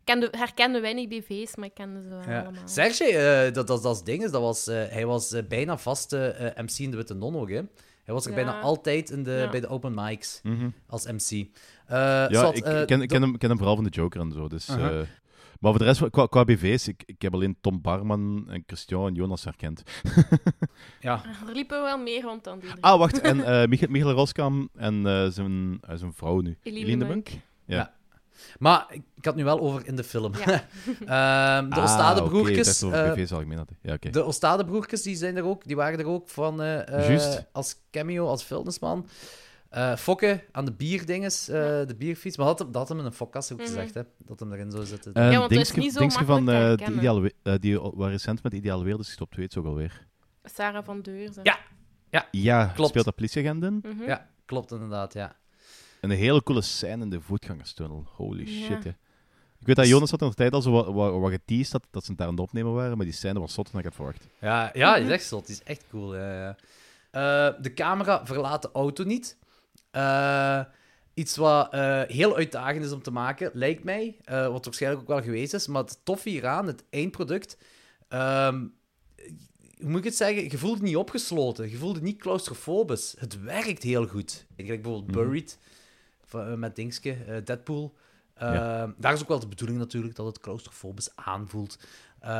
Kende, 0.04 0.28
herkende 0.30 0.80
weinig 0.80 1.08
BV's, 1.08 1.56
maar 1.56 1.66
ik 1.66 1.74
kende 1.74 2.02
ze 2.02 2.08
wel 2.08 2.22
Ja. 2.28 2.40
allemaal. 2.42 2.68
Sergej, 2.68 3.16
eh, 3.46 3.52
dat, 3.52 3.66
dat, 3.66 3.82
dat 3.82 3.96
is 3.96 4.02
ding, 4.02 4.24
is, 4.24 4.30
dat 4.30 4.40
was, 4.42 4.66
eh, 4.66 4.84
hij 4.88 5.06
was 5.06 5.32
eh, 5.32 5.42
bijna 5.48 5.78
vaste 5.78 6.26
eh, 6.28 6.62
MC 6.64 6.78
in 6.78 6.90
de 6.90 6.96
Witte 6.96 7.14
Non 7.14 7.36
ook, 7.36 7.50
hè. 7.50 7.60
Hij 8.04 8.14
was 8.14 8.24
er 8.24 8.30
Ja. 8.30 8.36
bijna 8.44 8.60
altijd 8.60 9.10
in 9.10 9.22
de, 9.22 9.30
Ja. 9.30 9.50
bij 9.50 9.60
de 9.60 9.68
open 9.68 9.92
mics 9.94 10.40
Mhm. 10.42 10.68
als 10.86 11.06
MC. 11.06 11.30
Eh, 11.30 11.96
Ja, 11.96 12.28
zat, 12.30 12.56
ik 12.56 12.64
eh, 12.64 12.84
ken, 12.84 13.02
ik 13.02 13.08
ken, 13.08 13.22
hem, 13.22 13.38
ken 13.38 13.48
hem 13.48 13.58
vooral 13.58 13.74
van 13.74 13.84
de 13.84 13.90
Joker 13.90 14.20
en 14.20 14.32
zo. 14.32 14.48
Dus, 14.48 14.68
Aha. 14.70 15.04
Maar 15.60 15.70
voor 15.70 15.78
de 15.78 15.84
rest, 15.84 16.10
qua, 16.10 16.26
qua 16.26 16.44
BV's, 16.44 16.88
ik, 16.88 17.02
ik 17.06 17.22
heb 17.22 17.34
alleen 17.34 17.56
Tom 17.60 17.80
Barman 17.80 18.44
en 18.48 18.62
Christian 18.66 19.06
en 19.06 19.14
Jonas 19.14 19.44
herkend. 19.44 19.82
Ja, 21.00 21.22
Er 21.48 21.54
liepen 21.54 21.82
wel 21.82 21.98
meer 21.98 22.22
rond 22.22 22.44
dan 22.44 22.58
die. 22.58 22.70
Ah, 22.80 22.98
wacht, 22.98 23.20
en 23.20 23.44
eh 23.44 23.68
Michael, 23.68 23.90
Michael 23.90 24.12
Roskam 24.14 24.68
en 24.74 25.06
eh, 25.06 25.26
zijn, 25.28 25.78
eh, 25.80 25.96
zijn 25.96 26.12
vrouw 26.12 26.40
nu. 26.40 26.58
Eline 26.62 27.04
Munk. 27.04 27.30
Munk? 27.66 27.88
maar 28.58 28.86
ik, 28.90 29.02
had 29.14 29.24
het 29.24 29.34
nu 29.34 29.44
wel 29.44 29.60
over 29.60 29.86
in 29.86 29.96
de 29.96 30.04
film. 30.04 30.32
Ja. 30.34 30.44
Ehm, 31.60 31.68
de 31.70 31.76
Ah, 31.76 31.82
Ostade-broertjes... 31.82 32.80
BV's 32.80 33.32
algemeen 33.32 33.58
had. 33.58 33.70
Ja, 33.82 33.92
oké. 33.94 34.10
De 34.10 34.24
Ostade-broertjes 34.24 35.02
die 35.02 35.16
zijn 35.16 35.36
er 35.36 35.44
ook, 35.44 35.66
die 35.66 35.76
waren 35.76 35.98
er 35.98 36.06
ook 36.06 36.28
van 36.28 36.62
eh, 36.62 36.88
eh, 36.98 37.08
Juist. 37.08 37.44
als 37.52 37.76
cameo, 37.90 38.26
als 38.26 38.44
vuilnisman. 38.44 39.06
Eh 39.70 39.96
Fokke 39.96 40.44
aan 40.52 40.64
de 40.64 40.72
bierdinges, 40.72 41.48
eh, 41.48 41.54
de 41.86 41.94
bierfiets. 41.98 42.36
Maar 42.36 42.46
dat, 42.46 42.58
had- 42.58 42.66
dat 42.72 42.76
had 42.76 42.88
hem 42.88 42.98
in 42.98 43.04
een 43.04 43.12
fokkast 43.12 43.52
ook 43.52 43.58
Mhm. 43.58 43.66
gezegd, 43.66 43.94
hè, 43.94 44.02
dat 44.18 44.40
hem 44.40 44.52
erin 44.52 44.70
zou 44.70 44.84
zitten. 44.84 45.12
En 45.14 45.30
Ja, 45.30 45.38
want 45.38 45.50
het 45.50 45.60
is 45.60 45.72
niet 45.72 45.92
zo 45.92 46.08
van 46.08 46.48
eh, 46.48 46.54
herkennen. 46.54 46.98
ideale, 46.98 47.32
die 47.60 47.80
waar 47.80 48.10
recent 48.10 48.42
met 48.42 48.52
Ideale 48.52 48.82
Wereld 48.82 49.00
is 49.02 49.06
gestopt, 49.06 49.36
weet 49.36 49.52
ze 49.52 49.58
ook 49.58 49.66
alweer. 49.66 50.06
Sarah 50.44 50.84
van 50.84 51.00
Deurs. 51.02 51.36
hè. 51.36 51.42
Ja. 51.42 51.58
Ja, 52.30 52.66
Klopt. 52.66 52.88
speelt 52.90 53.04
dat 53.04 53.14
politieagent 53.14 53.64
in. 53.64 53.82
Mhm. 53.82 54.02
Ja, 54.06 54.28
klopt 54.44 54.72
inderdaad, 54.72 55.12
ja. 55.12 55.36
En 56.00 56.10
een 56.10 56.16
hele 56.16 56.42
coole 56.42 56.62
scène 56.62 57.02
in 57.02 57.10
de 57.10 57.20
voetgangerstunnel. 57.20 58.04
Holy 58.16 58.48
Ja. 58.48 58.64
shit, 58.66 58.84
hè. 58.84 58.90
Ik 59.60 59.66
weet 59.66 59.76
dat 59.76 59.88
Jonas 59.88 60.10
had 60.10 60.22
in 60.22 60.28
de 60.28 60.34
tijd 60.34 60.52
al 60.52 60.62
zo 60.62 60.70
wat, 60.70 60.86
wat, 60.92 61.20
wat 61.20 61.30
geteased 61.30 61.72
dat, 61.72 61.86
dat 61.90 62.02
ze 62.04 62.08
het 62.10 62.18
daar 62.18 62.26
aan 62.28 62.34
het 62.34 62.42
opnemen 62.42 62.72
waren, 62.72 62.96
maar 62.96 63.06
die 63.06 63.14
scène 63.14 63.40
was 63.40 63.52
zotter 63.54 63.72
dan 63.74 63.82
ik 63.82 63.88
had 63.88 63.96
verwacht. 63.96 64.26
Ja, 64.40 64.70
ja 64.72 64.94
die 64.94 65.04
is 65.04 65.10
echt 65.10 65.24
zot. 65.24 65.46
Die 65.46 65.54
is 65.56 65.62
echt 65.62 65.84
cool. 65.90 66.16
Ja, 66.16 66.32
ja. 66.42 66.56
Eh, 67.10 67.62
de 67.62 67.74
camera 67.74 68.26
verlaat 68.26 68.62
de 68.62 68.70
auto 68.72 69.04
niet. 69.04 69.38
Eh, 69.90 70.60
iets 71.14 71.36
wat 71.36 71.72
eh, 71.72 72.02
heel 72.06 72.36
uitdagend 72.36 72.84
is 72.84 72.92
om 72.92 73.02
te 73.02 73.10
maken, 73.10 73.50
lijkt 73.54 73.84
mij. 73.84 74.16
eh, 74.24 74.48
wat 74.48 74.64
waarschijnlijk 74.64 75.02
ook 75.02 75.08
wel 75.08 75.22
geweest 75.22 75.54
is. 75.54 75.66
Maar 75.66 75.82
het 75.82 76.00
toffe 76.04 76.28
hieraan, 76.28 76.66
het 76.66 76.84
eindproduct... 76.90 77.56
ehm, 78.08 78.66
hoe 79.78 79.88
moet 79.88 79.98
ik 79.98 80.04
het 80.04 80.16
zeggen? 80.16 80.42
Je 80.50 80.58
voelt 80.58 80.74
het 80.74 80.82
niet 80.82 80.96
opgesloten. 80.96 81.70
Je 81.70 81.76
voelt 81.76 81.94
het 81.94 82.04
niet 82.04 82.18
claustrofobisch. 82.20 83.14
Het 83.18 83.42
werkt 83.42 83.82
heel 83.82 84.06
goed. 84.06 84.46
Ik 84.56 84.66
denk 84.66 84.82
bijvoorbeeld 84.82 85.16
Mhm. 85.16 85.24
Buried 85.24 85.58
van, 86.24 86.58
met 86.58 86.76
Dingske, 86.76 87.42
Deadpool. 87.44 87.94
Ja. 88.38 88.94
Daar 88.98 89.12
is 89.12 89.22
ook 89.22 89.28
wel 89.28 89.38
de 89.40 89.48
bedoeling 89.48 89.78
natuurlijk 89.78 90.16
dat 90.16 90.26
het 90.26 90.40
claustrofobisch 90.40 91.10
aanvoelt. 91.14 91.78
Eh, 92.20 92.30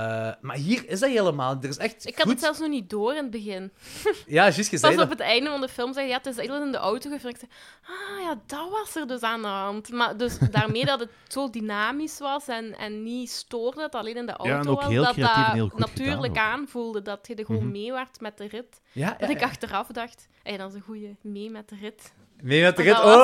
maar 0.40 0.56
hier 0.56 0.88
is 0.88 1.00
dat 1.00 1.10
helemaal. 1.10 1.56
Er 1.62 1.68
is 1.68 1.76
echt 1.76 2.06
Ik 2.06 2.14
had 2.14 2.22
goed... 2.22 2.30
het 2.32 2.40
zelfs 2.40 2.58
nog 2.58 2.68
niet 2.68 2.90
door 2.90 3.10
in 3.14 3.22
het 3.22 3.30
begin. 3.30 3.72
Ja, 4.26 4.42
juist 4.42 4.68
gezegd. 4.68 4.94
Pas 4.94 5.04
op 5.04 5.10
het 5.10 5.20
einde 5.20 5.50
van 5.50 5.60
de 5.60 5.68
film 5.68 5.92
zei 5.92 6.08
ja, 6.08 6.16
het 6.16 6.26
is 6.26 6.36
eigenlijk 6.36 6.66
in 6.66 6.72
de 6.72 6.78
auto 6.78 7.10
geflikt. 7.10 7.42
Ah 7.82 8.22
ja, 8.22 8.40
dat 8.46 8.70
was 8.70 8.96
er 8.96 9.06
dus 9.06 9.20
aan 9.20 9.42
de 9.42 9.48
hand. 9.48 9.90
Maar 9.90 10.16
dus 10.16 10.38
daarmee 10.50 10.84
dat 10.84 11.00
het 11.00 11.08
zo 11.28 11.50
dynamisch 11.50 12.18
was 12.18 12.48
en, 12.48 12.78
en 12.78 13.02
niet 13.02 13.30
stoorde, 13.30 13.80
dat 13.80 13.94
alleen 13.94 14.16
in 14.16 14.26
de 14.26 14.32
auto 14.32 14.54
en 14.58 14.68
ook 14.68 14.80
was, 14.80 14.90
heel 14.90 15.04
dat 15.04 15.12
creatief 15.12 15.36
en 15.36 15.42
dat 15.44 15.52
heel 15.54 15.68
goed 15.68 15.78
natuurlijk 15.78 16.26
gedaan 16.26 16.58
aanvoelde, 16.60 17.02
dat 17.02 17.26
je 17.26 17.34
er 17.34 17.44
gewoon 17.44 17.62
Mhm. 17.62 17.70
mee 17.70 17.92
werd 17.92 18.20
met 18.20 18.38
de 18.38 18.46
rit. 18.48 18.80
Ja, 18.92 19.06
ja, 19.06 19.16
Dat 19.18 19.30
ik 19.30 19.40
ja. 19.40 19.46
achteraf 19.46 19.86
dacht, 19.86 20.28
hey, 20.42 20.56
dat 20.56 20.68
is 20.68 20.74
een 20.74 20.80
goeie 20.82 21.16
mee 21.22 21.50
met 21.50 21.68
de 21.68 21.76
rit. 21.80 22.12
Mee 22.40 22.62
met 22.62 22.76
de 22.76 22.82
Dat 22.84 22.96
rit. 22.96 23.04
Oh! 23.04 23.14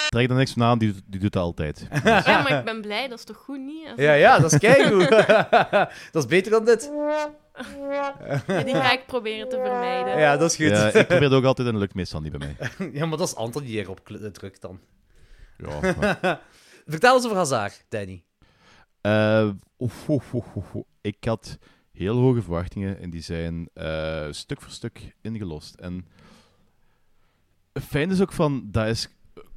Trek 0.08 0.28
er 0.30 0.36
niks 0.36 0.52
van 0.52 0.62
aan, 0.62 0.78
die, 0.78 0.94
die 1.06 1.20
doet 1.20 1.32
dat 1.32 1.42
altijd. 1.42 1.86
Ja, 2.04 2.42
maar 2.42 2.58
ik 2.58 2.64
ben 2.64 2.80
blij, 2.80 3.08
dat 3.08 3.18
is 3.18 3.24
toch 3.24 3.36
goed 3.36 3.58
niet? 3.58 3.86
Als- 3.86 4.00
Ja, 4.00 4.12
ja, 4.12 4.38
dat 4.38 4.52
is 4.52 4.58
keigoed. 4.58 5.08
dat 6.12 6.22
is 6.22 6.26
beter 6.26 6.50
dan 6.50 6.64
dit. 6.64 6.90
Ja, 7.78 8.14
Die 8.64 8.74
ga 8.74 8.92
ik 8.92 9.06
proberen 9.06 9.48
te 9.48 9.56
vermijden. 9.56 10.18
Ja, 10.18 10.36
dat 10.36 10.50
is 10.50 10.56
goed. 10.56 10.66
Ja, 10.76 10.86
Ja, 10.86 10.92
ik 10.92 11.06
probeer 11.06 11.22
het 11.28 11.32
ook 11.32 11.44
altijd 11.44 11.66
en 11.66 11.72
dat 11.72 11.82
lukt 11.82 11.94
meestal 11.94 12.20
niet 12.20 12.38
bij 12.38 12.54
mij. 12.88 13.06
maar 13.06 13.18
dat 13.18 13.28
is 13.28 13.34
Anton 13.34 13.62
die 13.62 13.70
hierop 13.70 14.04
kl- 14.04 14.30
drukt 14.32 14.60
dan. 14.60 14.80
Ja, 15.56 15.94
maar- 16.00 16.40
Vertel 16.86 17.14
eens 17.14 17.24
over 17.24 17.36
Hazard, 17.36 17.84
Danny. 17.88 18.22
Eh, 19.00 19.48
oef, 19.78 20.08
oef, 20.08 20.34
oef, 20.34 20.56
oef, 20.56 20.74
oef. 20.74 20.84
Ik 21.00 21.16
had 21.24 21.58
heel 21.92 22.16
hoge 22.16 22.42
verwachtingen 22.42 22.98
en 23.00 23.10
die 23.10 23.20
zijn 23.22 23.68
eh, 23.74 24.26
stuk 24.30 24.60
voor 24.60 24.70
stuk 24.72 25.14
ingelost. 25.22 25.74
En 25.74 26.06
fijn 27.82 28.10
is 28.10 28.20
ook 28.20 28.32
van, 28.32 28.62
dat 28.70 28.86
is 28.86 29.08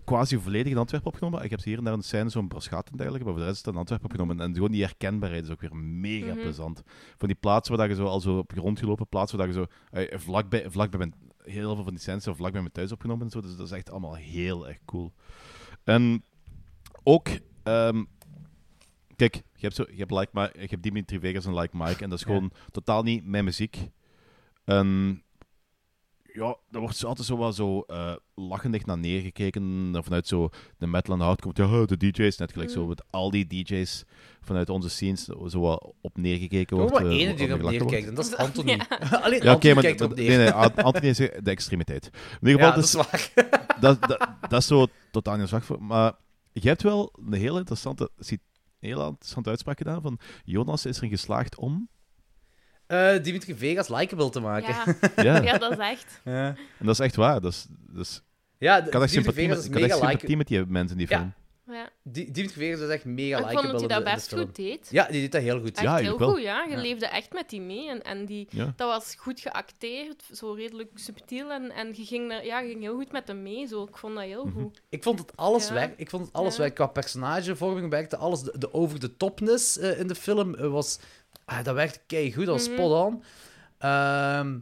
quasi 0.04 0.38
volledig 0.40 0.72
in 0.72 0.78
Antwerpen 0.78 1.08
opgenomen. 1.08 1.44
Ik 1.44 1.50
heb 1.50 1.64
hier 1.64 1.78
en 1.78 1.84
daar 1.84 1.94
een 1.94 2.02
scène, 2.02 2.30
zo'n 2.30 2.48
braschaat 2.48 2.90
en 2.90 2.98
dergelijke, 2.98 3.26
maar 3.26 3.34
voor 3.36 3.44
de 3.44 3.48
rest 3.50 3.60
is 3.60 3.66
het 3.66 3.74
in 3.74 3.80
Antwerpen 3.80 4.10
opgenomen. 4.10 4.40
En 4.40 4.54
gewoon 4.54 4.72
die 4.72 4.82
herkenbaarheid 4.84 5.44
is 5.44 5.50
ook 5.50 5.62
weer 5.62 5.76
mega 5.76 6.32
Mhm. 6.34 6.42
plezant. 6.42 6.82
Van 7.18 7.28
die 7.28 7.38
plaatsen 7.38 7.78
waar 7.78 7.88
dat 7.88 7.98
je 7.98 8.04
zo 8.04 8.10
al 8.10 8.20
zo 8.20 8.38
op 8.38 8.52
je 8.54 8.60
rondgelopen, 8.60 9.08
plaatsen 9.08 9.38
waar 9.38 9.48
dat 9.48 9.56
je 9.56 9.62
zo 9.62 9.98
eh, 9.98 10.20
vlakbij, 10.20 10.70
vlakbij 10.70 11.00
mijn, 11.00 11.14
heel 11.44 11.76
veel 11.76 11.84
van 11.84 11.94
die 11.94 12.02
scènes 12.02 12.24
zijn 12.24 12.36
vlakbij 12.36 12.62
mijn 12.62 12.74
thuis 12.74 12.92
opgenomen 12.92 13.26
en 13.26 13.32
zo. 13.32 13.42
Dus 13.42 13.56
dat 13.56 13.66
is 13.66 13.72
echt 13.72 13.92
allemaal 13.92 14.16
heel 14.16 14.68
erg 14.68 14.78
cool. 14.86 15.14
En 15.84 16.24
ook, 17.04 17.28
ehm, 17.64 18.04
kijk, 19.16 19.36
je 19.36 19.42
hebt, 19.68 19.76
zo, 19.76 19.86
je, 19.90 19.98
hebt 19.98 20.12
like 20.12 20.52
je 20.60 20.68
hebt 20.68 20.84
Dimitri 20.84 21.20
Vegas 21.20 21.46
en 21.46 21.56
Like 21.56 21.78
Mike 21.78 22.04
en 22.04 22.10
dat 22.10 22.20
is 22.20 22.26
Ja. 22.26 22.32
gewoon 22.34 22.52
totaal 22.72 23.04
niet 23.04 23.26
mijn 23.26 23.44
muziek. 23.44 23.78
En 24.64 25.22
ja, 26.34 26.56
daar 26.70 26.82
wordt 26.82 27.04
altijd 27.06 27.28
zo 27.28 27.38
wat 27.38 27.56
zo 27.56 27.82
eh 27.82 28.16
lachendig 28.36 28.86
naar 28.86 28.98
neergekeken. 28.98 29.92
er 29.96 30.04
Vanuit 30.04 30.28
zo 30.28 30.50
de 30.78 30.88
metal 30.88 31.14
en 31.16 31.20
hardcore. 31.22 31.68
Ja, 31.80 31.86
de 31.86 31.98
DJ's. 31.98 32.38
Net 32.38 32.52
gelijk 32.52 32.70
zo 32.70 32.82
Mm. 32.82 32.88
met 32.88 33.04
al 33.10 33.32
die 33.32 33.48
DJ's 33.48 34.04
vanuit 34.42 34.70
onze 34.70 34.90
scenes 34.90 35.24
zo 35.48 35.60
wat 35.60 35.94
op 36.02 36.18
neergekeken 36.18 36.78
Er 36.78 36.84
wordt. 36.84 36.92
wordt 36.92 37.06
maar 37.06 37.16
één 37.28 37.36
die 37.36 37.48
erop 37.48 37.62
neerkijkt, 37.70 38.08
en 38.08 38.14
dat 38.16 38.26
is 38.26 38.36
Anthony. 38.46 38.80
Alleen 39.24 39.44
Ja, 39.44 39.52
Anthony 39.54 39.74
maar, 39.74 39.84
kijkt 39.84 40.00
nee, 40.16 40.28
neer. 40.28 40.38
nee, 40.38 40.52
An- 40.52 40.76
Anthony 40.76 41.08
is 41.08 41.18
de 41.18 41.42
extremiteit. 41.44 42.06
In 42.42 42.48
ieder 42.48 42.62
Ja, 42.62 42.72
geval, 42.72 42.82
dat 42.82 42.92
dus, 42.92 42.96
is 42.96 43.34
waar. 43.36 43.80
dat, 43.80 44.02
dat, 44.02 44.28
dat 44.50 44.60
is 44.60 44.68
zo 44.68 44.86
totaal 45.12 45.38
niet 45.38 45.48
zwak 45.48 45.64
voor. 45.64 45.84
Maar 45.84 46.14
je 46.52 46.68
hebt 46.68 46.82
wel 46.84 47.14
een 47.26 47.34
heel 47.34 47.58
interessante 47.58 48.10
si- 48.20 48.38
heel 48.80 49.08
interessante 49.08 49.50
uitspraak 49.50 49.78
gedaan. 49.78 50.02
Van 50.02 50.20
Jonas 50.44 50.86
is 50.86 50.98
erin 50.98 51.10
geslaagd 51.10 51.58
om. 51.58 51.90
Eh, 52.92 53.24
Dimitri 53.24 53.56
Vegas 53.56 53.88
likable 53.88 54.30
te 54.30 54.40
maken. 54.40 54.74
Ja, 55.16 55.24
Ja, 55.24 55.42
ja, 55.42 55.58
dat 55.58 55.72
is 55.72 55.78
echt. 55.78 56.22
Ja, 56.24 56.46
en 56.80 56.86
dat 56.86 56.94
is 56.94 57.00
echt 57.00 57.16
waar. 57.16 57.42
Dat 57.42 57.52
is, 57.52 57.66
dat 57.70 58.06
is, 58.06 58.22
ja 58.58 58.86
ik 58.86 58.94
had 58.94 59.02
echt 59.02 59.12
sympathie, 59.12 59.48
Vegas 59.48 59.70
met, 59.70 59.82
ik 59.84 59.92
had 59.92 60.00
sympathie 60.10 60.38
met 60.38 60.48
die 60.48 60.66
mensen 60.66 60.98
in 61.00 61.06
die 61.06 61.10
Ja. 61.10 61.18
film. 61.18 61.34
Ja. 61.78 61.90
Di- 62.04 62.32
Dimitri 62.32 62.60
Vegas 62.60 62.80
is 62.80 62.90
echt 62.90 63.06
mega 63.06 63.38
En 63.38 63.44
ik 63.44 63.50
likable. 63.50 63.70
vond 63.70 63.82
dat 63.82 63.92
hij 63.92 64.04
dat 64.04 64.14
best 64.14 64.34
goed 64.34 64.56
deed. 64.56 64.88
Ja, 64.92 65.06
die 65.06 65.22
deed 65.22 65.32
dat 65.32 65.42
heel 65.42 65.60
goed. 65.60 65.72
Echt 65.72 65.82
Ja, 65.82 65.96
heel 65.96 66.18
goed, 66.18 66.42
ja. 66.42 66.64
Je 66.64 66.76
Ja. 66.76 66.82
leefde 66.82 67.06
echt 67.06 67.34
met 67.34 67.50
die 67.50 67.62
mee. 67.62 67.90
En, 67.90 68.02
en 68.02 68.26
die, 68.26 68.48
Ja. 68.50 68.74
dat 68.76 68.88
was 68.88 69.16
goed 69.18 69.40
geacteerd, 69.40 70.24
zo 70.32 70.54
redelijk 70.54 70.90
subtiel. 70.96 71.52
En, 71.52 71.72
en 71.72 71.88
je 71.94 72.06
ging, 72.06 72.32
er, 72.32 72.46
ja, 72.46 72.60
je 72.60 72.68
ging 72.70 72.82
heel 72.82 72.96
goed 72.96 73.12
met 73.12 73.28
hem 73.28 73.42
mee. 73.42 73.68
Zo. 73.68 73.84
Ik 73.84 73.98
vond 73.98 74.16
dat 74.16 74.24
heel 74.24 74.46
Mhm. 74.46 74.62
goed. 74.62 74.82
Ik 74.90 75.04
vond 75.04 75.20
het 75.20 75.32
alles 75.38 75.68
Ja. 75.68 75.74
werk. 75.74 75.94
Ik 76.00 76.10
vond 76.10 76.26
het 76.26 76.34
alles 76.34 76.56
Ja. 76.56 76.62
werk. 76.62 76.76
Qua 76.76 76.88
personagevorming 76.88 77.90
werkte 77.90 78.18
alles. 78.18 78.42
De, 78.42 78.54
de 78.58 78.74
over 78.74 79.00
de 79.00 79.18
topness 79.18 79.78
eh, 79.78 80.00
in 80.00 80.08
de 80.08 80.16
film 80.16 80.56
eh, 80.56 80.68
was. 80.68 81.00
Ah, 81.52 81.64
dat 81.64 81.76
werkte 81.76 82.00
kei 82.08 82.34
goed. 82.34 82.46
Was 82.46 82.68
Mhm. 82.68 82.74
spot 82.78 83.06
on. 83.06 83.24
Ehm, 83.78 84.60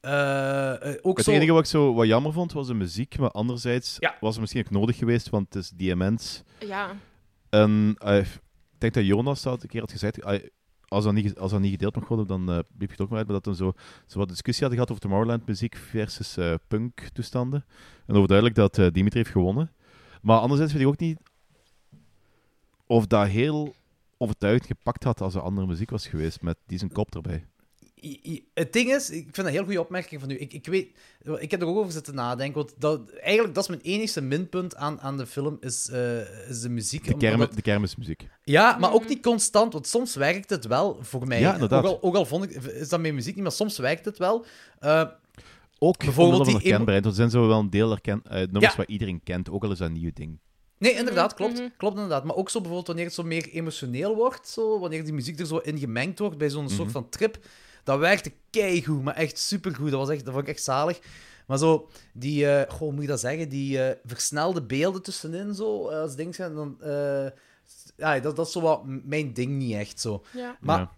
eh, 0.00 0.90
eh, 0.92 0.98
ook 1.02 1.16
Het 1.16 1.26
zo. 1.26 1.32
enige 1.32 1.52
wat 1.52 1.60
ik 1.60 1.66
zo 1.66 1.94
wat 1.94 2.06
jammer 2.06 2.32
vond, 2.32 2.52
was 2.52 2.66
de 2.66 2.74
muziek. 2.74 3.18
Maar 3.18 3.30
anderzijds 3.30 3.96
Ja. 3.98 4.16
was 4.20 4.30
het 4.32 4.40
misschien 4.40 4.64
ook 4.64 4.70
nodig 4.70 4.96
geweest, 4.96 5.28
want 5.30 5.54
het 5.54 5.62
is 5.62 5.70
DMN's. 5.70 6.42
Ja, 6.58 6.94
En 7.50 7.94
eh, 7.98 8.18
ik 8.18 8.28
denk 8.78 8.94
dat 8.94 9.04
Jonas 9.06 9.42
dat 9.42 9.62
een 9.62 9.68
keer 9.68 9.80
had 9.80 9.90
gezegd. 9.92 10.18
als 10.88 11.04
dat, 11.04 11.12
niet, 11.12 11.38
als 11.38 11.50
dat 11.50 11.60
niet 11.60 11.70
gedeeld 11.70 11.94
mag 11.96 12.08
worden, 12.08 12.26
dan 12.26 12.44
bliep 12.44 12.64
je 12.78 12.86
het 12.90 13.00
ook 13.00 13.08
maar 13.08 13.18
uit. 13.18 13.26
Maar 13.28 13.40
dat 13.40 13.46
we 13.46 13.64
zo, 13.64 13.72
zo 14.06 14.18
wat 14.18 14.28
discussie 14.28 14.66
hadden 14.66 14.84
gehad 14.84 14.90
over 14.90 15.02
Tomorrowland 15.02 15.46
muziek 15.46 15.76
versus 15.76 16.36
eh, 16.36 16.54
punk 16.68 17.00
toestanden. 17.12 17.64
En 18.06 18.14
overduidelijk 18.14 18.56
dat 18.56 18.78
eh, 18.78 18.86
Dimitri 18.92 19.18
heeft 19.18 19.30
gewonnen. 19.32 19.72
Maar 20.22 20.38
anderzijds 20.38 20.72
weet 20.72 20.82
ik 20.82 20.88
ook 20.88 20.98
niet 20.98 21.18
of 22.86 23.06
dat 23.06 23.26
heel 23.26 23.74
overtuigend 24.22 24.66
gepakt 24.66 25.04
had 25.04 25.20
als 25.20 25.34
er 25.34 25.40
andere 25.40 25.66
muziek 25.66 25.90
was 25.90 26.06
geweest 26.06 26.42
met 26.42 26.56
die 26.66 26.78
zijn 26.78 26.92
kop 26.92 27.14
erbij. 27.14 27.46
I- 28.04 28.20
I- 28.26 28.44
Het 28.54 28.72
ding 28.72 28.90
is, 28.92 29.10
ik 29.10 29.22
vind 29.22 29.36
dat 29.36 29.44
een 29.46 29.52
heel 29.52 29.64
goede 29.64 29.80
opmerking 29.80 30.20
van 30.20 30.30
u. 30.30 30.40
Ik, 30.40 30.52
ik, 30.52 30.66
weet, 30.66 30.88
ik 31.38 31.50
heb 31.50 31.60
er 31.60 31.66
ook 31.66 31.76
over 31.76 31.92
zitten 31.92 32.14
nadenken. 32.14 32.54
Want 32.58 32.74
dat, 32.78 33.10
eigenlijk, 33.10 33.54
dat 33.54 33.62
is 33.62 33.68
mijn 33.68 33.80
enigste 33.80 34.20
minpunt 34.20 34.76
aan, 34.76 35.00
aan 35.00 35.16
de 35.16 35.26
film, 35.26 35.56
is, 35.60 35.88
eh, 35.88 36.48
is 36.48 36.60
de 36.60 36.68
muziek. 36.68 37.04
De, 37.20 37.36
dat- 37.36 37.52
de 37.54 37.62
kermismuziek. 37.62 38.28
Ja, 38.44 38.76
maar 38.78 38.92
ook 38.92 39.08
niet 39.08 39.22
constant, 39.22 39.72
want 39.72 39.86
soms 39.86 40.14
werkt 40.14 40.50
het 40.50 40.66
wel 40.66 40.98
voor 41.00 41.26
mij. 41.26 41.40
Ja, 41.40 41.52
inderdaad. 41.52 41.84
Ook 41.84 41.90
al, 41.90 42.02
ook 42.02 42.14
al 42.14 42.26
vond 42.26 42.44
ik, 42.44 42.50
is 42.50 42.88
dat 42.88 43.00
mijn 43.00 43.14
muziek 43.14 43.34
niet, 43.34 43.42
maar 43.42 43.52
soms 43.52 43.78
werkt 43.78 44.04
het 44.04 44.18
wel. 44.18 44.44
Eh, 44.78 45.04
Ook 45.78 45.98
Bijvoorbeeld 45.98 46.44
die 46.44 46.54
herkenbaarheid. 46.54 47.04
Er 47.06 47.12
zijn 47.12 47.30
zo 47.30 47.46
wel 47.46 47.58
een 47.58 47.70
deel 47.70 47.88
herken, 47.90 48.20
eh, 48.24 48.34
nummers 48.36 48.64
Ja. 48.64 48.76
waar 48.76 48.86
iedereen 48.86 49.22
kent, 49.22 49.50
ook 49.50 49.64
al 49.64 49.70
is 49.70 49.78
dat 49.78 49.88
een 49.88 49.94
nieuw 49.94 50.10
ding. 50.14 50.38
Nee, 50.82 50.92
inderdaad, 50.94 51.34
klopt. 51.34 51.58
mhm. 51.58 51.68
Klopt 51.76 51.94
inderdaad. 51.94 52.24
Maar 52.24 52.36
ook 52.36 52.50
zo 52.50 52.58
bijvoorbeeld 52.58 52.86
wanneer 52.86 53.04
het 53.04 53.14
zo 53.14 53.22
meer 53.22 53.48
emotioneel 53.48 54.14
wordt, 54.14 54.48
zo, 54.48 54.78
wanneer 54.78 55.04
die 55.04 55.12
muziek 55.12 55.38
er 55.40 55.46
zo 55.46 55.56
in 55.56 55.78
gemengd 55.78 56.18
wordt 56.18 56.38
bij 56.38 56.50
zo'n 56.50 56.68
soort 56.68 56.82
Mhm. 56.82 56.90
van 56.90 57.08
trip, 57.08 57.38
dat 57.84 57.98
werkte 57.98 58.32
keigoed, 58.50 59.02
maar 59.02 59.14
echt 59.14 59.38
supergoed. 59.38 59.90
Dat, 59.90 60.00
was 60.00 60.08
echt, 60.08 60.24
dat 60.24 60.34
vond 60.34 60.46
ik 60.46 60.54
echt 60.54 60.64
zalig. 60.64 61.00
Maar 61.46 61.58
zo, 61.58 61.88
die, 62.12 62.46
eh 62.50 62.70
goh, 62.70 62.78
hoe 62.80 62.92
moet 62.92 63.02
je 63.02 63.08
dat 63.08 63.20
zeggen, 63.20 63.48
die 63.48 63.82
eh, 63.82 63.96
versnelde 64.04 64.62
beelden 64.62 65.02
tussenin, 65.02 65.54
zo, 65.54 65.88
eh, 65.88 66.00
als 66.00 66.16
ding 66.16 66.34
zijn, 66.34 66.54
dan... 66.54 66.76
eh, 66.80 67.26
ja, 67.96 68.18
dat, 68.20 68.36
dat 68.36 68.46
is 68.46 68.52
zo 68.52 68.60
wat 68.60 68.80
mijn 68.84 69.32
ding 69.32 69.52
niet 69.52 69.74
echt, 69.74 70.00
zo. 70.00 70.22
ja. 70.32 70.56
Maar 70.60 70.78
Ja. 70.78 70.90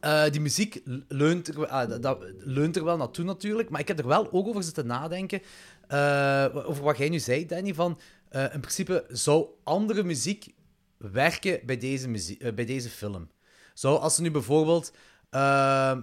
Eh, 0.00 0.30
die 0.32 0.40
muziek 0.40 0.80
leunt 1.08 1.48
er, 1.48 1.66
ah, 1.66 1.88
dat, 1.88 2.02
dat 2.02 2.24
leunt 2.38 2.76
er 2.76 2.84
wel 2.84 2.96
naartoe 2.96 3.24
natuurlijk, 3.24 3.70
maar 3.70 3.80
ik 3.80 3.88
heb 3.88 3.98
er 3.98 4.06
wel 4.06 4.32
ook 4.32 4.46
over 4.46 4.62
zitten 4.62 4.86
nadenken. 4.86 5.42
eh, 5.88 6.46
over 6.54 6.82
wat 6.84 6.98
jij 6.98 7.08
nu 7.08 7.18
zei, 7.18 7.46
Danny, 7.46 7.74
van 7.74 7.98
eh, 8.30 8.54
in 8.54 8.60
principe 8.60 9.04
zou 9.08 9.46
andere 9.64 10.02
muziek 10.02 10.54
werken 10.96 11.60
bij 11.66 11.76
deze, 11.76 12.08
muziek, 12.08 12.42
eh, 12.42 12.52
bij 12.52 12.64
deze 12.64 12.88
film. 12.88 13.30
Zou 13.74 14.00
als 14.00 14.14
ze 14.14 14.22
nu 14.22 14.30
bijvoorbeeld 14.30 14.92
uh, 15.30 15.96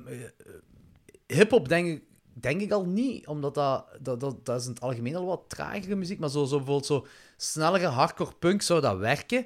hip-hop 1.28 1.68
denk 1.68 1.88
ik, 1.88 2.04
denk 2.34 2.62
ik 2.62 2.72
al 2.72 2.86
niet, 2.86 3.28
omdat 3.28 3.56
dat, 3.56 3.86
dat, 4.02 4.20
dat, 4.20 4.46
dat 4.46 4.60
is 4.60 4.66
in 4.66 4.74
het 4.74 4.82
algemeen 4.82 5.16
al 5.16 5.26
wat 5.26 5.44
tragere 5.48 5.96
muziek, 5.96 6.20
maar 6.20 6.30
zo, 6.30 6.46
zo 6.46 6.56
bijvoorbeeld 6.56 6.86
zo 6.86 7.08
snellere 7.38 7.88
hardcore 7.88 8.36
punk 8.40 8.62
zou 8.62 8.82
dat 8.82 8.98
werken. 8.98 9.46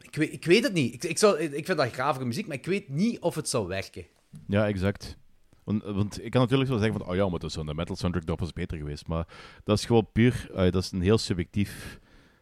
Ik 0.00 0.16
weet, 0.16 0.32
ik 0.32 0.44
weet 0.44 0.62
het 0.62 0.72
niet. 0.72 0.94
Ik, 0.94 1.04
ik, 1.04 1.18
zou, 1.18 1.38
ik 1.38 1.66
vind 1.66 1.78
dat 1.78 1.92
gravere 1.92 2.24
muziek, 2.24 2.46
maar 2.46 2.56
ik 2.56 2.66
weet 2.66 2.88
niet 2.88 3.20
of 3.20 3.34
het 3.34 3.48
zou 3.48 3.66
werken. 3.66 4.06
Ja, 4.46 4.66
exact. 4.66 5.16
Want, 5.64 5.82
want 5.82 6.24
ik 6.24 6.30
kan 6.30 6.40
natuurlijk 6.40 6.70
wel 6.70 6.78
zeggen 6.78 6.98
van, 6.98 7.08
oh 7.08 7.14
ja, 7.14 7.28
maar 7.28 7.38
dat 7.38 7.50
is 7.50 7.52
zo'n 7.56 7.76
metal 7.76 7.96
soundtrack, 7.96 8.26
dat 8.26 8.40
was 8.40 8.52
beter 8.52 8.78
geweest. 8.78 9.06
Maar 9.06 9.26
dat 9.64 9.78
is 9.78 9.84
gewoon 9.84 10.08
puur, 10.12 10.50
eh, 10.54 10.70
dat 10.70 10.82
is 10.82 10.92
een 10.92 11.00
heel 11.00 11.18
subjectief 11.18 12.00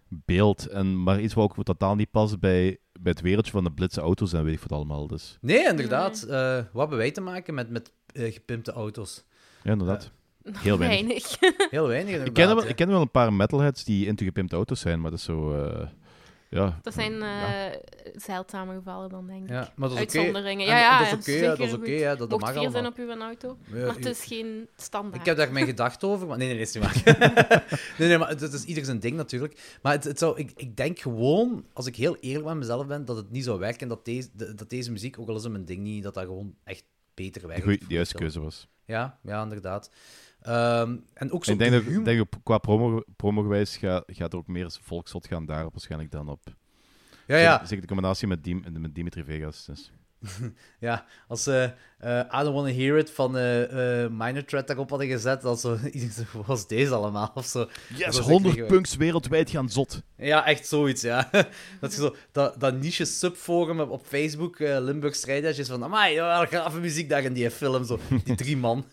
beeld. 0.08 0.66
En, 0.66 1.02
maar 1.02 1.20
iets 1.20 1.34
wat 1.34 1.44
ook 1.44 1.64
totaal 1.64 1.94
niet 1.94 2.10
past 2.10 2.40
bij, 2.40 2.78
bij 2.92 3.12
het 3.12 3.20
wereldje 3.20 3.52
van 3.52 3.64
de 3.64 3.72
blitse 3.72 4.00
auto's 4.00 4.32
en 4.32 4.44
weet 4.44 4.54
ik 4.54 4.60
wat 4.60 4.72
allemaal. 4.72 5.06
Dus 5.06 5.38
Nee, 5.40 5.68
inderdaad. 5.68 6.22
Eh, 6.22 6.54
wat 6.54 6.80
hebben 6.80 6.98
wij 6.98 7.10
te 7.10 7.20
maken 7.20 7.54
met, 7.54 7.70
met 7.70 7.92
eh, 8.06 8.32
gepimpte 8.32 8.72
auto's? 8.72 9.24
ja, 9.62 9.72
inderdaad. 9.72 10.10
Heel 10.52 10.78
weinig. 10.78 11.38
Weinig. 11.40 11.70
Heel 11.70 11.86
weinig, 11.86 12.12
inderdaad. 12.14 12.26
Ik 12.28 12.34
ken, 12.34 12.56
wel, 12.56 12.68
ik 12.68 12.76
ken 12.76 12.88
wel 12.88 13.00
een 13.00 13.10
paar 13.10 13.32
metalheads 13.32 13.84
die 13.84 14.06
into 14.06 14.24
gepimpte 14.24 14.56
auto's 14.56 14.80
zijn, 14.80 15.00
maar 15.00 15.10
dat 15.10 15.18
is 15.18 15.24
zo... 15.24 15.50
ja. 16.60 16.78
Dat 16.82 16.94
zijn 16.94 17.12
Ja. 17.12 17.70
eh, 17.72 17.78
zeldzame 18.16 18.74
gevallen 18.74 19.08
dan, 19.08 19.26
denk 19.26 19.42
ik. 19.42 19.48
Ja, 19.48 19.72
maar 19.76 19.88
dat 19.88 19.98
is 19.98 20.04
oké. 20.04 20.16
Uitzonderingen. 20.18 20.66
En- 20.66 20.72
Ja, 20.72 20.78
ja, 20.78 20.98
dat 20.98 21.06
is 21.06 21.12
oké, 21.12 21.40
dat 21.46 21.58
is 21.60 21.70
Mocht 22.28 22.40
mag 22.40 22.50
vier 22.50 22.58
allemaal. 22.58 22.70
zijn 22.70 22.86
op 22.86 22.96
uw 22.96 23.20
auto. 23.20 23.56
Ja, 23.72 23.86
Maar 23.86 23.94
het 23.94 24.06
is 24.06 24.24
geen 24.24 24.68
standaard. 24.76 25.16
Ik 25.20 25.26
heb 25.26 25.36
daar 25.36 25.52
mijn 25.52 25.66
gedachten 25.66 26.08
over, 26.08 26.26
maar 26.26 26.36
nee, 26.38 26.46
nee, 26.46 26.56
nee, 26.56 26.64
is 26.64 26.74
niet 26.74 26.84
waar. 26.84 27.74
nee, 27.98 28.08
nee, 28.08 28.18
maar 28.18 28.28
het, 28.28 28.40
het 28.40 28.52
is 28.52 28.64
ieder 28.64 28.84
zijn 28.84 28.98
ding 29.00 29.16
natuurlijk. 29.16 29.78
Maar 29.82 29.92
het, 29.92 30.04
het 30.04 30.18
zou, 30.18 30.38
ik, 30.38 30.52
ik 30.56 30.76
denk 30.76 30.98
gewoon, 30.98 31.64
als 31.72 31.86
ik 31.86 31.96
heel 31.96 32.16
eerlijk 32.20 32.44
met 32.46 32.56
mezelf 32.56 32.86
ben, 32.86 33.04
dat 33.04 33.16
het 33.16 33.30
niet 33.30 33.44
zou 33.44 33.58
werken 33.58 33.80
en 33.80 33.88
dat 33.88 34.04
deze, 34.04 34.28
de- 34.32 34.54
dat 34.54 34.70
deze 34.70 34.90
muziek, 34.92 35.18
ook 35.18 35.28
al 35.28 35.36
is 35.36 35.42
het 35.42 35.52
mijn 35.52 35.64
ding 35.64 35.80
niet, 35.82 36.02
dat 36.02 36.14
dat 36.14 36.24
gewoon 36.24 36.54
echt 36.64 36.84
beter 37.14 37.40
de, 37.40 37.46
werkt. 37.46 37.62
goeie, 37.62 37.78
de 37.78 37.94
juiste 37.94 38.12
de 38.16 38.18
film. 38.18 38.30
keuze 38.32 38.40
was. 38.40 38.68
Ja, 38.84 39.18
ja, 39.22 39.42
inderdaad. 39.42 39.90
Ehm, 40.42 40.96
en 41.14 41.32
ook 41.32 41.44
zo 41.44 41.52
ik 41.52 41.58
denk 41.58 41.70
de 41.70 41.76
dat, 41.76 41.86
humor- 41.86 42.04
denk 42.04 42.18
dat 42.18 42.40
qua 42.42 42.58
promo, 42.58 43.02
promo-gewijs 43.16 43.76
gaat, 43.76 44.04
gaat 44.06 44.32
er 44.32 44.38
ook 44.38 44.46
meer 44.46 44.76
volkshot 44.80 45.26
gaan 45.26 45.46
daarop 45.46 45.72
waarschijnlijk 45.72 46.10
dan 46.10 46.28
op. 46.28 46.40
Ja, 47.26 47.36
ja. 47.36 47.64
Zeker 47.64 47.80
de 47.80 47.86
combinatie 47.86 48.28
met, 48.28 48.44
Dim, 48.44 48.64
met 48.72 48.94
Dimitri 48.94 49.24
Vegas. 49.24 49.64
Dus. 49.64 49.92
Ja, 50.78 51.04
als 51.28 51.42
ze 51.42 51.72
eh 51.98 52.18
I 52.18 52.42
Don't 52.42 52.54
Wanna 52.54 52.72
Hear 52.72 52.98
It 52.98 53.10
van 53.10 53.36
eh 53.36 54.02
eh 54.04 54.10
Minor 54.10 54.44
Threat 54.44 54.66
daarop 54.66 54.90
hadden 54.90 55.08
gezet, 55.08 55.42
dan 55.42 55.56
zo, 55.58 55.78
was 56.46 56.66
deze 56.66 56.94
allemaal? 56.94 57.30
Of 57.34 57.46
zo. 57.46 57.68
Yes, 57.88 58.04
Dat 58.04 58.14
is 58.14 58.20
100 58.20 58.56
echt- 58.58 58.66
punks 58.66 58.96
wereldwijd 58.96 59.50
gaan 59.50 59.68
zot. 59.70 60.02
Ja, 60.16 60.46
echt 60.46 60.66
zoiets, 60.66 61.02
ja. 61.02 61.28
Dat, 61.80 61.92
je 61.94 62.00
zo, 62.00 62.14
dat, 62.32 62.60
dat 62.60 62.80
niche 62.80 63.04
subforum 63.04 63.80
op- 63.80 64.06
Facebook, 64.06 64.58
eh 64.58 64.76
Limburg 64.80 65.14
Strijders, 65.14 65.58
is 65.58 65.68
van, 65.68 65.84
amai, 65.84 66.14
wel 66.16 66.46
grave 66.46 66.80
muziek 66.80 67.08
daar 67.08 67.22
in 67.22 67.32
die 67.32 67.50
film, 67.50 67.84
zo. 67.84 67.98
Die 68.24 68.34
drie 68.34 68.56
man. 68.56 68.84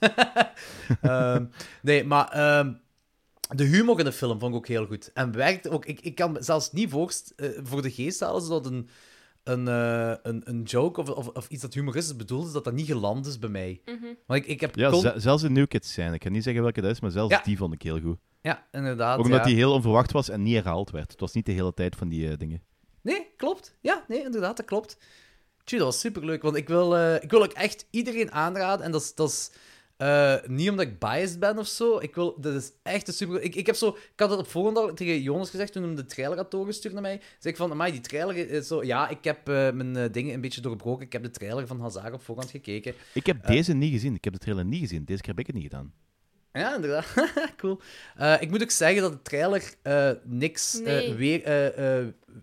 Ehm, 1.02 1.46
nee, 1.82 2.04
maar 2.04 2.28
ehm, 2.30 2.72
de 3.56 3.64
humor 3.64 4.00
in 4.00 4.06
de 4.06 4.12
film 4.12 4.40
vond 4.40 4.52
ik 4.52 4.58
ook 4.58 4.68
heel 4.68 4.86
goed. 4.86 5.12
En 5.14 5.32
werkt 5.32 5.70
ook, 5.70 5.86
ik, 5.86 6.00
ik 6.00 6.16
kan 6.16 6.38
zelfs 6.40 6.72
niet 6.72 6.90
voorst, 6.90 7.34
eh, 7.36 7.50
voor 7.64 7.82
de 7.82 7.92
geest 7.92 8.20
halen, 8.20 8.42
zodat 8.42 8.66
een, 8.66 8.90
een, 9.50 9.68
eh, 9.68 10.14
een, 10.24 10.42
een 10.44 10.62
joke 10.64 11.02
of, 11.02 11.10
of, 11.10 11.28
of 11.28 11.50
iets 11.50 11.62
dat 11.62 11.74
humoristisch 11.74 12.16
bedoeld 12.16 12.48
is, 12.48 12.52
dat 12.52 12.64
dat 12.64 12.74
niet 12.74 12.86
geland 12.88 13.26
is 13.26 13.40
bij 13.40 13.50
mij. 13.50 13.82
Want 14.26 14.42
ik, 14.44 14.48
ik 14.48 14.62
heb... 14.62 14.76
Ja, 14.76 14.90
con- 14.90 15.14
zelfs 15.16 15.42
de 15.42 15.50
New 15.50 15.68
Kids 15.68 15.94
zijn. 15.94 16.14
Ik 16.14 16.20
kan 16.20 16.32
niet 16.32 16.44
zeggen 16.44 16.62
welke 16.64 16.82
dat 16.82 16.92
is, 16.92 17.00
maar 17.00 17.12
zelfs 17.12 17.34
Ja. 17.34 17.42
die 17.44 17.58
vond 17.58 17.74
ik 17.74 17.82
heel 17.82 18.00
goed. 18.00 18.18
ja, 18.42 18.68
inderdaad. 18.72 19.18
Ook 19.18 19.26
omdat 19.26 19.40
ja. 19.40 19.46
die 19.46 19.56
heel 19.56 19.74
onverwacht 19.74 20.12
was 20.12 20.30
en 20.30 20.42
niet 20.42 20.56
herhaald 20.56 20.92
werd. 20.92 21.12
Het 21.12 21.20
was 21.20 21.34
niet 21.34 21.46
de 21.46 21.52
hele 21.52 21.74
tijd 21.74 21.96
van 21.96 22.10
die 22.10 22.30
eh, 22.30 22.38
dingen. 22.38 22.62
Nee, 23.02 23.28
klopt. 23.38 23.78
Ja, 23.82 24.04
nee, 24.08 24.24
inderdaad, 24.24 24.58
dat 24.58 24.66
klopt. 24.66 24.98
Tjie, 25.64 25.78
dat 25.78 25.88
was 25.88 26.00
superleuk, 26.00 26.42
want 26.42 26.56
ik 26.56 26.68
wil, 26.68 26.98
eh, 26.98 27.24
ik 27.24 27.32
wil 27.32 27.44
ook 27.44 27.52
echt 27.54 27.86
iedereen 27.90 28.32
aanraden. 28.32 28.86
En 28.86 28.92
dat 28.92 29.02
is, 29.02 29.16
dat 29.16 29.30
is 29.30 29.52
eh, 30.00 30.36
niet 30.48 30.70
omdat 30.70 30.86
ik 30.86 31.00
biased 31.00 31.40
ben 31.40 31.58
of 31.58 31.68
zo. 31.68 31.98
Ik 32.00 32.16
wil, 32.16 32.42
dat 32.42 32.54
is 32.54 32.72
echt 32.84 33.08
een 33.08 33.14
super... 33.14 33.42
Ik, 33.42 33.56
ik, 33.56 33.66
heb 33.66 33.76
zo, 33.76 33.88
ik 33.88 34.20
had 34.20 34.30
het 34.30 34.40
op 34.40 34.48
voorhand 34.48 34.78
al 34.78 34.94
tegen 34.94 35.22
Jonas 35.22 35.50
gezegd 35.50 35.72
toen 35.74 35.84
hij 35.84 35.96
de 35.96 36.06
trailer 36.06 36.38
had 36.38 36.52
doorgestuurd 36.52 36.94
naar 36.94 37.02
mij. 37.02 37.22
Zeg 37.40 37.52
ik 37.52 37.58
van, 37.58 37.72
amai, 37.72 37.92
die 37.92 38.02
trailer 38.02 38.50
is 38.50 38.68
zo... 38.68 38.84
Ja, 38.84 39.10
ik 39.10 39.24
heb 39.24 39.50
eh, 39.50 39.72
mijn 39.72 39.96
eh, 39.96 40.12
dingen 40.12 40.34
een 40.34 40.42
beetje 40.42 40.62
doorbroken. 40.62 41.06
Ik 41.06 41.14
heb 41.14 41.24
de 41.24 41.32
trailer 41.32 41.68
van 41.68 41.82
Hazard 41.82 42.14
op 42.14 42.22
voorhand 42.22 42.50
gekeken. 42.50 42.94
Ik 43.14 43.26
heb 43.26 43.46
deze 43.46 43.74
niet 43.74 43.92
gezien. 43.92 44.16
Ik 44.16 44.24
heb 44.24 44.34
de 44.34 44.40
trailer 44.40 44.66
niet 44.66 44.80
gezien. 44.80 45.06
Deze 45.06 45.22
keer 45.22 45.30
heb 45.30 45.40
ik 45.40 45.48
het 45.48 45.56
niet 45.56 45.64
gedaan. 45.64 45.94
Ja, 46.54 46.76
inderdaad. 46.76 47.06
cool. 47.58 47.80
Eh, 48.16 48.42
ik 48.42 48.50
moet 48.50 48.62
ook 48.62 48.72
zeggen 48.72 49.02
dat 49.02 49.12
de 49.12 49.22
trailer 49.22 49.74
eh, 49.82 50.12
niks 50.24 50.82
eh, 50.82 51.16
weer, 51.16 51.42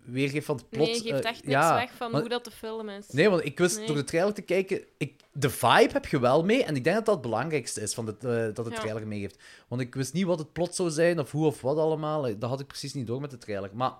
weergeeft 0.05 0.45
van 0.45 0.55
het 0.55 0.69
plot. 0.69 0.87
Nee, 0.87 1.03
je 1.03 1.11
geeft 1.11 1.25
echt 1.25 1.41
niks 1.43 1.47
ja, 1.47 1.75
weg 1.75 1.91
van 1.97 2.11
want- 2.11 2.21
hoe 2.23 2.31
dat 2.31 2.45
de 2.45 2.51
film 2.51 2.89
is. 2.89 3.07
Nee, 3.09 3.29
want 3.29 3.45
ik 3.45 3.57
wist 3.57 3.77
Nee. 3.77 3.87
door 3.87 3.95
de 3.95 4.03
trailer 4.03 4.33
te 4.33 4.41
kijken... 4.41 4.81
Ik, 4.97 5.13
de 5.31 5.49
vibe 5.49 5.89
heb 5.93 6.05
je 6.05 6.19
wel 6.19 6.43
mee. 6.45 6.63
En 6.63 6.75
ik 6.75 6.83
denk 6.83 6.95
dat 6.95 7.05
dat 7.05 7.13
het 7.13 7.23
belangrijkste 7.23 7.81
is 7.81 7.93
van 7.93 8.05
de, 8.05 8.51
dat 8.53 8.65
de 8.65 8.71
Ja. 8.71 8.77
trailer 8.79 9.07
meegeeft. 9.07 9.37
Want 9.67 9.81
ik 9.81 9.95
wist 9.95 10.13
niet 10.13 10.25
wat 10.25 10.39
het 10.39 10.53
plot 10.53 10.75
zou 10.75 10.89
zijn 10.89 11.19
of 11.19 11.31
hoe 11.31 11.45
of 11.45 11.61
wat 11.61 11.77
allemaal. 11.77 12.21
Dat 12.39 12.49
had 12.49 12.59
ik 12.59 12.67
precies 12.67 12.93
niet 12.93 13.07
door 13.07 13.21
met 13.21 13.31
de 13.31 13.37
trailer. 13.37 13.69
Maar... 13.73 13.93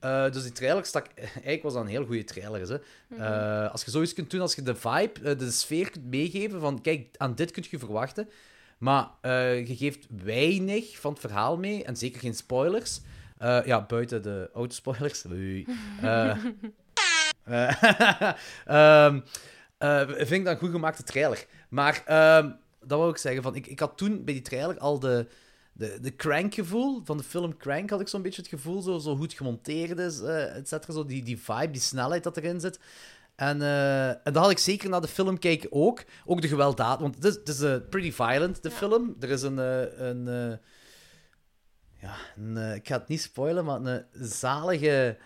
eh, 0.00 0.32
dus 0.32 0.42
die 0.42 0.52
trailer 0.52 0.84
stak... 0.84 1.06
Eigenlijk 1.16 1.62
was 1.62 1.72
dat 1.72 1.82
een 1.82 1.88
heel 1.88 2.04
goede 2.06 2.24
trailer. 2.24 2.68
Hè. 2.68 2.76
Mhm. 3.08 3.66
Als 3.72 3.84
je 3.84 3.90
zoiets 3.90 4.14
kunt 4.14 4.30
doen, 4.30 4.40
als 4.40 4.54
je 4.54 4.62
de 4.62 4.74
vibe, 4.74 5.36
de 5.36 5.50
sfeer 5.50 5.90
kunt 5.90 6.04
meegeven 6.10 6.60
van... 6.60 6.80
Kijk, 6.80 7.06
aan 7.16 7.34
dit 7.34 7.50
kun 7.50 7.64
je 7.70 7.78
verwachten. 7.78 8.28
Maar 8.78 9.08
eh, 9.20 9.66
je 9.66 9.76
geeft 9.76 10.06
weinig 10.24 11.00
van 11.00 11.10
het 11.10 11.20
verhaal 11.20 11.56
mee. 11.56 11.84
En 11.84 11.96
zeker 11.96 12.20
geen 12.20 12.34
spoilers. 12.34 13.00
Eh, 13.38 13.58
ja, 13.64 13.86
buiten 13.86 14.22
de 14.22 14.50
autospoilers. 14.54 15.24
Oei. 15.26 15.66
Eh, 17.44 17.82
eh, 17.82 18.32
ehm, 19.06 19.20
eh, 19.78 20.06
vind 20.06 20.30
ik 20.30 20.44
dat 20.44 20.52
een 20.52 20.58
goed 20.58 20.70
gemaakte 20.70 21.02
trailer. 21.02 21.46
Maar 21.68 22.02
ehm, 22.06 22.50
dat 22.80 22.98
wou 22.98 23.10
ik 23.10 23.16
zeggen. 23.16 23.42
Van, 23.42 23.54
ik, 23.54 23.66
ik 23.66 23.80
had 23.80 23.96
toen 23.96 24.24
bij 24.24 24.34
die 24.34 24.42
trailer 24.42 24.78
al 24.78 24.98
de, 24.98 25.26
de, 25.72 25.98
de 26.00 26.16
Crank-gevoel. 26.16 27.00
Van 27.04 27.16
de 27.16 27.22
film 27.22 27.56
Crank 27.56 27.90
had 27.90 28.00
ik 28.00 28.08
zo'n 28.08 28.22
beetje 28.22 28.40
het 28.40 28.50
gevoel. 28.50 28.82
Zo, 28.82 28.98
zo 28.98 29.16
goed 29.16 29.32
gemonteerd 29.32 29.98
is, 29.98 30.20
et 30.20 30.68
cetera. 30.68 30.92
Zo 30.92 31.04
die, 31.04 31.22
die 31.22 31.38
vibe, 31.38 31.70
die 31.70 31.80
snelheid 31.80 32.22
dat 32.22 32.36
erin 32.36 32.60
zit. 32.60 32.78
En, 33.38 33.62
eh, 33.62 34.08
en 34.08 34.20
dat 34.32 34.36
had 34.36 34.50
ik 34.50 34.58
zeker 34.58 34.88
na 34.88 35.00
de 35.00 35.08
film 35.08 35.38
kijken 35.38 35.72
ook. 35.72 36.04
Ook 36.24 36.40
de 36.40 36.48
gewelddaad. 36.48 37.00
Want 37.00 37.14
het 37.14 37.24
is, 37.24 37.34
het 37.34 37.48
is 37.48 37.60
eh, 37.60 37.74
pretty 37.90 38.12
violent, 38.12 38.62
de 38.62 38.70
film. 38.70 39.16
Er 39.20 39.30
is 39.30 39.42
een... 39.42 39.58
eh, 39.58 39.98
een 40.08 40.28
eh, 40.28 40.56
ja, 42.02 42.14
een, 42.36 42.74
ik 42.74 42.86
ga 42.88 42.98
het 42.98 43.08
niet 43.08 43.22
spoilen, 43.22 43.64
maar 43.64 43.80
een 43.80 44.04
zalige 44.12 45.16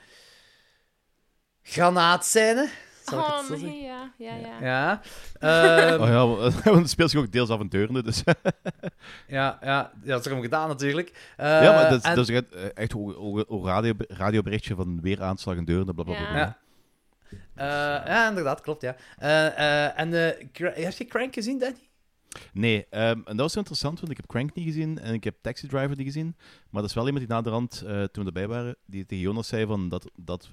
granaatscène. 1.62 2.68
Zal 3.04 3.18
ik 3.18 3.24
het 3.26 3.34
Oh 3.34 3.46
zo 3.46 3.56
nee, 3.66 3.82
ja, 3.82 4.12
ja, 4.18 4.34
ja. 4.34 4.60
Ja. 4.60 5.00
Ehm, 5.90 6.00
Oh 6.02 6.08
ja, 6.08 6.26
want 6.70 6.78
het 6.80 6.90
speelt 6.90 7.10
zich 7.10 7.20
ook 7.20 7.32
deels 7.32 7.50
avontuurende, 7.50 8.02
dus... 8.02 8.22
ja, 9.26 9.58
ja, 9.60 9.60
ja, 9.62 9.90
dat 10.04 10.20
is 10.20 10.26
erom 10.26 10.42
gedaan 10.42 10.68
natuurlijk. 10.68 11.32
Eh, 11.36 11.62
ja, 11.62 11.72
maar 11.74 11.90
dat, 11.90 11.98
is- 11.98 12.08
en- 12.10 12.16
dat 12.16 12.28
is 12.28 12.34
echt, 12.34 12.72
echt 12.74 12.92
een 12.92 13.64
radio, 13.64 13.92
radioberichtje 14.08 14.74
van 14.74 15.00
weer 15.00 15.22
aanslag 15.22 15.56
en 15.56 15.64
deurende, 15.64 15.94
bla 15.94 16.04
bla 16.04 16.14
bla. 16.14 16.22
Ja. 16.24 16.30
bla. 16.30 16.38
Ja. 16.38 16.60
Eh, 17.54 17.66
ja, 18.06 18.28
inderdaad, 18.28 18.60
klopt, 18.60 18.82
ja. 18.82 18.96
Eh, 19.18 19.46
eh, 19.46 19.98
en 19.98 20.14
eh, 20.14 20.84
heb 20.84 20.92
je 20.92 21.04
Crank 21.04 21.34
gezien, 21.34 21.58
Danny? 21.58 21.90
Nee, 22.52 22.86
ehm, 22.90 23.02
en 23.02 23.22
dat 23.24 23.36
was 23.36 23.54
wel 23.54 23.62
interessant, 23.62 23.98
want 23.98 24.10
ik 24.10 24.16
heb 24.16 24.26
Crank 24.26 24.54
niet 24.54 24.64
gezien 24.66 24.98
en 24.98 25.14
ik 25.14 25.24
heb 25.24 25.36
Taxi 25.40 25.66
Driver 25.66 25.96
niet 25.96 26.06
gezien. 26.06 26.36
Maar 26.70 26.80
dat 26.80 26.90
is 26.90 26.96
wel 26.96 27.06
iemand 27.06 27.26
die 27.26 27.34
na 27.34 27.42
de 27.42 27.50
rand, 27.50 27.82
eh, 27.86 28.02
toen 28.02 28.24
we 28.24 28.24
erbij 28.24 28.48
waren, 28.48 28.76
die 28.86 29.06
tegen 29.06 29.24
Jonas 29.24 29.48
zei 29.48 29.66
van 29.66 29.88
dat, 29.88 30.10
dat, 30.14 30.50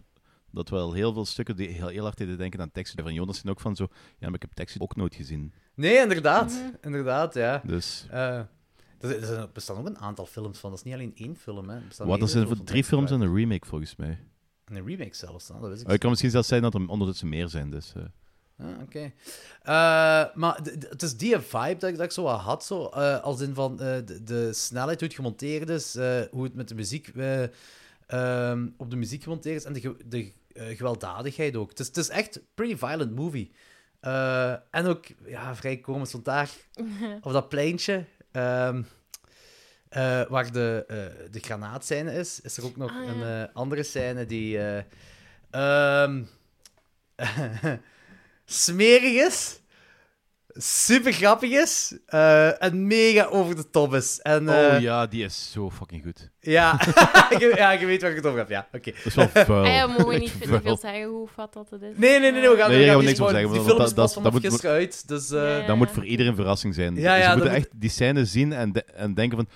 dat 0.51 0.69
wel 0.69 0.93
heel 0.93 1.13
veel 1.13 1.25
stukken 1.25 1.55
die 1.55 1.67
heel, 1.67 1.87
heel 1.87 2.03
hard 2.03 2.17
deden 2.17 2.37
denken 2.37 2.61
aan 2.61 2.71
Taxi 2.71 2.93
Driver. 2.93 3.11
En 3.11 3.17
Jonas 3.17 3.39
zei 3.39 3.49
ook 3.49 3.59
van 3.59 3.75
zo, 3.75 3.87
ja, 3.91 4.25
maar 4.25 4.35
ik 4.35 4.41
heb 4.41 4.53
Taxi 4.53 4.79
ook 4.79 4.95
nooit 4.95 5.15
gezien. 5.15 5.53
Nee, 5.75 5.97
inderdaad. 5.97 6.61
Inderdaad, 6.81 7.33
ja. 7.33 7.61
Dus, 7.65 8.07
Eh, 8.09 8.41
er, 8.99 9.49
bestaan 9.53 9.77
ook 9.77 9.85
een 9.85 9.97
aantal 9.97 10.25
films 10.25 10.59
van. 10.59 10.69
Dat 10.69 10.79
is 10.79 10.85
niet 10.85 10.93
alleen 10.93 11.11
één 11.15 11.35
film, 11.35 11.69
hè. 11.69 11.75
Er 11.75 12.05
wat, 12.05 12.21
er 12.21 12.27
zijn 12.27 12.63
drie 12.63 12.83
films 12.83 13.11
en 13.11 13.21
een 13.21 13.35
remake 13.35 13.67
volgens 13.67 13.95
mij. 13.95 14.19
En 14.69 14.75
een 14.75 14.85
remake 14.85 15.15
zelfs, 15.15 15.47
hè. 15.47 15.53
dat 15.59 15.69
wist 15.69 15.79
ik 15.81 15.85
Oh, 15.85 15.91
het 15.91 16.01
kan 16.01 16.09
misschien 16.09 16.31
zelfs 16.31 16.47
zijn 16.47 16.61
dat 16.61 16.73
er 16.73 16.87
ondertussen 16.87 17.29
meer 17.29 17.47
zijn, 17.49 17.69
dus... 17.69 17.93
eh. 17.95 18.03
Ah, 18.61 18.81
Oké. 18.81 18.99
Eh, 19.61 20.25
maar 20.35 20.59
het 20.89 21.01
is 21.01 21.17
die 21.17 21.39
vibe 21.39 21.77
dat 21.79 21.89
ik, 21.89 21.95
dat 21.95 22.05
ik 22.05 22.11
zo 22.11 22.23
wat 22.23 22.39
had, 22.39 22.65
zo, 22.65 22.85
eh, 22.87 23.19
als 23.23 23.41
in 23.41 23.53
van 23.53 23.71
eh, 23.79 23.95
de, 24.05 24.23
de 24.23 24.53
snelheid, 24.53 24.99
hoe 24.99 25.07
het 25.07 25.17
gemonteerd 25.17 25.69
is, 25.69 25.95
eh, 25.95 26.21
hoe 26.31 26.43
het 26.43 26.53
met 26.53 26.67
de 26.67 26.75
muziek 26.75 27.07
eh, 27.07 27.43
ehm, 28.07 28.67
op 28.77 28.89
de 28.89 28.95
muziek 28.95 29.23
gemonteerd 29.23 29.55
is 29.55 29.63
en 29.63 29.73
de, 29.73 29.79
ge- 29.81 29.97
de 30.05 30.31
gewelddadigheid 30.75 31.55
ook. 31.55 31.69
Het 31.69 31.79
is, 31.79 31.87
het 31.87 31.97
is 31.97 32.09
echt 32.09 32.35
een 32.35 32.45
pretty 32.55 32.75
violent 32.77 33.15
movie. 33.15 33.51
Eh, 33.99 34.51
en 34.51 34.85
ook 34.85 35.05
ja, 35.25 35.55
vrij 35.55 35.77
komisch, 35.77 36.11
want 36.11 36.25
daar 36.25 36.49
op 37.21 37.31
dat 37.31 37.49
pleintje 37.49 38.05
ehm, 38.31 38.81
eh, 39.89 40.21
waar 40.29 40.51
de, 40.51 40.83
eh 40.87 40.97
de 41.31 41.39
granaatscène 41.39 42.13
is, 42.13 42.39
is 42.41 42.57
er 42.57 42.65
ook 42.65 42.77
nog 42.77 42.91
Ah, 42.91 43.05
ja. 43.05 43.11
een 43.11 43.47
eh, 43.47 43.55
andere 43.55 43.83
scène 43.83 44.25
die 44.25 44.57
eh, 44.59 44.83
ehm, 45.51 46.21
smerig 48.45 49.25
is, 49.27 49.59
super 50.53 51.11
grappig 51.13 51.51
is 51.51 51.97
eh, 52.05 52.63
en 52.63 52.87
mega 52.87 53.25
over 53.25 53.55
de 53.55 53.69
top 53.69 53.93
is. 53.93 54.19
En, 54.21 54.49
eh, 54.49 54.75
oh 54.75 54.81
ja, 54.81 55.07
die 55.07 55.23
is 55.23 55.51
zo 55.51 55.69
fucking 55.69 56.03
goed. 56.03 56.29
ja. 56.39 56.79
je, 57.39 57.53
ja, 57.55 57.71
je 57.71 57.85
weet 57.85 58.01
waar 58.01 58.09
ik 58.09 58.15
het 58.17 58.25
over 58.25 58.39
heb, 58.39 58.49
ja. 58.49 58.67
Oké. 58.71 58.91
Dat 58.91 59.05
is 59.05 59.15
wel 59.15 59.27
vuil. 59.29 59.63
Ah 59.63 59.73
ja, 59.73 59.87
we 59.87 59.91
mogen 59.97 60.11
Echt 60.11 60.21
niet, 60.21 60.61
veel 60.61 60.77
zeggen 60.77 61.03
hoe 61.03 61.27
vat 61.27 61.53
dat 61.53 61.69
het 61.69 61.81
is. 61.81 61.93
Nee, 61.95 62.19
nee, 62.19 62.31
nee, 62.31 62.41
nee, 62.41 62.49
we 62.49 62.57
gaan, 62.57 62.69
Nee, 62.69 62.79
we 62.79 62.85
gaan 62.85 62.95
gaan 62.95 63.05
niks 63.05 63.19
over 63.19 63.33
zeggen, 63.33 63.51
Die 63.53 63.61
film 63.61 63.77
dat- 63.77 63.87
is 63.87 63.93
dat- 63.93 64.31
moet- 64.31 64.41
gisteren 64.41 64.71
uit, 64.75 65.07
dus... 65.07 65.31
eh, 65.31 65.59
Ja. 65.59 65.67
Dat 65.67 65.75
moet 65.77 65.91
voor 65.91 66.05
iedereen 66.05 66.31
een 66.31 66.37
verrassing 66.37 66.75
zijn. 66.75 66.95
Ja, 66.95 67.15
dus 67.15 67.23
ja, 67.23 67.31
je 67.31 67.37
moet 67.37 67.47
echt 67.47 67.69
die 67.75 67.89
scène 67.89 68.25
zien 68.25 68.53
en, 68.53 68.71
de- 68.71 68.83
en 68.83 69.13
denken 69.13 69.37
van... 69.37 69.47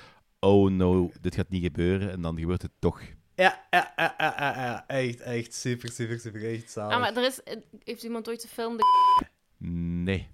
Oh 0.44 0.70
no, 0.72 1.12
dit 1.22 1.36
gaat 1.36 1.50
niet 1.50 1.64
gebeuren. 1.64 2.12
En 2.12 2.22
dan 2.22 2.40
gebeurt 2.40 2.62
het 2.62 2.72
toch. 2.80 3.02
Ja, 3.36 3.66
ja, 3.72 3.94
ja, 3.96 4.16
ja, 4.18 4.36
ja, 4.38 4.56
ja, 4.66 4.88
echt, 4.88 5.20
echt 5.22 5.54
super, 5.54 5.90
super, 5.92 6.20
super, 6.20 6.54
echt 6.54 6.72
zalig. 6.72 6.94
Ah, 6.96 7.00
maar 7.02 7.16
er 7.16 7.26
is... 7.26 7.40
Heeft 7.84 8.04
iemand 8.04 8.28
ooit 8.30 8.42
de 8.42 8.48
film... 8.48 8.78
De... 8.78 8.84
Nee. 10.04 10.28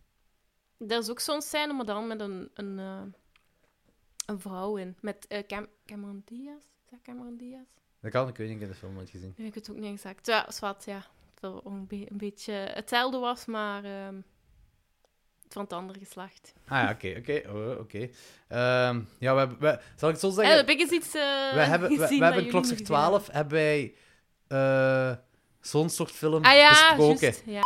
Er 0.88 0.98
is 0.98 1.10
ook 1.10 1.20
zo'n 1.20 1.42
scène, 1.42 1.74
maar 1.74 1.86
dan 1.86 2.08
met 2.08 2.20
een, 2.20 2.50
een, 2.54 2.80
eh, 2.80 3.02
een 4.26 4.40
vrouw 4.40 4.78
in. 4.78 4.98
Met 5.02 5.28
eh, 5.28 5.44
Cam 5.48 5.68
Cameron 5.86 6.22
Diaz? 6.26 6.56
Is 6.86 6.90
dat 6.92 7.00
Cameron 7.04 7.38
Diaz? 7.38 7.68
Dat 8.02 8.12
kan, 8.12 8.28
ik 8.28 8.38
weet 8.38 8.48
niet, 8.48 8.56
ik 8.56 8.62
heb 8.62 8.72
de 8.72 8.78
film 8.78 8.94
nooit 8.94 9.10
gezien. 9.10 9.30
Ik 9.30 9.38
weet 9.44 9.56
het 9.56 9.70
ook 9.70 9.78
niet 9.78 9.92
exact. 9.94 10.28
Ja, 10.28 10.52
zwart, 10.52 10.86
ja. 10.86 10.98
Dat 10.98 11.08
het 11.34 11.40
wel 11.42 11.62
een, 11.74 11.88
be- 11.88 12.06
een 12.12 12.18
beetje 12.18 12.54
hetzelfde 12.54 13.18
was, 13.18 13.46
maar 13.46 13.84
ehm, 13.84 14.22
van 15.54 15.62
het 15.64 15.74
andere 15.74 16.00
geslacht. 16.00 16.54
Ah 16.68 16.78
ja, 16.84 16.90
oké, 16.92 17.16
oké, 17.18 17.42
oh, 17.50 17.80
oké. 17.80 18.10
Ehm, 18.48 19.00
ja, 19.20 19.34
we 19.34 19.40
hebben, 19.40 19.58
we, 19.60 19.80
zal 19.96 20.10
ik 20.10 20.16
het 20.16 20.24
zo 20.24 20.30
zeggen? 20.30 20.56
heb 20.58 20.70
ik 20.70 20.80
eens 20.80 20.92
iets 20.92 21.08
eh 21.08 21.54
we 21.54 21.60
hebben, 21.60 21.90
we, 21.90 21.98
gezien 21.98 22.20
we 22.20 22.26
dat 22.26 22.34
hebben 22.34 22.34
jullie 22.36 22.50
Klokslag 22.50 22.78
niet 22.80 22.88
gezien 22.88 22.96
12, 23.10 23.28
hebben 23.32 23.54
wij 23.54 23.94
eh, 24.48 25.12
zo'n 25.62 25.90
soort 25.90 26.12
film 26.12 26.34
hebben. 26.34 26.52
Ah 26.52 26.58
ja, 26.58 26.96
besproken. 26.96 27.20
juist. 27.22 27.44
Ja. 27.46 27.62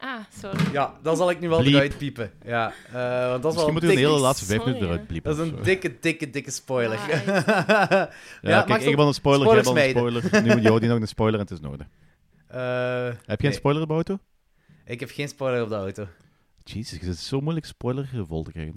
Ah, 0.00 0.18
sorry. 0.40 0.72
Ja, 0.72 0.94
dat 1.02 1.16
zal 1.16 1.30
ik 1.30 1.40
nu 1.40 1.48
wel 1.48 1.58
Bliep. 1.58 1.74
eruit 1.74 1.98
piepen. 1.98 2.32
Ja, 2.44 2.72
eh, 2.92 3.28
want 3.28 3.42
dat 3.42 3.52
is 3.52 3.58
wel 3.58 3.66
Misschien 3.66 3.66
een 3.66 3.72
moeten 3.72 3.80
we 3.80 3.80
de 3.80 3.86
dikke, 3.94 4.10
hele 4.10 4.20
laatste 4.20 4.44
vijf 4.44 4.64
minuten 4.64 4.86
eruit 4.86 5.06
bliepen. 5.06 5.30
dat 5.36 5.40
is 5.40 5.46
of 5.46 5.52
een 5.52 5.64
zo. 5.64 5.70
dikke, 5.70 5.98
dikke, 6.00 6.30
dikke 6.30 6.50
spoiler. 6.50 6.98
Ah, 6.98 7.08
Ja, 7.88 8.08
Ja, 8.42 8.62
kijk, 8.62 8.82
ik 8.82 8.96
ben 8.96 9.06
een 9.06 9.14
spoiler, 9.14 9.46
jij 9.54 9.62
spoilers 9.62 9.84
bent 9.92 9.96
een 9.96 10.30
spoiler. 10.30 10.56
Nu 10.56 10.62
jou 10.62 10.80
die 10.80 10.88
nog 10.88 11.00
een 11.00 11.08
spoiler 11.08 11.40
en 11.40 11.46
het 11.46 11.54
is 11.54 11.60
nodig. 11.60 11.86
Eh, 12.48 13.04
Heb 13.04 13.40
nee, 13.40 13.50
een 13.50 13.52
spoiler 13.56 13.82
op 13.82 13.88
de 13.88 13.94
auto? 13.94 14.18
Ik 14.84 15.00
heb 15.00 15.10
geen 15.10 15.28
spoiler 15.28 15.62
op 15.62 15.68
de 15.68 15.74
auto. 15.74 16.06
Jezus, 16.64 17.00
het 17.00 17.08
is 17.08 17.26
zo 17.28 17.40
moeilijk 17.40 17.66
spoiler 17.66 18.08
vol 18.26 18.42
te 18.42 18.50
krijgen. 18.52 18.74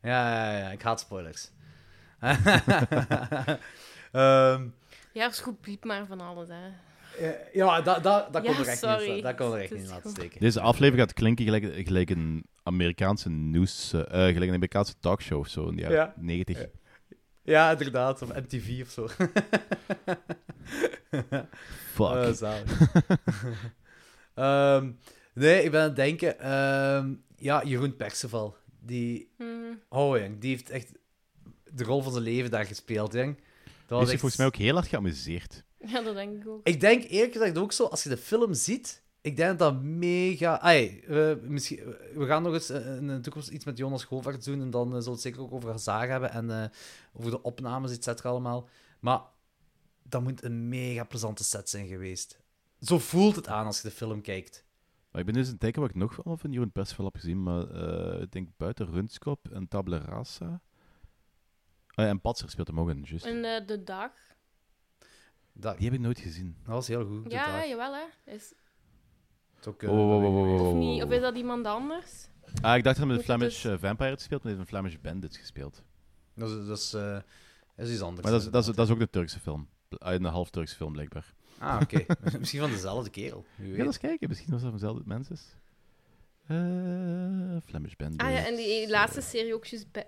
Hè? 0.00 0.08
Ja, 0.10 0.34
ja, 0.52 0.58
ja, 0.58 0.70
ik 0.70 0.82
haat 0.82 1.00
spoilers. 1.00 1.50
Ehm, 4.12 4.68
Ja, 5.12 5.28
is 5.28 5.40
goed, 5.40 5.60
bliep 5.60 5.84
maar 5.84 6.06
van 6.06 6.20
alles, 6.20 6.48
hè. 6.48 6.66
ja, 7.52 7.80
dat 7.80 8.02
dat 8.02 8.32
dat 8.32 8.44
Ja, 8.44 8.52
kon 8.52 8.60
er 8.62 8.68
echt 8.68 8.78
sorry. 8.78 9.12
niet 9.14 9.22
Dat 9.22 9.34
kon 9.36 9.52
er 9.54 9.60
echt 9.60 9.74
niet 9.74 9.88
laten 9.88 10.10
steken. 10.10 10.40
Deze 10.40 10.60
aflevering 10.60 11.00
gaat 11.08 11.12
klinken 11.12 11.44
gelijk, 11.44 11.86
gelijk 11.86 12.10
een 12.10 12.44
Amerikaanse 12.62 13.30
nieuws, 13.30 13.92
eh, 13.92 14.00
eh, 14.00 14.06
gelijk 14.08 14.36
een 14.40 14.48
Amerikaanse 14.48 14.94
talkshow 15.00 15.38
of 15.38 15.48
zo 15.48 15.68
in 15.68 15.76
de 15.76 15.82
jaren 15.82 15.96
Ja. 15.96 16.14
90. 16.16 16.58
Ja. 16.58 16.66
Ja, 17.42 17.70
inderdaad, 17.70 18.22
of 18.22 18.28
MTV 18.34 18.80
of 18.82 18.88
zo. 18.90 19.06
Fuck. 21.94 22.34
Zalig. 22.34 22.92
Nee, 25.34 25.62
ik 25.64 25.70
ben 25.70 25.80
aan 25.80 25.86
het 25.86 25.96
denken. 25.96 26.38
ehm, 26.38 27.14
ja, 27.36 27.64
Jeroen 27.64 27.96
Perceval. 27.96 28.56
Die, 28.80 29.32
Mhm. 29.38 29.48
oh 29.88 30.18
jong, 30.18 30.38
die 30.40 30.50
heeft 30.50 30.70
echt 30.70 30.92
de 31.72 31.84
rol 31.84 32.02
van 32.02 32.12
zijn 32.12 32.24
leven 32.24 32.50
daar 32.50 32.64
gespeeld, 32.66 33.12
jong. 33.12 33.38
Dat 33.86 34.02
is 34.02 34.08
echt- 34.08 34.18
volgens 34.20 34.36
mij 34.36 34.46
ook 34.46 34.56
heel 34.56 34.74
hard 34.74 34.86
geamuseerd. 34.88 35.64
Ja, 35.86 36.02
dat 36.02 36.14
denk 36.14 36.42
ik 36.42 36.48
ook. 36.48 36.66
Ik 36.66 36.80
denk 36.80 37.04
eerlijk 37.04 37.32
gezegd 37.32 37.58
ook 37.58 37.72
zo, 37.72 37.84
als 37.84 38.02
je 38.02 38.08
de 38.08 38.16
film 38.16 38.54
ziet, 38.54 39.02
ik 39.20 39.36
denk 39.36 39.48
dat 39.48 39.58
dat 39.58 39.82
mega... 39.82 40.60
Ai, 40.60 41.02
we, 41.06 41.40
misschien, 41.42 41.78
we 42.14 42.26
gaan 42.26 42.42
nog 42.42 42.52
eens 42.52 42.70
eh, 42.70 42.96
in 42.96 43.06
de 43.06 43.20
toekomst 43.20 43.48
iets 43.48 43.64
met 43.64 43.78
Jonas 43.78 44.04
Govaerts 44.04 44.44
doen 44.46 44.60
en 44.60 44.70
dan 44.70 44.82
eh, 44.86 44.88
zullen 44.90 45.04
we 45.04 45.10
het 45.10 45.20
zeker 45.20 45.40
ook 45.40 45.52
over 45.52 45.70
Hazaga 45.70 46.10
hebben 46.10 46.30
en 46.30 46.50
eh, 46.50 46.64
over 47.12 47.30
de 47.30 47.42
opnames, 47.42 47.92
et 47.92 48.04
cetera, 48.04 48.28
allemaal. 48.28 48.68
Maar 49.00 49.20
dat 50.02 50.22
moet 50.22 50.44
een 50.44 50.68
mega 50.68 51.04
plezante 51.04 51.44
set 51.44 51.68
zijn 51.68 51.86
geweest. 51.86 52.38
Zo 52.80 52.98
voelt 52.98 53.36
het 53.36 53.48
aan 53.48 53.66
als 53.66 53.76
je 53.82 53.88
de 53.88 53.94
film 53.94 54.20
kijkt. 54.20 54.63
Maar 55.14 55.22
ik 55.22 55.28
ben 55.32 55.38
dus 55.38 55.46
aan 55.46 55.52
het 55.52 55.60
kijken 55.62 55.80
wat 55.80 55.90
ik 55.90 55.96
nog 55.96 56.16
wel 56.24 56.36
van 56.36 56.52
Jeroen 56.52 56.72
Perceval 56.72 57.04
heb 57.04 57.14
gezien, 57.16 57.42
maar 57.42 57.70
eh, 57.70 58.20
ik 58.22 58.32
denk 58.32 58.48
buiten 58.56 58.90
Runskop 58.90 59.48
en 59.52 59.68
Tabula 59.68 59.98
Rasa. 59.98 60.46
Oh 61.96 62.04
ja, 62.04 62.06
en 62.06 62.20
Patser 62.20 62.50
speelt 62.50 62.66
hem 62.66 62.80
ook 62.80 62.88
in, 62.90 63.02
juist. 63.02 63.24
En 63.24 63.44
eh, 63.44 63.66
de 63.66 63.82
dag. 63.84 64.10
Dat, 65.52 65.76
Die 65.76 65.84
heb 65.86 65.94
ik 65.94 66.00
nooit 66.00 66.18
gezien. 66.18 66.56
dat 66.64 66.74
was 66.74 66.86
heel 66.88 67.06
goed. 67.06 67.24
de 67.24 67.30
Ja, 67.30 67.56
dag. 67.56 67.66
jawel, 67.66 67.94
hè. 67.94 68.32
Is, 68.32 68.52
Het 69.54 69.60
is 69.60 69.66
ook, 69.66 69.82
eh, 69.82 69.90
Oh, 69.90 69.98
oh, 69.98 70.24
oh, 70.24 70.36
oh, 70.36 70.60
oh, 70.60 70.68
of, 70.68 70.74
niet, 70.74 71.02
of 71.02 71.10
is 71.10 71.20
dat 71.20 71.36
iemand 71.36 71.66
anders? 71.66 72.28
Ah, 72.60 72.76
ik 72.76 72.84
dacht 72.84 72.84
dat 72.84 72.96
hij 72.96 73.06
met 73.06 73.16
Moet 73.16 73.26
de 73.26 73.32
het 73.32 73.40
Flemish 73.40 73.62
dus- 73.62 73.72
eh, 73.72 73.78
Vampire 73.88 74.08
had 74.10 74.18
gespeeld, 74.18 74.42
maar 74.42 74.52
hij 74.52 74.60
heeft 74.60 74.72
een 74.72 74.78
Flemish 74.78 74.96
Bandit 75.02 75.36
gespeeld. 75.36 75.82
Dat 76.34 76.50
is, 76.50 76.66
dat 76.66 76.78
is, 76.78 76.94
eh, 76.94 77.12
dat 77.76 77.86
is 77.86 77.92
iets 77.92 78.00
anders. 78.02 78.22
Maar 78.22 78.32
dat 78.32 78.42
is, 78.42 78.50
dat, 78.50 78.66
is, 78.68 78.74
dat 78.74 78.86
is 78.88 78.92
ook 78.94 79.00
een 79.00 79.10
Turkse 79.10 79.40
film. 79.40 79.68
Ah, 79.98 80.12
Een 80.12 80.24
half 80.24 80.50
Turkse 80.50 80.76
film, 80.76 80.92
blijkbaar. 80.92 81.34
Ah, 81.64 81.80
oké. 81.82 82.04
Misschien 82.38 82.60
van 82.60 82.70
dezelfde 82.70 83.10
kerel. 83.10 83.44
Weet. 83.56 83.78
eens 83.78 83.98
kijken. 83.98 84.28
Misschien 84.28 84.50
was 84.50 84.60
dat 84.62 84.70
van 84.70 84.78
dezelfde 84.80 85.02
mensen. 85.06 85.36
Eh 86.46 87.62
Flemish 87.66 87.92
Bandit. 87.96 88.20
Ah 88.20 88.32
ja, 88.32 88.46
en 88.46 88.56
die 88.56 88.88
laatste 88.88 89.20
serie 89.20 89.54
ook, 89.54 89.66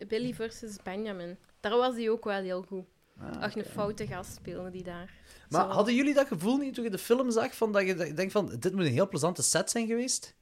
Billy 0.08 0.34
versus 0.34 0.76
Benjamin. 0.82 1.36
Daar 1.60 1.76
was 1.76 1.94
hij 1.94 2.10
ook 2.10 2.24
wel 2.24 2.42
heel 2.42 2.62
goed. 2.62 2.84
Ah, 3.20 3.42
Echt 3.42 3.56
een 3.56 3.64
foute 3.64 4.06
gast 4.06 4.34
speelde 4.34 4.70
die 4.70 4.82
daar. 4.82 5.14
Maar 5.48 5.64
Zo. 5.64 5.68
hadden 5.70 5.94
jullie 5.94 6.14
dat 6.14 6.26
gevoel 6.26 6.56
niet 6.56 6.74
toen 6.74 6.84
je 6.84 6.90
de 6.90 6.98
film 6.98 7.30
zag? 7.30 7.56
Van 7.56 7.72
dat 7.72 7.86
je 7.86 8.14
denkt 8.14 8.32
van, 8.32 8.46
dit 8.58 8.74
moet 8.74 8.84
een 8.84 8.92
heel 8.92 9.08
plezante 9.08 9.42
set 9.42 9.70
zijn 9.70 9.86
geweest? 9.86 10.34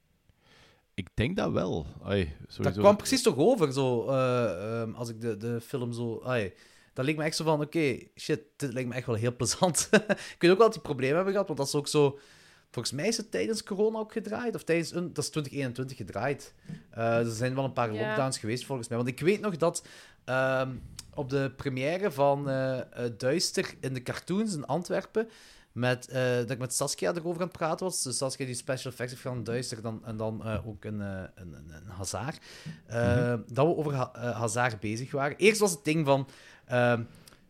Ik 0.94 1.08
denk 1.14 1.36
dat 1.36 1.52
wel. 1.52 1.86
Ai, 2.02 2.32
Dat 2.58 2.72
kwam 2.78 2.96
precies 2.96 3.22
toch 3.22 3.36
over, 3.36 3.72
zo, 3.72 4.08
eh, 4.08 4.80
ehm, 4.80 4.94
als 4.94 5.08
ik 5.08 5.20
de, 5.20 5.36
de 5.36 5.60
film 5.60 5.92
zo... 5.92 6.20
ai, 6.24 6.52
dat 6.94 7.04
leek 7.04 7.16
me 7.16 7.24
echt 7.24 7.36
zo 7.36 7.44
van, 7.44 7.60
oké, 7.60 7.98
shit, 8.16 8.40
dit 8.56 8.72
lijkt 8.72 8.88
me 8.88 8.94
echt 8.94 9.06
wel 9.06 9.14
heel 9.14 9.36
plezant. 9.36 9.88
ik 10.34 10.36
weet 10.38 10.50
ook 10.50 10.58
wel 10.58 10.66
dat 10.66 10.72
die 10.72 10.82
problemen 10.82 11.14
hebben 11.14 11.32
gehad, 11.32 11.46
want 11.46 11.58
dat 11.58 11.68
is 11.68 11.74
ook 11.74 11.88
zo... 11.88 12.18
Volgens 12.70 12.94
mij 12.94 13.08
is 13.08 13.16
het 13.16 13.30
tijdens 13.30 13.62
corona 13.62 13.98
ook 13.98 14.12
gedraaid, 14.12 14.54
of 14.54 14.64
tijdens 14.64 14.92
een... 14.92 15.12
Dat 15.12 15.24
is 15.24 15.30
2021 15.30 15.96
gedraaid. 15.96 16.54
Eh, 16.90 17.18
er 17.18 17.30
zijn 17.30 17.54
wel 17.54 17.64
een 17.64 17.72
paar 17.72 17.92
lockdowns 17.92 18.38
geweest, 18.38 18.64
volgens 18.64 18.88
mij. 18.88 18.96
Want 18.96 19.10
ik 19.10 19.20
weet 19.20 19.40
nog 19.40 19.56
dat 19.56 19.86
ehm, 20.24 20.70
op 21.14 21.30
de 21.30 21.52
première 21.56 22.10
van 22.10 22.48
eh, 22.48 22.78
eh, 22.78 22.86
Duister 23.18 23.74
in 23.80 23.94
de 23.94 24.02
cartoons 24.02 24.54
in 24.54 24.66
Antwerpen... 24.66 25.28
Met, 25.72 26.08
dat 26.12 26.50
ik 26.50 26.58
met 26.58 26.74
Saskia 26.74 27.14
erover 27.14 27.40
aan 27.40 27.48
het 27.48 27.56
praten 27.56 27.86
was. 27.86 28.02
Dus 28.02 28.16
Saskia 28.16 28.46
die 28.46 28.54
special 28.54 28.92
effects 28.92 29.12
heeft 29.12 29.24
van 29.24 29.44
Duister 29.44 29.82
dan, 29.82 30.04
en 30.04 30.16
dan 30.16 30.42
ook 30.66 30.84
een, 30.84 31.00
een, 31.00 31.28
een, 31.34 31.54
een 31.54 31.86
Hazard. 31.88 32.44
Eh, 32.86 33.34
Dat 33.46 33.66
we 33.66 33.76
over 33.76 33.94
ha 33.94 34.10
Hazard 34.32 34.80
bezig 34.80 35.10
waren. 35.10 35.36
Eerst 35.36 35.60
was 35.60 35.70
het 35.70 35.84
ding 35.84 36.06
van 36.06 36.28
ehm, 36.66 37.02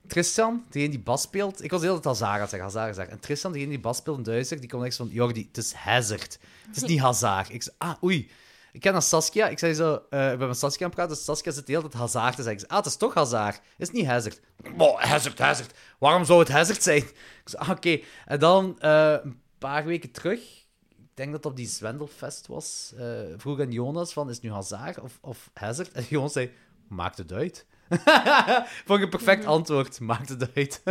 Tristan, 0.07 0.65
degene 0.71 0.91
die 0.91 1.01
bas 1.01 1.23
speelt. 1.23 1.65
Ik 1.65 1.71
was 1.71 1.81
de 1.81 1.87
hele 1.87 2.01
tijd 2.01 2.19
Hazard 2.19 2.41
het 2.41 2.51
zeggen, 2.51 2.69
Hazard 2.69 2.89
gezegd. 2.89 3.11
En 3.11 3.21
Tristan, 3.21 3.53
degene 3.53 3.71
die 3.71 3.81
bas 3.81 3.97
speelt 3.97 4.17
in 4.17 4.23
Duister, 4.23 4.61
die 4.61 4.69
komt 4.69 4.85
echt 4.85 4.97
van... 4.97 5.09
Jordi, 5.09 5.47
het 5.47 5.57
is 5.57 5.73
Hazard. 5.73 6.39
Het 6.67 6.77
is 6.77 6.83
niet 6.83 7.01
Hazard. 7.01 7.53
Ik 7.53 7.63
zei, 7.63 7.77
ah, 7.79 8.03
oei. 8.03 8.31
Ik 8.73 8.81
ken 8.81 8.93
naar 8.93 9.03
Saskia. 9.03 9.49
Ik 9.49 9.59
zei 9.59 9.75
zo, 9.75 10.03
eh 10.11 10.33
ik 10.33 10.39
met 10.39 10.59
Saskia 10.59 10.87
aan 10.87 10.93
het 10.93 11.01
praten. 11.01 11.17
Saskia 11.17 11.53
zit 11.53 11.67
de 11.67 11.73
hele 11.73 11.89
tijd 11.89 11.95
Hazard 12.03 12.37
te 12.37 12.43
zeggen. 12.43 12.69
Ah, 12.69 12.77
het 12.77 12.87
is 12.87 12.97
toch 12.97 13.15
Hazard. 13.15 13.55
Het 13.55 13.89
is 13.89 13.91
niet 13.91 14.07
Hazard. 14.07 14.41
Oh, 14.79 15.01
Hazard, 15.01 15.39
Hazard. 15.39 15.75
Waarom 15.99 16.25
zou 16.25 16.39
het 16.39 16.49
Hazard 16.49 16.83
zijn? 16.83 17.03
Ik 17.03 17.13
zei, 17.45 17.63
ah, 17.63 17.71
oké. 17.71 18.01
En 18.25 18.39
dan 18.39 18.81
eh, 18.81 19.17
een 19.23 19.41
paar 19.59 19.85
weken 19.85 20.11
terug, 20.11 20.41
ik 20.89 21.09
denk 21.15 21.33
dat 21.33 21.43
dat 21.43 21.51
op 21.53 21.57
die 21.57 21.67
Zwendelfest 21.67 22.47
was, 22.47 22.93
eh, 22.97 23.07
vroeg 23.37 23.61
aan 23.61 23.73
Jonas 23.73 24.13
van, 24.13 24.29
is 24.29 24.35
het 24.35 24.45
nu 24.45 24.51
Hazard 24.51 25.01
of, 25.01 25.19
of 25.21 25.51
Hazard? 25.53 25.93
En 25.93 26.05
Jonas 26.09 26.33
zei, 26.33 26.53
maakt 26.89 27.19
het 27.19 27.33
uit. 27.33 27.67
Vond 28.87 28.99
ik 28.99 29.05
een 29.05 29.09
perfect 29.11 29.45
antwoord. 29.45 30.01
Maakt 30.01 30.29
het 30.29 30.55
uit. 30.55 30.83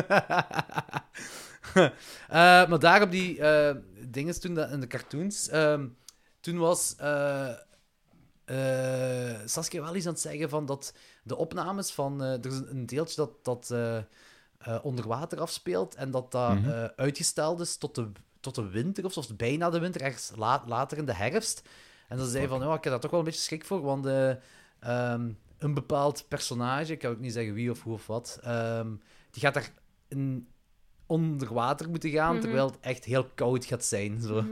Eh, 1.74 2.68
maar 2.68 2.80
daar 2.80 3.02
op 3.02 3.12
die 3.12 3.39
eh 3.39 3.76
dingen 4.08 4.39
toen, 4.39 4.54
dat- 4.54 4.72
in 4.72 4.80
de 4.80 4.88
cartoons, 4.88 5.48
ehm, 5.50 5.88
toen 6.39 6.58
was 6.58 6.96
eh, 6.98 7.50
eh, 8.46 9.39
Saskia 9.46 9.82
wel 9.82 9.96
eens 9.96 10.06
aan 10.06 10.12
het 10.12 10.22
zeggen 10.22 10.50
van 10.50 10.66
dat 10.66 10.94
de 11.24 11.36
opnames 11.36 11.91
van... 11.91 12.24
eh, 12.24 12.32
er 12.32 12.46
is 12.46 12.62
een, 12.66 12.86
deeltje 12.86 13.16
dat, 13.16 13.32
dat 13.46 13.70
eh, 13.72 13.98
eh, 13.98 14.04
onder 14.82 15.08
water 15.08 15.39
afspeelt 15.39 15.96
en 15.96 16.12
dat 16.12 16.32
dat 16.32 16.54
Mhm. 16.60 16.70
eh, 16.70 16.84
uitgesteld 16.96 17.60
is 17.60 17.78
tot 17.78 17.96
de, 17.96 18.12
tot 18.39 18.56
de 18.56 18.70
winter, 18.70 19.06
of 19.06 19.14
zelfs 19.14 19.36
bijna 19.36 19.70
de 19.70 19.80
winter, 19.80 20.02
ergens 20.02 20.32
la- 20.36 20.64
later 20.68 20.98
in 20.98 21.06
de 21.06 21.14
herfst. 21.16 21.62
En 22.08 22.18
dan 22.18 22.28
zei 22.28 22.39
hij 22.39 22.48
van, 22.48 22.60
ja, 22.68 22.74
ik 22.76 22.84
heb 22.84 22.91
daar 22.94 23.02
toch 23.02 23.12
wel 23.12 23.20
een 23.20 23.26
beetje 23.26 23.41
schrik 23.41 23.66
voor, 23.66 23.82
want 23.82 24.06
eh, 24.06 24.30
ehm, 24.80 25.32
een 25.64 25.74
bepaald 25.74 26.26
personage, 26.28 26.91
ik 26.91 26.99
kan 26.99 27.11
ook 27.11 27.20
niet 27.20 27.34
zeggen 27.34 27.53
wie 27.53 27.72
of 27.72 27.84
hoe 27.84 27.93
of 27.93 28.07
wat, 28.07 28.39
ehm, 28.43 28.88
die 29.32 29.41
gaat 29.41 29.53
daar 29.53 29.72
in, 30.07 30.47
onder 31.05 31.53
water 31.53 31.89
moeten 31.89 32.09
gaan, 32.09 32.34
Mhm. 32.34 32.41
terwijl 32.41 32.66
het 32.66 32.80
echt 32.80 33.05
heel 33.05 33.26
koud 33.36 33.66
gaat 33.66 33.84
zijn. 33.84 34.22
Zo. 34.22 34.41
Mhm. 34.41 34.51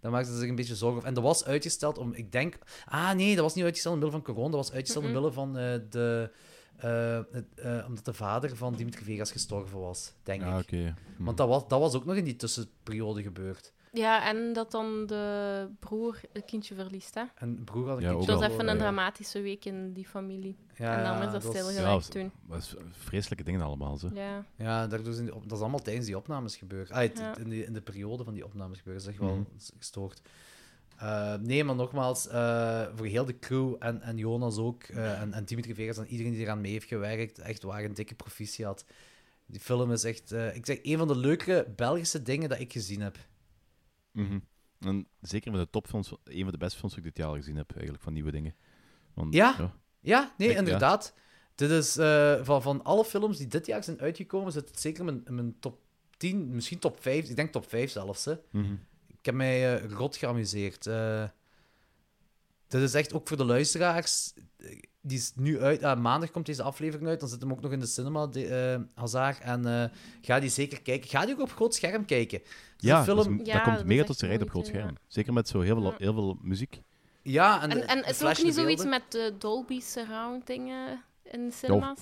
Daar 0.00 0.10
maakten 0.10 0.32
ze 0.32 0.38
zich 0.38 0.48
een 0.48 0.54
beetje 0.54 0.76
zorgen 0.76 0.96
over. 0.96 1.08
En 1.08 1.14
dat 1.14 1.22
was 1.24 1.44
uitgesteld 1.44 1.98
om, 1.98 2.12
ik 2.14 2.32
denk... 2.32 2.58
Ah, 2.84 3.12
nee, 3.12 3.34
dat 3.34 3.44
was 3.44 3.54
niet 3.54 3.64
uitgesteld 3.64 3.94
omwille 3.94 4.12
van 4.12 4.22
corona. 4.22 4.48
Dat 4.48 4.54
was 4.56 4.72
uitgesteld 4.72 5.04
omwille 5.04 5.32
van 5.32 5.56
eh, 5.58 5.74
de... 5.90 6.30
eh, 6.76 7.16
eh, 7.18 7.86
omdat 7.86 8.04
de 8.04 8.12
vader 8.12 8.56
van 8.56 8.74
Dimitri 8.74 9.04
Vegas 9.04 9.32
gestorven 9.32 9.78
was, 9.78 10.12
denk 10.22 10.42
Ja, 10.42 10.56
ik. 10.58 10.62
oké. 10.62 10.94
Hm. 11.16 11.24
Want 11.24 11.36
dat 11.36 11.48
was, 11.48 11.68
dat 11.68 11.80
was 11.80 11.94
ook 11.94 12.04
nog 12.04 12.16
in 12.16 12.24
die 12.24 12.36
tussenperiode 12.36 13.22
gebeurd. 13.22 13.72
Ja, 13.94 14.26
en 14.28 14.52
dat 14.52 14.70
dan 14.70 15.06
de 15.06 15.66
broer 15.78 16.20
een 16.32 16.44
kindje 16.44 16.74
verliest, 16.74 17.14
hè. 17.14 17.22
En 17.34 17.64
broer 17.64 17.88
had 17.88 17.96
een 17.96 18.02
Ja, 18.02 18.08
kindje 18.10 18.32
ook 18.32 18.38
Dat 18.40 18.48
was 18.48 18.56
even 18.58 18.68
een 18.68 18.78
dramatische 18.78 19.40
week 19.40 19.64
in 19.64 19.92
die 19.92 20.06
familie. 20.06 20.56
Ja, 20.76 20.96
en 20.98 21.04
dan 21.04 21.26
is 21.26 21.32
dat 21.32 21.42
was- 21.44 21.52
stilgelegd 21.56 22.06
Ja, 22.06 22.12
toen. 22.20 22.32
Dat 22.48 22.58
is 22.58 22.74
vreselijke 22.90 23.44
dingen 23.44 23.60
allemaal, 23.60 23.96
zo. 23.96 24.10
Ja. 24.14 24.44
Ja, 24.56 24.86
daardoor 24.86 25.12
zijn 25.12 25.26
die 25.26 25.34
op- 25.34 25.42
dat 25.48 25.52
is 25.52 25.60
allemaal 25.60 25.82
tijdens 25.82 26.06
die 26.06 26.16
opnames 26.16 26.56
gebeurd. 26.56 26.90
Ah, 26.90 27.00
het- 27.00 27.18
Ja. 27.18 27.36
in, 27.36 27.48
die, 27.48 27.64
in 27.64 27.72
de 27.72 27.80
periode 27.80 28.24
van 28.24 28.34
die 28.34 28.44
opnames 28.44 28.78
gebeurd. 28.78 28.96
Dat 28.96 29.06
is 29.06 29.12
echt 29.12 29.22
wel 29.26 29.34
Mhm. 29.36 29.44
gestoord. 29.78 30.20
Eh, 30.96 31.34
nee, 31.34 31.64
maar 31.64 31.74
nogmaals, 31.74 32.28
eh, 32.28 32.82
voor 32.94 33.06
heel 33.06 33.24
de 33.24 33.38
crew 33.38 33.74
en, 33.78 34.02
en 34.02 34.16
Jonas 34.16 34.58
ook, 34.58 34.82
eh, 34.82 35.20
en, 35.20 35.32
en 35.32 35.44
Dimitri 35.44 35.74
Vegas 35.74 35.98
en 35.98 36.06
iedereen 36.06 36.32
die 36.32 36.40
eraan 36.40 36.60
mee 36.60 36.72
heeft 36.72 36.88
gewerkt, 36.88 37.38
echt 37.38 37.62
waar 37.62 37.84
een 37.84 37.94
dikke 37.94 38.14
proficiat. 38.14 38.84
Die 39.46 39.60
film 39.60 39.92
is 39.92 40.04
echt, 40.04 40.32
eh, 40.32 40.56
ik 40.56 40.66
zeg, 40.66 40.78
een 40.82 40.98
van 40.98 41.08
de 41.08 41.16
leukere 41.16 41.66
Belgische 41.76 42.22
dingen 42.22 42.48
dat 42.48 42.60
ik 42.60 42.72
gezien 42.72 43.00
heb. 43.00 43.18
Mhm. 44.12 44.38
En 44.80 45.06
zeker 45.20 45.50
met 45.52 45.60
de 45.60 45.70
topfilms, 45.70 46.12
een 46.24 46.42
van 46.42 46.52
de 46.52 46.58
beste 46.58 46.78
films 46.78 46.94
die 46.94 47.04
ik 47.04 47.14
dit 47.14 47.24
jaar 47.24 47.34
gezien 47.36 47.56
heb, 47.56 47.70
eigenlijk, 47.72 48.02
van 48.02 48.12
nieuwe 48.12 48.30
dingen. 48.30 48.54
Want, 49.14 49.34
Ja? 49.34 49.74
Ja, 50.00 50.34
nee, 50.38 50.48
Ik- 50.48 50.54
ja. 50.54 50.60
inderdaad. 50.60 51.14
Dit 51.54 51.70
is 51.70 51.96
eh, 51.96 52.44
van, 52.44 52.62
van 52.62 52.84
alle 52.84 53.04
films 53.04 53.38
die 53.38 53.46
dit 53.46 53.66
jaar 53.66 53.84
zijn 53.84 54.00
uitgekomen, 54.00 54.52
zit 54.52 54.68
het 54.68 54.80
zeker 54.80 54.98
in 55.00 55.04
mijn, 55.04 55.24
in 55.24 55.34
mijn 55.34 55.58
top 55.58 55.78
10, 56.16 56.54
misschien 56.54 56.78
top 56.78 57.00
5. 57.02 57.28
Ik 57.28 57.36
denk 57.36 57.52
top 57.52 57.68
5 57.68 57.90
zelfs. 57.90 58.24
Hè. 58.24 58.34
Mhm. 58.50 58.72
Ik 59.06 59.24
heb 59.24 59.34
mij 59.34 59.76
eh, 59.82 59.90
rot 59.90 60.16
geamuseerd. 60.16 60.86
Eh, 60.86 61.28
dit 62.68 62.82
is 62.82 62.94
echt 62.94 63.12
ook 63.12 63.28
voor 63.28 63.36
de 63.36 63.44
luisteraars. 63.44 64.32
Eh, 65.02 65.08
Die 65.08 65.18
is 65.18 65.32
nu 65.36 65.60
uit. 65.60 65.82
ah, 65.82 66.00
maandag 66.00 66.30
komt 66.30 66.46
deze 66.46 66.62
aflevering 66.62 67.08
uit. 67.08 67.20
Dan 67.20 67.28
zit 67.28 67.40
hem 67.40 67.50
ook 67.52 67.60
nog 67.60 67.72
in 67.72 67.80
de 67.80 67.86
cinema, 67.86 68.26
de, 68.26 68.46
eh, 68.46 68.80
Hazard. 69.00 69.40
En 69.40 69.66
eh, 69.66 69.84
ga 70.20 70.40
die 70.40 70.50
zeker 70.50 70.82
kijken. 70.82 71.08
Ga 71.10 71.24
die 71.24 71.34
ook 71.34 71.40
op 71.40 71.52
groot 71.52 71.74
scherm 71.74 72.04
kijken. 72.04 72.40
Ja, 72.76 73.04
film. 73.04 73.16
dat, 73.16 73.26
is- 73.26 73.46
Ja, 73.46 73.52
dat 73.54 73.62
komt 73.62 73.76
dat 73.76 73.86
mega 73.86 74.04
tot 74.04 74.18
zijn 74.18 74.30
recht 74.30 74.42
op 74.42 74.50
groot 74.50 74.66
scherm. 74.66 74.96
Zeker 75.06 75.32
met 75.32 75.48
zo 75.48 75.60
heel 75.60 75.80
veel, 75.80 75.94
heel 75.98 76.12
veel 76.12 76.38
muziek. 76.42 76.80
Ja, 77.22 77.62
en, 77.62 77.70
En, 77.70 78.02
de 78.02 78.08
is 78.08 78.20
er 78.20 78.28
ook 78.28 78.42
niet 78.42 78.54
zoiets 78.54 78.82
beelden. 78.82 78.88
met 78.88 79.02
de 79.12 79.34
Dolby 79.38 79.80
Surround 79.80 80.46
dingen 80.46 81.02
in 81.22 81.46
de 81.48 81.52
cinema's? 81.54 82.00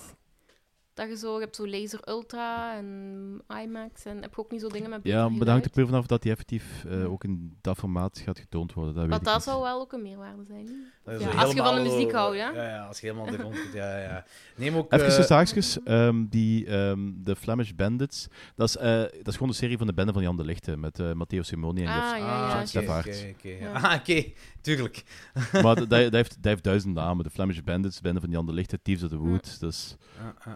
Dat 1.00 1.08
je 1.08 1.16
zo, 1.16 1.34
je 1.34 1.40
hebt 1.40 1.56
zo 1.56 1.68
Laser 1.68 2.00
Ultra 2.08 2.76
en 2.76 3.42
IMAX 3.62 4.04
en 4.04 4.22
heb 4.22 4.30
je 4.34 4.38
ook 4.40 4.50
niet 4.50 4.60
zo 4.60 4.68
dingen 4.68 4.90
met 4.90 5.00
Ja, 5.02 5.28
maar 5.28 5.38
dat 5.38 5.48
hangt 5.48 5.64
er 5.64 5.70
puur 5.70 5.86
vanaf 5.86 6.06
dat 6.06 6.22
die 6.22 6.30
effectief 6.32 6.84
eh, 6.88 7.12
ook 7.12 7.24
in 7.24 7.56
dat 7.60 7.76
formaat 7.76 8.18
gaat 8.24 8.38
getoond 8.38 8.72
worden. 8.72 8.94
Dat 8.94 9.02
weet 9.02 9.10
Want 9.12 9.22
ik 9.22 9.28
dat 9.28 9.36
niet. 9.36 9.44
zou 9.44 9.62
wel 9.62 9.80
ook 9.80 9.92
een 9.92 10.02
meerwaarde 10.02 10.44
zijn. 10.44 10.66
Ja, 11.04 11.18
zo 11.18 11.28
als 11.38 11.52
je 11.52 11.58
van 11.62 11.74
de 11.74 11.80
muziek 11.82 12.10
zo- 12.10 12.16
houdt, 12.16 12.36
ja. 12.36 12.50
Ja, 12.52 12.68
ja, 12.68 12.86
als 12.86 13.00
je 13.00 13.06
helemaal 13.06 13.30
de 13.30 13.38
grond 13.38 13.56
gaat, 13.56 13.72
ja, 13.72 13.98
ja. 13.98 14.24
Neem 14.56 14.76
ook... 14.76 14.92
Even 14.92 15.06
eh, 15.06 15.16
een 15.18 15.24
zaakjes, 15.24 15.82
ehm, 15.82 16.24
die, 16.28 16.66
ehm, 16.66 17.10
de 17.14 17.36
Flemish 17.36 17.70
Bandits, 17.70 18.28
dat 18.54 18.68
is, 18.68 18.76
eh, 18.76 19.00
dat 19.00 19.26
is 19.26 19.32
gewoon 19.34 19.48
de 19.48 19.54
serie 19.56 19.78
van 19.78 19.86
de 19.86 19.94
bende 19.94 20.12
van 20.12 20.22
Jan 20.22 20.36
de 20.36 20.44
Lichte, 20.44 20.76
met 20.76 20.98
eh, 20.98 21.12
Matteo 21.12 21.42
Simoni 21.42 21.82
en 21.82 21.88
Ah, 21.88 21.94
ja, 21.94 22.16
ja, 22.18 22.66
Stef 22.66 22.88
oké, 22.88 23.34
oké, 23.36 23.48
ja. 23.48 23.56
Ja. 23.58 23.72
Ah, 23.90 23.94
oké, 23.94 24.24
tuurlijk. 24.60 25.02
Maar 25.62 25.86
dat, 25.88 25.90
heeft, 26.12 26.12
dat 26.12 26.44
heeft 26.44 26.64
duizend 26.64 26.94
namen. 26.94 27.24
De 27.24 27.30
Flemish 27.30 27.58
Bandits, 27.58 27.96
de 27.96 28.02
bende 28.02 28.20
van 28.20 28.30
Jan 28.30 28.46
de 28.46 28.52
Lichte, 28.52 28.82
Thieves 28.82 29.04
of 29.04 29.10
the 29.10 29.16
Wood. 29.16 29.60
Dus, 29.60 29.96
Ja, 30.18 30.34
ja. 30.44 30.52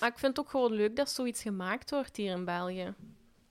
Maar 0.00 0.08
ik 0.08 0.18
vind 0.18 0.36
het 0.36 0.46
ook 0.46 0.50
gewoon 0.50 0.72
leuk 0.72 0.96
dat 0.96 1.10
zoiets 1.10 1.42
gemaakt 1.42 1.90
wordt 1.90 2.16
hier 2.16 2.36
in 2.36 2.44
België. 2.44 2.94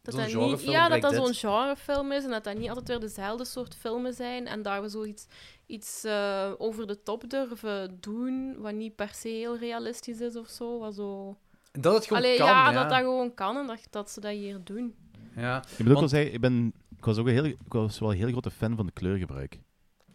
Dat 0.02 0.16
dat 0.16 0.34
niet, 0.34 0.64
ja, 0.64 0.90
dat 0.90 1.02
dat 1.02 1.14
zo'n 1.14 1.34
genrefilm 1.34 2.12
is 2.12 2.24
en 2.24 2.30
dat 2.30 2.44
dat 2.44 2.58
niet 2.58 2.70
altijd 2.70 2.88
weer 2.88 3.00
dezelfde 3.00 3.46
soort 3.46 3.76
filmen 3.76 4.14
zijn. 4.14 4.48
En 4.48 4.62
daar 4.62 4.82
we 4.82 4.90
zoiets 4.90 5.28
iets, 5.66 6.04
eh, 6.04 6.52
over 6.58 6.88
de 6.88 7.04
top 7.04 7.30
durven 7.30 7.98
doen, 8.00 8.56
wat 8.58 8.74
niet 8.74 8.96
per 8.96 9.10
se 9.14 9.28
heel 9.28 9.58
realistisch 9.58 10.20
is 10.20 10.36
of 10.36 10.48
zo. 10.50 10.80
Wat 10.80 10.96
zo... 10.96 11.38
En 11.72 11.82
Dat 11.82 11.94
het 11.94 12.06
gewoon 12.06 12.24
Allee, 12.24 12.38
kan, 12.38 12.48
ja, 12.48 12.72
ja. 12.72 12.80
dat 12.82 12.90
dat 12.90 13.00
gewoon 13.00 13.34
kan 13.34 13.58
en 13.58 13.68
dat, 13.68 13.80
dat 13.90 14.12
ze 14.12 14.20
dat 14.20 14.32
hier 14.32 14.60
doen. 14.64 14.96
Ja. 15.36 15.64
ik 15.78 15.88
Want- 15.88 16.10
zeggen, 16.10 16.34
ik, 16.34 16.42
ben, 16.42 16.74
ik 16.98 17.06
was 17.06 17.18
ook 17.18 17.28
een 17.28 17.34
heel, 17.34 17.46
ik 17.46 17.58
was 17.68 18.00
wel 18.00 18.12
een 18.12 18.18
heel 18.18 18.32
grote 18.32 18.52
fan 18.52 18.76
van 18.76 18.86
de 18.86 18.92
kleurgebruik. 18.92 19.60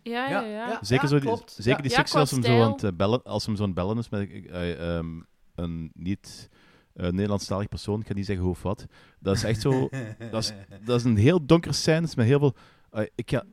Ja, 0.03 0.29
ja, 0.29 0.41
ja. 0.41 0.69
ja. 0.69 0.79
Zeker, 0.81 1.09
zo 1.09 1.19
die, 1.19 1.37
zeker 1.47 1.83
die 1.83 1.91
sectie 1.91 2.11
qua 2.11 2.21
als 2.21 2.31
hem, 2.31 2.43
zo 2.43 2.63
aan 2.63 2.73
het, 2.73 2.85
eh, 2.85 2.91
bellen, 2.95 3.23
als 3.23 3.47
hem 3.47 3.57
zo 3.57 3.63
aan 3.63 3.69
het 3.69 3.77
bellen 3.79 3.99
is 3.99 4.09
met 4.09 4.31
eh, 4.31 4.97
ehm, 4.97 5.21
een 5.63 5.91
niet 5.95 6.49
eh, 6.93 7.11
Nederlandstalig 7.11 7.69
persoon, 7.69 8.01
ik 8.01 8.07
ga 8.07 8.15
niet 8.15 8.27
zeggen 8.27 8.45
hoe 8.45 8.55
of 8.55 8.63
wat. 8.63 8.87
Dat 9.19 9.37
is 9.37 9.45
echt 9.45 9.61
zo... 9.61 9.89
dat, 10.31 10.43
is, 10.43 10.53
dat 10.85 10.99
is 10.99 11.05
een 11.05 11.17
heel 11.17 11.47
donkere 11.47 11.75
scène 11.75 12.09
met 12.17 12.27
heel 12.27 12.39
veel... 12.39 12.55
eh, 12.91 13.07
ik 13.15 13.31
ga, 13.31 13.45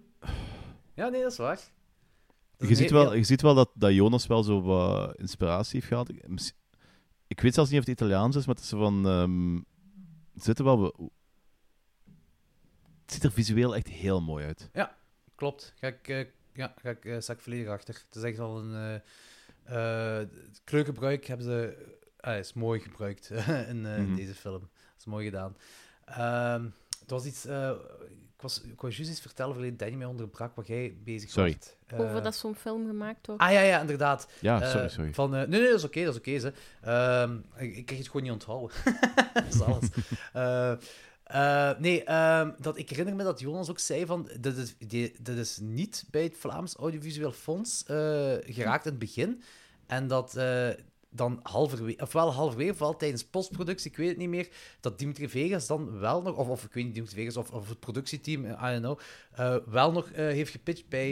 Ja, 0.94 1.10
nee, 1.10 1.22
dat 1.22 1.32
is 1.32 1.38
waar. 1.38 1.60
Dat 2.58 2.70
je, 2.70 2.76
ziet 2.76 2.90
heel- 2.90 3.04
wel, 3.04 3.14
je 3.16 3.24
ziet 3.24 3.42
wel 3.42 3.56
dat, 3.56 3.70
dat 3.74 3.94
Jonas 3.94 4.28
wel 4.28 4.44
zo 4.44 4.62
wat 4.62 5.16
inspiratie 5.16 5.74
heeft 5.76 5.88
gehad. 5.88 6.10
Ik, 7.28 7.42
weet 7.42 7.54
zelfs 7.54 7.70
niet 7.70 7.80
of 7.80 7.86
het 7.86 7.96
Italiaans 7.96 8.36
is, 8.36 8.46
maar 8.46 8.56
het 8.56 8.64
is 8.64 8.70
van... 8.70 9.08
ehm, 9.08 9.56
het 10.34 10.44
ziet 10.44 10.60
er 10.60 10.64
wel... 10.66 10.84
Het 13.02 13.14
ziet 13.14 13.24
er 13.24 13.32
visueel 13.32 13.76
echt 13.76 13.88
heel 13.88 14.22
mooi 14.22 14.46
uit. 14.46 14.70
Klopt. 15.36 15.74
Ga 15.76 15.88
ik, 15.88 16.08
eh, 16.08 16.26
ja, 16.54 16.74
ga 16.82 16.90
ik, 16.90 17.06
ik 17.06 17.40
volledig 17.40 17.68
achter. 17.68 18.04
Het 18.06 18.16
is 18.16 18.24
echt 18.24 18.38
wel 18.38 18.60
een... 18.60 18.74
eh 18.94 19.02
eh, 19.70 20.28
kleurgebruik 20.64 21.26
hebben 21.26 21.46
ze... 21.46 21.78
ah, 22.20 22.38
is 22.38 22.54
mooi 22.54 22.80
gebruikt 22.80 23.30
in 23.72 23.86
eh, 23.86 23.98
Mhm. 23.98 24.16
deze 24.16 24.36
film. 24.36 24.60
Dat 24.60 24.70
is 25.00 25.06
mooi 25.06 25.26
gedaan. 25.26 25.56
Ehm, 26.06 26.64
het 27.00 27.10
was 27.10 27.26
iets... 27.26 27.46
eh, 27.46 27.72
ik, 28.36 28.42
was, 28.46 28.62
ik 28.62 28.82
wou 28.82 28.94
juist 28.94 29.12
iets 29.12 29.22
vertellen, 29.22 29.54
verleden 29.54 29.78
Danny 29.78 29.96
mij 29.96 30.06
onderbrak, 30.08 30.56
waar 30.56 30.66
jij 30.66 30.98
bezig 31.04 31.30
Sorry. 31.30 31.58
was. 31.60 31.76
Eh, 32.00 32.06
Over 32.06 32.24
dat 32.24 32.36
zo'n 32.36 32.56
film 32.56 32.86
gemaakt 32.88 33.28
wordt. 33.28 33.42
Ah 33.42 33.52
ja, 33.52 33.62
ja, 33.62 33.80
inderdaad. 33.82 34.28
Ja, 34.42 34.70
sorry, 34.70 34.88
sorry. 34.90 35.14
Van, 35.14 35.36
eh, 35.36 35.48
nee, 35.48 35.60
nee, 35.60 35.70
dat 35.70 35.78
is 35.80 35.84
oké, 35.84 36.04
dat 36.04 36.14
is 36.14 36.20
oké. 36.20 36.40
ze. 36.40 36.54
Ehm, 36.82 37.38
ik, 37.58 37.76
ik 37.76 37.86
kreeg 37.86 37.98
het 37.98 38.08
gewoon 38.08 38.24
niet 38.24 38.32
onthouden. 38.32 38.78
dat 39.34 39.46
is 39.54 39.62
alles. 39.62 39.86
Eh, 40.34 40.72
eh, 41.24 41.80
nee, 41.80 42.04
ehm, 42.04 42.52
dat, 42.60 42.78
ik 42.78 42.90
herinner 42.90 43.16
me 43.16 43.24
dat 43.24 43.40
Jonas 43.40 43.70
ook 43.70 43.80
zei 43.80 44.06
van, 44.06 44.30
dit 44.40 44.58
is, 44.58 44.76
die, 44.78 45.16
dit 45.22 45.38
is 45.38 45.58
niet 45.62 46.06
bij 46.12 46.24
het 46.24 46.36
Vlaams 46.38 46.76
Audiovisueel 46.76 47.32
Fonds 47.32 47.84
eh, 47.86 47.96
geraakt 48.46 48.86
in 48.86 48.92
het 48.92 49.00
begin. 49.00 49.42
En 49.88 50.08
dat, 50.08 50.36
eh, 50.36 50.70
dan 51.10 51.40
halverwege, 51.44 52.02
ofwel 52.02 52.34
halverwege, 52.34 52.72
ofwel 52.72 52.96
tijdens 52.96 53.26
postproductie, 53.26 53.92
ik 53.92 53.98
weet 53.98 54.08
het 54.08 54.18
niet 54.18 54.30
meer, 54.30 54.50
dat 54.80 55.00
Dimitri 55.00 55.30
Vegas 55.30 55.68
dan 55.68 56.00
wel 56.00 56.22
nog, 56.22 56.38
of, 56.38 56.48
of 56.48 56.64
ik 56.64 56.74
weet 56.74 56.86
niet, 56.86 56.94
Dimitri 56.94 57.16
Vegas 57.16 57.38
of, 57.38 57.52
of 57.52 57.70
het 57.70 57.80
productieteam, 57.80 58.46
eh, 58.46 58.70
I 58.70 58.80
don't 58.80 58.82
know, 58.82 59.00
eh, 59.32 59.56
wel 59.66 59.92
nog 59.92 60.10
eh, 60.10 60.16
heeft 60.16 60.52
gepitcht 60.52 60.88
bij, 60.90 61.12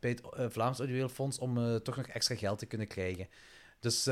bij 0.00 0.10
het 0.10 0.22
Vlaams 0.52 0.78
Audiovisueel 0.78 1.14
Fonds 1.14 1.38
om 1.38 1.82
toch 1.82 1.96
nog 1.96 2.06
extra 2.06 2.34
geld 2.34 2.58
te 2.58 2.66
kunnen 2.66 2.86
krijgen. 2.86 3.28
Dus 3.80 4.06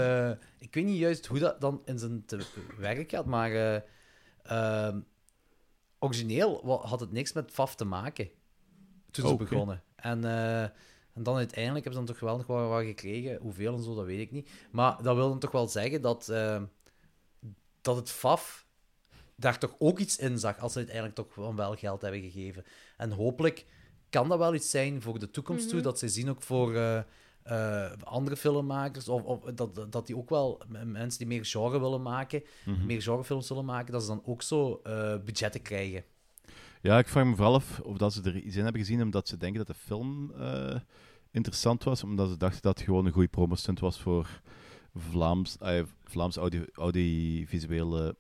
ik 0.59 0.75
weet 0.75 0.85
niet 0.85 0.99
juist 0.99 1.27
hoe 1.27 1.39
dat 1.39 1.61
dan 1.61 1.83
in 1.85 1.99
zijn 1.99 2.25
te 2.27 2.47
werk 2.79 3.11
gaat, 3.11 3.27
maar 3.27 3.83
eh, 4.45 4.87
ehm, 4.87 5.01
origineel 5.99 6.81
had 6.87 7.01
het 7.01 7.13
niks 7.13 7.33
met 7.33 7.51
FAF 7.51 7.75
te 7.75 7.85
maken 7.85 8.31
toen 9.11 9.27
ze 9.27 9.33
Oké. 9.33 9.45
begonnen. 9.45 9.83
En, 9.97 10.25
eh, 10.25 10.69
en 11.15 11.23
dan 11.23 11.37
uiteindelijk 11.37 11.85
hebben 11.85 12.03
ze 12.03 12.07
dan 12.07 12.17
toch 12.17 12.29
wel 12.29 12.37
nog 12.37 12.47
wat, 12.47 12.69
wat 12.69 12.85
gekregen. 12.85 13.39
Hoeveel 13.41 13.75
en 13.77 13.83
zo, 13.83 13.95
dat 13.95 14.05
weet 14.05 14.21
ik 14.21 14.31
niet. 14.31 14.49
Maar 14.71 15.03
dat 15.03 15.15
wil 15.17 15.29
dan 15.29 15.39
toch 15.39 15.51
wel 15.51 15.69
zeggen 15.69 16.03
dat, 16.03 16.29
eh, 16.29 16.63
dat 17.81 17.97
het 17.97 18.11
FAF 18.11 18.67
daar 19.37 19.59
toch 19.59 19.75
ook 19.79 19.99
iets 19.99 20.19
in 20.19 20.39
zag, 20.39 20.59
als 20.59 20.73
ze 20.73 20.79
uiteindelijk 20.79 21.17
toch 21.17 21.35
wel 21.35 21.75
geld 21.77 22.03
hebben 22.03 22.21
gegeven. 22.21 22.65
En 22.97 23.11
hopelijk 23.11 23.67
kan 24.09 24.29
dat 24.29 24.39
wel 24.39 24.55
iets 24.55 24.71
zijn 24.71 25.03
voor 25.03 25.19
de 25.19 25.31
toekomst 25.31 25.65
toe, 25.69 25.75
Mhm. 25.79 25.85
dat 25.85 25.99
ze 25.99 26.09
zien 26.09 26.31
ook 26.31 26.43
voor 26.43 26.75
eh, 26.75 27.03
eh, 27.43 27.93
andere 28.03 28.37
filmmakers, 28.37 29.09
of, 29.09 29.23
of 29.23 29.41
dat, 29.43 29.93
dat 29.93 30.07
die 30.07 30.17
ook 30.17 30.29
wel 30.31 30.63
mensen 30.85 31.19
die 31.19 31.27
meer 31.27 31.45
genre 31.45 31.81
willen 31.81 32.03
maken, 32.03 32.43
Mhm. 32.65 32.87
meer 32.87 33.03
genrefilms 33.03 33.49
willen 33.49 33.65
maken, 33.65 33.93
dat 33.93 34.03
ze 34.03 34.09
dan 34.09 34.23
ook 34.25 34.43
zo 34.43 34.81
eh, 34.85 35.17
budgetten 35.25 35.63
krijgen. 35.63 36.05
Ja, 36.85 36.99
ik 36.99 37.09
vraag 37.09 37.25
me 37.25 37.35
vooral 37.35 37.55
af 37.55 37.81
of 37.81 37.97
dat 37.97 38.13
ze 38.13 38.23
er 38.23 38.37
iets 38.37 38.57
in 38.57 38.63
hebben 38.63 38.81
gezien 38.81 39.03
omdat 39.03 39.29
ze 39.29 39.37
denken 39.37 39.59
dat 39.65 39.77
de 39.77 39.83
film 39.83 40.31
eh, 40.31 40.81
interessant 41.31 41.85
was, 41.85 42.03
omdat 42.03 42.29
ze 42.31 42.37
dachten 42.37 42.63
dat 42.63 42.77
het 42.79 42.87
gewoon 42.87 43.07
een 43.07 43.13
goede 43.13 43.29
promostunt 43.29 43.81
was 43.81 44.01
voor 44.01 44.41
Vlaams, 44.95 45.59
eh, 45.59 45.83
Vlaams 46.05 46.37
audio, 46.37 46.65
audiovisuele 46.73 48.17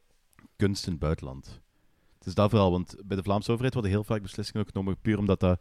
kunst 0.57 0.85
in 0.87 0.91
het 0.93 1.01
buitenland. 1.01 1.61
Het 2.19 2.27
is 2.27 2.35
dat 2.35 2.51
vooral, 2.51 2.71
want 2.71 2.97
bij 3.05 3.17
de 3.17 3.23
Vlaamse 3.23 3.51
overheid 3.51 3.75
worden 3.75 3.93
heel 3.93 4.05
vaak 4.05 4.23
beslissingen 4.23 4.63
ook 4.63 4.73
genomen 4.73 5.01
puur 5.01 5.19
omdat 5.19 5.41
dat 5.41 5.61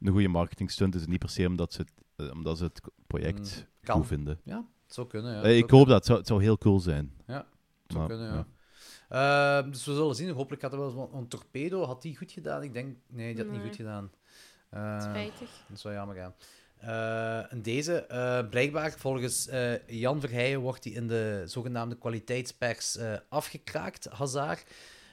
een 0.00 0.12
goede 0.12 0.28
marketingstunt 0.28 0.94
is 0.94 1.02
en 1.04 1.10
niet 1.10 1.18
per 1.18 1.28
se 1.30 1.46
omdat 1.46 1.72
ze 1.72 1.80
het, 1.80 1.92
eh, 2.16 2.30
omdat 2.32 2.58
ze 2.58 2.64
het 2.64 2.80
project 3.06 3.66
Mm, 3.66 3.86
kan. 3.86 3.96
goed 3.96 4.06
vinden. 4.06 4.40
Ja, 4.44 4.56
het 4.84 4.94
zou 4.94 5.06
kunnen. 5.06 5.32
Ja, 5.32 5.38
het 5.42 5.46
ik 5.56 5.70
hoop 5.70 5.86
dat, 5.86 5.96
het 5.96 6.06
zou, 6.06 6.18
het 6.18 6.26
zou 6.26 6.42
heel 6.42 6.58
cool 6.58 6.80
zijn. 6.80 7.12
Ja, 7.26 7.34
Het 7.36 7.46
zou 7.86 7.98
Maar, 7.98 8.08
kunnen, 8.08 8.26
ja. 8.26 8.34
ja. 8.34 8.46
Eh, 9.12 9.62
dus 9.70 9.84
we 9.84 9.94
zullen 9.94 10.14
zien. 10.14 10.30
Hopelijk 10.30 10.62
gaat 10.62 10.72
er 10.72 10.78
wel 10.78 10.86
eens... 10.86 10.96
want 10.96 11.12
Een 11.12 11.28
torpedo, 11.28 11.84
had 11.84 12.02
die 12.02 12.16
goed 12.16 12.32
gedaan? 12.32 12.62
Ik 12.62 12.72
denk... 12.72 12.96
Nee, 13.06 13.34
die 13.34 13.44
had 13.44 13.52
niet 13.52 13.62
goed 13.62 13.76
gedaan. 13.76 14.10
Eh, 14.68 15.00
Spijtig. 15.00 15.50
dat 15.68 15.82
wel 15.82 15.92
jammer, 15.92 16.16
ja. 16.16 16.34
Eh, 16.82 17.52
en 17.52 17.62
deze, 17.62 18.06
eh, 18.06 18.48
blijkbaar, 18.48 18.92
volgens 18.98 19.48
eh, 19.48 19.88
Jan 19.88 20.20
Verheijen, 20.20 20.60
wordt 20.60 20.84
hij 20.84 20.92
in 20.92 21.08
de 21.08 21.42
zogenaamde 21.46 21.98
kwaliteitspers 21.98 22.98
afgekraakt, 23.28 24.06
Hazard. 24.10 24.64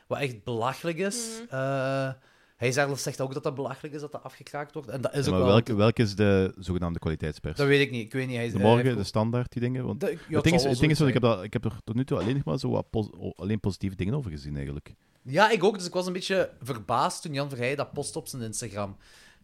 Wat 0.07 0.19
echt 0.19 0.43
belachelijk 0.43 0.97
is. 0.97 1.41
Mhm. 1.49 2.13
Hij 2.59 2.71
zelf 2.71 2.99
zegt 2.99 3.21
ook 3.21 3.33
dat 3.33 3.43
dat 3.43 3.55
belachelijk 3.55 3.93
is 3.95 4.01
dat 4.01 4.11
dat 4.11 4.23
afgekraakt 4.23 4.73
wordt. 4.73 4.89
En 4.89 5.01
dat 5.01 5.13
is 5.13 5.25
Ja, 5.25 5.25
ook 5.25 5.29
maar 5.31 5.39
wel... 5.39 5.49
welke, 5.49 5.75
welke 5.75 6.01
is 6.01 6.15
de 6.15 6.53
zogenaamde 6.57 6.99
kwaliteitspers? 6.99 7.57
Dat 7.57 7.67
weet 7.67 7.81
ik 7.81 7.91
niet. 7.91 8.05
Ik 8.05 8.13
weet 8.13 8.27
niet. 8.27 8.35
Hij, 8.35 8.45
de 8.51 8.57
hij 8.57 8.61
morgen, 8.61 8.97
de 8.97 9.03
standaard, 9.03 9.51
die 9.51 9.61
dingen? 9.61 9.85
Want 9.85 9.99
Dat- 9.99 10.09
ja, 10.09 10.17
het 10.35 10.43
ding 10.43 10.55
is, 10.55 10.63
het 10.63 10.71
wel 10.71 10.79
ding 10.79 10.91
is 10.91 10.97
dat 10.97 11.07
ik, 11.07 11.13
heb 11.13 11.23
dat, 11.23 11.43
ik 11.43 11.53
heb 11.53 11.65
er 11.65 11.73
tot 11.83 11.95
nu 11.95 12.05
toe 12.05 12.19
alleen 12.19 12.33
nog 12.35 12.43
maar 12.43 12.57
zo 12.59 12.69
wat 12.69 12.89
pos- 12.89 13.09
alleen 13.35 13.59
positieve 13.59 13.95
dingen 13.95 14.13
over 14.13 14.31
gezien, 14.31 14.55
eigenlijk. 14.55 14.93
Ja, 15.21 15.49
ik 15.51 15.63
ook. 15.63 15.77
Dus 15.77 15.87
ik 15.87 15.93
was 15.93 16.07
een 16.07 16.13
beetje 16.13 16.49
verbaasd 16.61 17.21
toen 17.21 17.33
Jan 17.33 17.49
Verheij 17.49 17.75
dat 17.75 17.93
post 17.93 18.15
op 18.15 18.27
zijn 18.27 18.41
Instagram. 18.41 18.97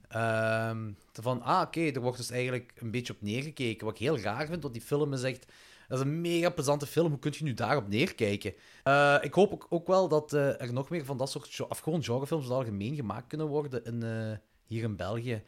Ehm, 0.08 0.78
van, 1.14 1.42
ah, 1.42 1.62
oké, 1.62 1.82
er 1.82 2.02
wordt 2.02 2.18
dus 2.18 2.30
eigenlijk 2.30 2.72
een 2.76 2.92
beetje 2.92 3.14
op 3.14 3.22
neergekeken. 3.22 3.86
Wat 3.86 3.96
ik 3.96 4.02
heel 4.02 4.20
raar 4.20 4.48
vind, 4.48 4.62
want 4.62 4.74
die 4.74 4.84
film 4.84 5.14
is 5.14 5.24
echt... 5.24 5.46
Dat 5.88 6.00
is 6.00 6.06
een 6.06 6.22
mega 6.22 6.50
plezante 6.50 6.86
film. 6.86 7.10
Hoe 7.10 7.20
kun 7.20 7.34
je 7.36 7.44
nu 7.44 7.54
daarop 7.54 7.88
neerkijken? 7.88 8.54
Eh, 8.84 9.18
ik 9.22 9.34
hoop 9.34 9.54
ook, 9.54 9.66
ook 9.70 9.88
wel 9.88 10.08
dat 10.08 10.34
eh, 10.34 10.62
er 10.62 10.74
nog 10.74 10.90
meer 10.90 11.06
van 11.06 11.18
dat 11.18 11.30
soort... 11.30 11.62
Of 11.70 11.80
gewoon 11.80 12.04
genrefilms 12.04 12.44
in 12.44 12.50
het 12.50 12.60
algemeen 12.60 12.96
gemaakt 12.96 13.28
kunnen 13.28 13.48
worden 13.48 13.84
in, 13.86 14.04
eh, 14.04 14.38
hier 14.66 14.84
in 14.84 14.96
België. 14.96 15.44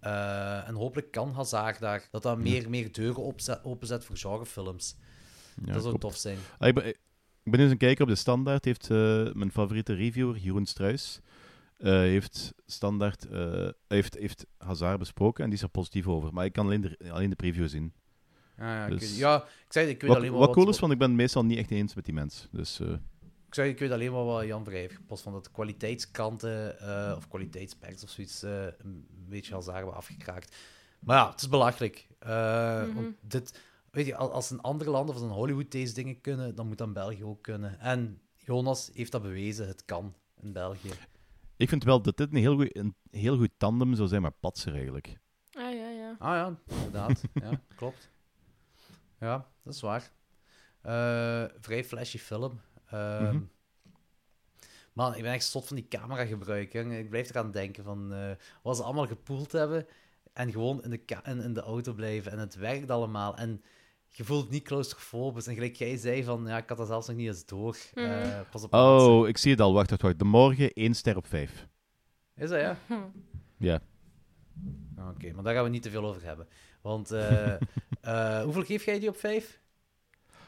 En 0.00 0.74
hopelijk 0.74 1.10
kan 1.10 1.32
Hazard 1.32 1.80
daar... 1.80 2.08
Dat 2.10 2.22
dat 2.22 2.38
meer, 2.38 2.70
meer 2.70 2.92
deuren 2.92 3.22
opzet, 3.22 3.64
openzet 3.64 4.04
voor 4.04 4.16
genrefilms. 4.16 4.96
Ja, 5.64 5.72
dat 5.72 5.82
zou 5.82 5.98
tof 5.98 6.16
zijn. 6.16 6.38
Ah, 6.58 6.68
ik, 6.68 6.74
ben, 6.74 6.86
ik 7.42 7.50
ben 7.50 7.60
eens 7.60 7.70
een 7.70 7.76
kijker 7.76 8.02
op 8.02 8.08
de 8.08 8.14
standaard. 8.14 8.64
Heeft 8.64 8.88
mijn 9.34 9.52
favoriete 9.52 9.94
reviewer, 9.94 10.36
Jeroen 10.36 10.66
Struis, 10.66 11.20
heeft 11.78 12.52
standaard 12.66 13.26
heeft, 13.88 14.14
heeft 14.14 14.46
Hazard 14.58 14.98
besproken 14.98 15.44
en 15.44 15.50
die 15.50 15.58
is 15.58 15.64
er 15.64 15.70
positief 15.70 16.06
over. 16.06 16.32
Maar 16.32 16.44
ik 16.44 16.52
kan 16.52 16.66
alleen 16.66 16.80
de, 16.80 17.10
alleen 17.10 17.30
de 17.30 17.36
preview 17.36 17.68
zien. 17.68 17.92
Ja, 18.58 18.74
ja, 18.74 18.86
ik, 18.86 19.00
Dus- 19.00 19.18
ja, 19.18 19.36
ik 19.42 19.72
zei, 19.72 19.88
ik 19.88 20.00
weet 20.00 20.08
Wat, 20.10 20.18
alleen 20.18 20.30
maar 20.30 20.40
wat 20.40 20.52
cool 20.52 20.68
is, 20.68 20.78
want 20.78 20.92
ik 20.92 20.98
ben 20.98 21.08
het 21.08 21.16
meestal 21.16 21.44
niet 21.44 21.58
echt 21.58 21.70
eens 21.70 21.94
met 21.94 22.04
die 22.04 22.14
mens. 22.14 22.48
Dus 22.50 22.80
eh, 22.80 22.88
Ik, 23.46 23.54
zeg, 23.54 23.66
ik 23.66 23.78
weet 23.78 23.90
alleen 23.90 24.12
maar 24.12 24.24
wat 24.24 24.44
Jan 24.46 24.64
Vrij 24.64 24.78
heeft 24.80 24.94
gepost, 24.94 25.22
van 25.22 25.32
dat 25.32 25.44
de 25.44 25.50
kwaliteitskranten 25.50 26.80
eh, 26.80 27.14
of 27.16 27.28
kwaliteitspers 27.28 28.02
of 28.02 28.10
zoiets 28.10 28.42
eh, 28.42 28.64
een 28.78 29.06
beetje 29.28 29.54
als 29.54 29.64
daar 29.64 29.74
hebben 29.76 29.94
afgekraakt. 29.94 30.56
Maar 31.00 31.16
ja, 31.16 31.30
het 31.30 31.40
is 31.40 31.48
belachelijk. 31.48 32.06
Eh, 32.18 32.82
Mhm. 32.82 32.94
want 32.94 33.14
dit, 33.20 33.60
weet 33.90 34.06
je, 34.06 34.16
al- 34.16 34.32
als 34.32 34.50
een 34.50 34.60
ander 34.60 34.90
land 34.90 35.08
of 35.08 35.14
als 35.14 35.24
een 35.24 35.30
Hollywood 35.30 35.70
deze 35.70 35.94
dingen 35.94 36.20
kunnen, 36.20 36.54
dan 36.54 36.66
moet 36.68 36.78
dan 36.78 36.92
België 36.92 37.24
ook 37.24 37.42
kunnen. 37.42 37.80
En 37.80 38.20
Jonas 38.36 38.90
heeft 38.94 39.12
dat 39.12 39.22
bewezen, 39.22 39.66
het 39.66 39.84
kan 39.84 40.14
in 40.40 40.52
België. 40.52 40.90
ik 41.56 41.68
vind 41.68 41.84
wel 41.84 42.02
dat 42.02 42.16
dit 42.16 42.30
een 42.32 42.36
heel 42.38 42.56
goed, 42.56 42.76
een 42.76 42.94
heel 43.10 43.36
goed 43.36 43.50
tandem 43.56 43.94
zou 43.94 44.08
zijn 44.08 44.22
met 44.22 44.40
Patser, 44.40 44.72
eigenlijk. 44.74 45.18
Ah, 45.52 45.62
ja, 45.74 45.88
ja. 45.90 46.16
Ah 46.18 46.34
ja, 46.34 46.58
inderdaad. 46.76 47.22
ja, 47.34 47.50
klopt. 47.76 48.10
Ja, 49.22 49.46
dat 49.62 49.74
is 49.74 49.80
waar. 49.80 50.10
Eh, 50.80 51.44
vrij 51.60 51.84
flashy 51.84 52.18
film. 52.18 52.60
Ehm, 52.90 53.24
Mhm. 53.24 53.40
Man, 54.92 55.14
ik 55.14 55.22
ben 55.22 55.32
echt 55.32 55.44
zot 55.44 55.66
van 55.66 55.76
die 55.76 55.88
camera 55.88 56.24
gebruiken. 56.24 56.90
Ik 56.90 57.08
blijf 57.10 57.30
eraan 57.30 57.50
denken 57.50 57.84
van 57.84 58.12
eh, 58.12 58.30
wat 58.62 58.76
ze 58.76 58.82
allemaal 58.82 59.06
gepoeld 59.06 59.52
hebben 59.52 59.86
en 60.32 60.50
gewoon 60.52 60.82
in 60.82 60.90
de, 60.90 61.00
in, 61.24 61.40
in 61.42 61.52
de 61.54 61.60
auto 61.60 61.92
blijven. 61.92 62.32
En 62.32 62.38
het 62.38 62.54
werkt 62.54 62.90
allemaal. 62.90 63.36
En 63.36 63.62
je 64.08 64.24
voelt 64.24 64.50
niet 64.50 64.62
claustrofobisch. 64.64 65.46
En 65.46 65.54
gelijk 65.54 65.76
jij 65.76 65.96
zei 65.96 66.24
van, 66.24 66.46
ja, 66.46 66.56
ik 66.56 66.68
had 66.68 66.78
dat 66.78 66.86
zelfs 66.86 67.06
nog 67.06 67.16
niet 67.16 67.26
eens 67.28 67.46
door. 67.46 67.76
Mhm. 67.94 68.04
Eh, 68.06 68.40
pas 68.50 68.62
op. 68.62 68.74
Oh, 68.74 69.28
ik 69.28 69.38
zie 69.38 69.50
het 69.50 69.60
al. 69.60 69.72
Wacht, 69.72 69.90
wacht, 69.90 70.02
wacht. 70.02 70.18
De 70.18 70.24
morgen, 70.24 70.72
één 70.72 70.94
ster 70.94 71.16
op 71.16 71.26
vijf. 71.26 71.66
Is 72.36 72.48
dat 72.48 72.60
ja? 72.60 72.76
Hm. 72.86 72.94
Ja. 73.58 73.80
Oké, 75.10 75.32
maar 75.32 75.44
daar 75.44 75.54
gaan 75.54 75.64
we 75.64 75.70
niet 75.70 75.82
te 75.82 75.90
veel 75.90 76.04
over 76.06 76.22
hebben. 76.24 76.46
Want 76.82 77.10
eh, 77.10 77.52
eh, 78.00 78.42
hoeveel 78.42 78.64
geef 78.64 78.84
jij 78.84 78.98
die 78.98 79.08
op 79.08 79.16
5? 79.16 79.60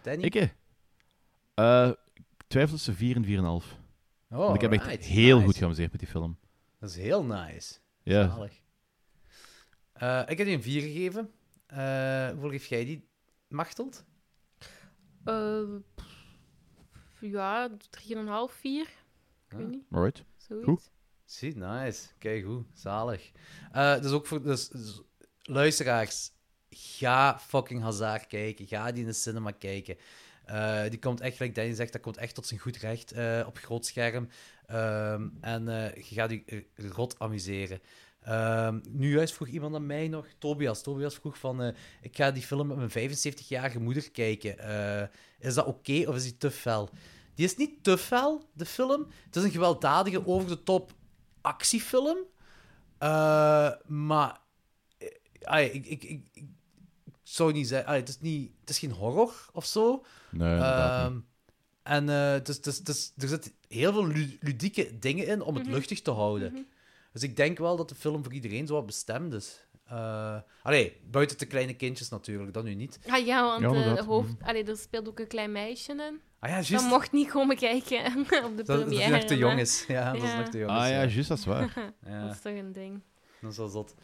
Danny? 0.02 0.24
Ik, 0.24 0.34
hè? 0.34 0.46
Eh, 1.54 1.92
ik 2.14 2.22
twijfel 2.46 2.74
tussen 2.76 2.94
4 2.94 3.16
en 3.16 3.24
4,5. 3.24 3.30
Oh, 4.30 4.38
Want 4.38 4.54
ik 4.54 4.60
heb 4.60 4.72
echt 4.72 4.82
alright, 4.84 5.04
heel 5.06 5.34
nice. 5.34 5.46
goed 5.46 5.56
geamuseerd 5.56 5.90
met 5.90 6.00
die 6.00 6.08
film. 6.08 6.38
Dat 6.78 6.90
is 6.90 6.96
heel 6.96 7.24
nice. 7.24 7.74
Ja. 8.02 8.28
Zalig. 8.28 8.60
Eh, 9.92 10.22
ik 10.26 10.38
heb 10.38 10.46
die 10.46 10.56
een 10.56 10.62
4 10.62 10.80
gegeven. 10.80 11.30
Eh, 11.66 12.28
hoeveel 12.30 12.50
geef 12.50 12.66
jij 12.66 12.84
die, 12.84 13.08
Machteld? 13.48 14.04
Eh, 15.24 15.60
pff, 15.94 17.20
ja, 17.20 17.70
3,5, 17.90 18.52
4. 18.54 18.82
Ik 18.82 19.56
weet 19.56 19.66
Ah. 19.66 19.70
niet, 19.70 19.84
Alright. 19.90 20.24
zoiets. 20.36 20.64
Goed. 20.66 20.90
Zie, 21.24 21.56
nice. 21.56 22.08
Kijk 22.18 22.44
hoe, 22.44 22.64
zalig. 22.72 23.32
Eh, 23.72 24.00
dus 24.00 24.12
ook 24.12 24.26
voor 24.26 24.42
dus, 24.42 24.68
dus, 24.68 25.02
luisteraars, 25.44 26.30
ga 26.70 27.38
fucking 27.38 27.82
Hazard 27.82 28.26
kijken. 28.26 28.66
Ga 28.66 28.92
die 28.92 29.00
in 29.02 29.08
de 29.08 29.14
cinema 29.14 29.50
kijken. 29.50 29.96
Eh, 30.44 30.82
die 30.88 30.98
komt 30.98 31.20
echt, 31.20 31.36
gelijk 31.36 31.54
Danny 31.54 31.74
zegt, 31.74 31.92
dat 31.92 32.00
komt 32.00 32.16
echt 32.16 32.34
tot 32.34 32.46
zijn 32.46 32.60
goed 32.60 32.76
recht 32.76 33.12
eh, 33.12 33.44
op 33.46 33.58
groot 33.58 33.86
scherm. 33.86 34.28
Ehm, 34.66 35.28
en 35.40 35.68
eh, 35.68 35.94
je 35.94 36.14
gaat 36.14 36.30
je 36.30 36.64
rot 36.76 37.18
amuseren. 37.18 37.80
Ehm, 38.20 38.80
nu 38.88 39.12
juist 39.14 39.34
vroeg 39.34 39.48
iemand 39.48 39.74
aan 39.74 39.86
mij 39.86 40.08
nog, 40.08 40.26
Tobias. 40.38 40.82
Tobias 40.82 41.14
vroeg 41.14 41.38
van, 41.38 41.74
ik 42.00 42.16
ga 42.16 42.30
die 42.30 42.42
film 42.42 42.66
met 42.66 42.76
mijn 42.76 42.90
75-jarige 42.90 43.80
moeder 43.80 44.10
kijken. 44.10 44.56
Is 45.38 45.54
dat 45.54 45.66
oké 45.66 46.04
of 46.06 46.16
is 46.16 46.22
die 46.22 46.36
te 46.36 46.50
fel? 46.50 46.90
Die 47.34 47.44
is 47.44 47.56
niet 47.56 47.84
te 47.84 47.98
fel, 47.98 48.48
de 48.52 48.66
film. 48.66 49.06
Het 49.24 49.36
is 49.36 49.42
een 49.42 49.50
gewelddadige, 49.50 50.26
over-de-top 50.26 50.92
actiefilm. 51.40 52.18
Maar 53.86 54.40
ai, 55.46 55.66
ik, 55.66 55.86
ik, 55.86 56.04
ik, 56.04 56.26
ik 56.32 56.44
zou 57.22 57.52
niet 57.52 57.68
zeggen... 57.68 57.88
ai, 57.88 58.00
het, 58.00 58.08
is 58.08 58.20
niet, 58.20 58.50
het 58.60 58.70
is 58.70 58.78
geen 58.78 58.90
horror 58.92 59.48
of 59.52 59.64
zo. 59.64 60.04
Nee. 60.30 60.56
Ehm, 60.58 61.18
en 61.82 62.08
eh, 62.08 62.30
het 62.30 62.48
is, 62.48 62.56
het 62.56 62.88
is- 62.88 63.12
er 63.18 63.28
zitten 63.28 63.52
heel 63.68 63.92
veel 63.92 64.06
lu- 64.06 64.36
ludieke 64.40 64.98
dingen 64.98 65.26
in 65.26 65.42
om 65.42 65.54
het 65.54 65.64
Mhm. 65.64 65.74
luchtig 65.74 66.02
te 66.02 66.10
houden. 66.10 66.52
Mhm. 66.52 66.62
Dus 67.12 67.22
ik 67.22 67.36
denk 67.36 67.58
wel 67.58 67.76
dat 67.76 67.88
de 67.88 67.94
film 67.94 68.22
voor 68.24 68.32
iedereen 68.32 68.66
zo 68.66 68.74
wat 68.74 68.86
bestemd 68.86 69.32
is. 69.32 69.62
Eh 69.84 70.36
allee, 70.62 71.00
buiten 71.10 71.38
de 71.38 71.46
kleine 71.46 71.74
kindjes 71.74 72.08
natuurlijk, 72.08 72.52
dat 72.54 72.64
nu 72.64 72.74
niet. 72.74 72.98
Ah 73.08 73.26
ja, 73.26 73.42
want 73.60 73.74
Ja, 73.74 73.96
eh, 73.96 74.04
hoofd... 74.06 74.30
Allee, 74.42 74.64
er 74.64 74.76
speelt 74.76 75.08
ook 75.08 75.18
een 75.18 75.26
klein 75.26 75.52
meisje 75.52 75.92
in. 75.92 76.20
Ah 76.38 76.50
ja, 76.50 76.56
Dat 76.56 76.66
juist. 76.66 76.86
mocht 76.88 77.12
niet 77.12 77.30
komen 77.30 77.56
kijken 77.56 78.04
op 78.16 78.28
de 78.28 78.54
Dat, 78.56 78.66
dat 78.66 78.78
is 78.78 78.84
première. 78.84 79.10
nog 79.10 79.24
te 79.24 79.36
jong 79.36 79.60
is. 79.60 79.84
Ja, 79.88 80.12
dat 80.12 80.22
is 80.22 80.34
nog 80.34 80.48
te 80.48 80.58
jong 80.58 80.70
Ah 80.70 80.88
ja, 80.88 81.04
juist, 81.04 81.28
dat 81.28 81.38
is 81.38 81.44
waar. 81.44 81.72
Dat 82.00 82.12
Ja. 82.12 82.30
is 82.30 82.40
toch 82.40 82.52
een 82.52 82.72
ding. 82.72 83.00
Dat 83.40 83.50
is 83.50 83.56
wel 83.56 83.68
zot. 83.68 83.94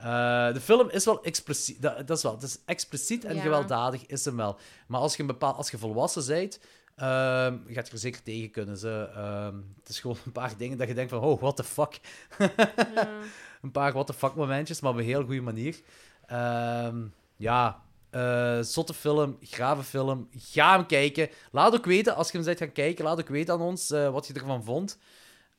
Eh, 0.00 0.52
de 0.52 0.60
film 0.60 0.90
is 0.90 1.04
wel 1.04 1.22
expliciet. 1.22 1.82
Dat, 1.82 2.06
dat 2.06 2.16
is 2.16 2.22
wel. 2.22 2.32
Het 2.32 2.42
is 2.42 2.58
expliciet 2.64 3.24
en 3.24 3.34
Ja. 3.34 3.40
gewelddadig 3.42 4.06
is 4.06 4.24
hem 4.24 4.36
wel. 4.36 4.58
Maar 4.86 5.00
als 5.00 5.14
je, 5.16 5.20
een 5.20 5.26
bepaal, 5.26 5.54
als 5.54 5.70
je 5.70 5.78
volwassen 5.78 6.26
bent, 6.26 6.60
ehm, 6.96 7.58
gaat 7.66 7.86
je 7.86 7.92
er 7.92 7.98
zeker 7.98 8.22
tegen 8.22 8.50
kunnen. 8.50 8.76
Ze, 8.78 9.10
ehm, 9.14 9.54
het 9.78 9.88
is 9.88 10.00
gewoon 10.00 10.16
een 10.24 10.32
paar 10.32 10.56
dingen 10.56 10.78
dat 10.78 10.88
je 10.88 10.94
denkt 10.94 11.10
van, 11.10 11.20
oh, 11.20 11.40
what 11.40 11.56
the 11.56 11.64
fuck. 11.64 12.00
Ja. 12.38 12.50
een 13.62 13.70
paar 13.70 13.92
what 13.92 14.06
the 14.06 14.12
fuck 14.12 14.34
momentjes, 14.34 14.80
maar 14.80 14.92
op 14.92 14.98
een 14.98 15.04
heel 15.04 15.24
goede 15.24 15.40
manier. 15.40 15.80
Ehm, 16.26 16.96
ja, 17.36 17.82
eh, 18.10 18.60
zotte 18.60 18.94
film, 18.94 19.38
grave 19.40 19.82
film. 19.82 20.28
Ga 20.36 20.76
hem 20.76 20.86
kijken. 20.86 21.28
Laat 21.50 21.74
ook 21.74 21.84
weten, 21.84 22.14
als 22.14 22.30
je 22.30 22.36
hem 22.36 22.46
bent 22.46 22.58
gaan 22.58 22.72
kijken, 22.72 23.04
laat 23.04 23.20
ook 23.20 23.28
weten 23.28 23.54
aan 23.54 23.60
ons 23.60 23.90
eh, 23.90 24.10
wat 24.10 24.26
je 24.26 24.32
ervan 24.34 24.64
vond. 24.64 24.98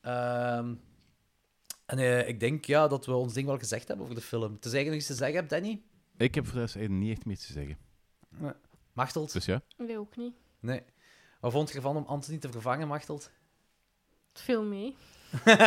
Ehm, 0.00 0.74
en 1.86 1.98
eh, 1.98 2.28
ik 2.28 2.40
denk 2.40 2.64
ja, 2.64 2.88
dat 2.88 3.06
we 3.06 3.12
ons 3.12 3.32
ding 3.32 3.46
wel 3.46 3.58
gezegd 3.58 3.88
hebben 3.88 4.04
over 4.06 4.18
de 4.18 4.26
film. 4.26 4.58
Tenzij 4.60 4.80
je 4.80 4.86
nog 4.86 4.96
iets 4.96 5.06
te 5.06 5.14
zeggen 5.14 5.36
hebt, 5.36 5.50
Danny? 5.50 5.82
Ik 6.16 6.34
heb 6.34 6.44
voor 6.44 6.54
de 6.54 6.60
rest 6.60 6.76
eigenlijk 6.76 7.06
niet 7.06 7.16
echt 7.16 7.26
meer 7.26 7.38
te 7.38 7.52
zeggen. 7.52 7.78
Machteld? 8.92 9.32
Dus 9.32 9.44
ja. 9.44 9.62
Nee, 9.76 9.98
ook 9.98 10.16
niet. 10.16 10.34
Nee. 10.60 10.82
Wat 11.40 11.52
vond 11.52 11.68
je 11.68 11.74
ervan 11.74 11.96
om 11.96 12.04
Anthony 12.04 12.38
te 12.38 12.50
vervangen, 12.50 12.88
Machteld? 12.88 13.30
Het 14.32 14.40
viel 14.40 14.64
mee. 14.64 14.96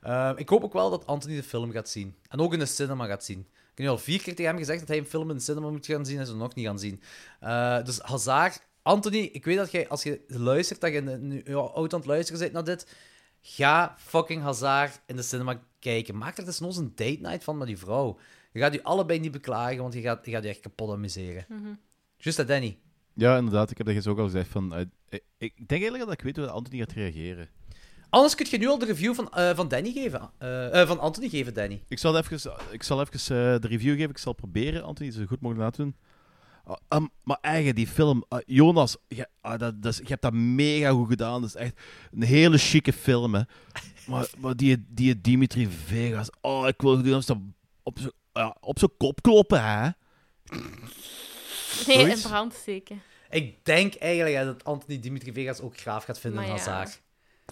Ehm, 0.00 0.36
ik 0.36 0.48
hoop 0.48 0.64
ook 0.64 0.72
wel 0.72 0.90
dat 0.90 1.06
Anthony 1.06 1.36
de 1.36 1.42
film 1.42 1.70
gaat 1.70 1.88
zien. 1.88 2.16
En 2.28 2.40
ook 2.40 2.52
in 2.52 2.58
de 2.58 2.66
cinema 2.66 3.06
gaat 3.06 3.24
zien. 3.24 3.40
Ik 3.40 3.46
heb 3.74 3.78
nu 3.78 3.88
al 3.88 3.98
vier 3.98 4.22
keer 4.22 4.34
tegen 4.34 4.50
hem 4.50 4.60
gezegd 4.60 4.78
dat 4.78 4.88
hij 4.88 4.98
een 4.98 5.06
film 5.06 5.30
in 5.30 5.36
de 5.36 5.42
cinema 5.42 5.70
moet 5.70 5.86
gaan 5.86 6.06
zien 6.06 6.18
en 6.18 6.26
ze 6.26 6.36
nog 6.36 6.54
niet 6.54 6.66
gaan 6.66 6.78
zien. 6.78 7.02
Eh, 7.40 7.84
dus 7.84 7.98
Hazard, 7.98 8.66
Anthony, 8.82 9.18
ik 9.32 9.44
weet 9.44 9.56
dat 9.56 9.70
jij, 9.70 9.88
als 9.88 10.02
je 10.02 10.20
luistert, 10.28 10.80
dat 10.80 10.92
je 10.92 11.00
nu 11.00 11.54
oud 11.54 11.92
aan 11.92 11.98
het 11.98 12.08
luisteren 12.08 12.40
bent 12.40 12.52
naar 12.52 12.64
dit, 12.64 12.96
ga 13.40 13.94
fucking 13.98 14.42
Hazard 14.42 15.00
in 15.06 15.16
de 15.16 15.22
cinema 15.22 15.62
kijken. 15.78 16.18
Maak 16.18 16.38
er 16.38 16.44
desnoods 16.44 16.76
een 16.76 16.92
date 16.94 17.18
night 17.20 17.44
van 17.44 17.58
met 17.58 17.66
die 17.66 17.78
vrouw. 17.78 18.18
Je 18.52 18.60
gaat 18.60 18.72
je 18.72 18.82
allebei 18.82 19.18
niet 19.18 19.32
beklagen, 19.32 19.78
want 19.78 19.94
je 19.94 20.00
gaat 20.00 20.24
je, 20.24 20.30
gaat 20.30 20.42
je 20.42 20.48
echt 20.48 20.60
kapot 20.60 20.90
amuseren. 20.90 21.44
Mhm. 21.48 21.72
Juist 22.16 22.38
dat, 22.38 22.48
Danny. 22.48 22.78
Ja, 23.14 23.36
inderdaad. 23.36 23.70
Ik 23.70 23.78
heb 23.78 23.86
dat 23.86 24.04
je 24.04 24.10
ook 24.10 24.18
al 24.18 24.24
gezegd. 24.24 24.48
Van, 24.48 24.74
eh, 24.74 24.80
ik, 25.08 25.22
ik 25.38 25.54
denk 25.56 25.70
eigenlijk 25.70 26.04
dat 26.04 26.12
ik 26.12 26.22
weet 26.22 26.36
hoe 26.36 26.50
Anthony 26.50 26.78
gaat 26.78 26.92
reageren. 26.92 27.48
Anders 28.10 28.34
kun 28.34 28.46
je 28.50 28.58
nu 28.58 28.66
al 28.66 28.78
de 28.78 28.86
review 28.86 29.14
van, 29.14 29.30
eh, 29.32 29.56
van 29.56 29.68
Danny 29.68 29.92
geven. 29.92 30.30
Eh, 30.38 30.80
eh, 30.80 30.88
van 30.88 30.98
Anthony 30.98 31.28
geven, 31.28 31.54
Danny. 31.54 31.82
Ik 31.88 31.98
zal 31.98 32.16
even, 32.16 32.52
ik 32.70 32.82
zal 32.82 33.00
even 33.00 33.36
eh, 33.36 33.60
de 33.60 33.68
review 33.68 33.94
geven. 33.94 34.10
Ik 34.10 34.18
zal 34.18 34.32
proberen 34.32 34.82
Anthony 34.82 35.10
zo 35.10 35.24
goed 35.26 35.40
mogelijk 35.40 35.64
laten 35.64 35.84
doen. 35.84 35.96
Ah, 36.68 36.76
ah, 36.88 37.04
maar 37.22 37.38
eigen, 37.40 37.74
die 37.74 37.86
film. 37.86 38.24
ah, 38.28 38.40
Jonas, 38.46 38.96
je, 39.08 39.28
ah, 39.40 39.58
dat, 39.58 39.82
dat 39.82 39.92
is- 39.92 39.98
je 39.98 40.04
hebt 40.08 40.22
dat 40.22 40.32
mega 40.32 40.90
goed 40.90 41.08
gedaan. 41.08 41.40
Dat 41.40 41.50
is 41.50 41.56
echt 41.56 41.80
een 42.12 42.22
hele 42.22 42.58
chique 42.58 42.92
film. 42.92 43.34
Hè. 43.34 43.40
Maar, 44.06 44.28
maar 44.38 44.56
die, 44.56 44.84
die 44.88 45.20
Dimitri 45.20 45.68
Vegas. 45.86 46.30
Oh, 46.40 46.66
ik 46.68 46.80
wil 46.80 46.96
gewoon 46.96 47.14
op 47.14 47.22
zijn 47.22 47.54
op 47.82 47.98
zijn- 47.98 48.12
ja, 48.32 48.56
op 48.60 48.78
zijn 48.78 48.90
kop 48.96 49.22
kloppen, 49.22 49.62
hè? 49.64 49.80
Nee, 49.82 49.92
in 51.96 52.00
Zoiets? 52.00 52.22
brand 52.22 52.54
steken. 52.54 53.02
Ik 53.30 53.64
denk 53.64 53.94
eigenlijk 53.94 54.36
hè, 54.36 54.44
dat 54.44 54.64
Anthony 54.64 55.00
Dimitri 55.00 55.32
Vegas 55.32 55.60
ook 55.60 55.76
graaf 55.76 56.04
gaat 56.04 56.18
vinden 56.20 56.42
in 56.42 56.48
Maar 56.48 56.58
ja. 56.64 56.86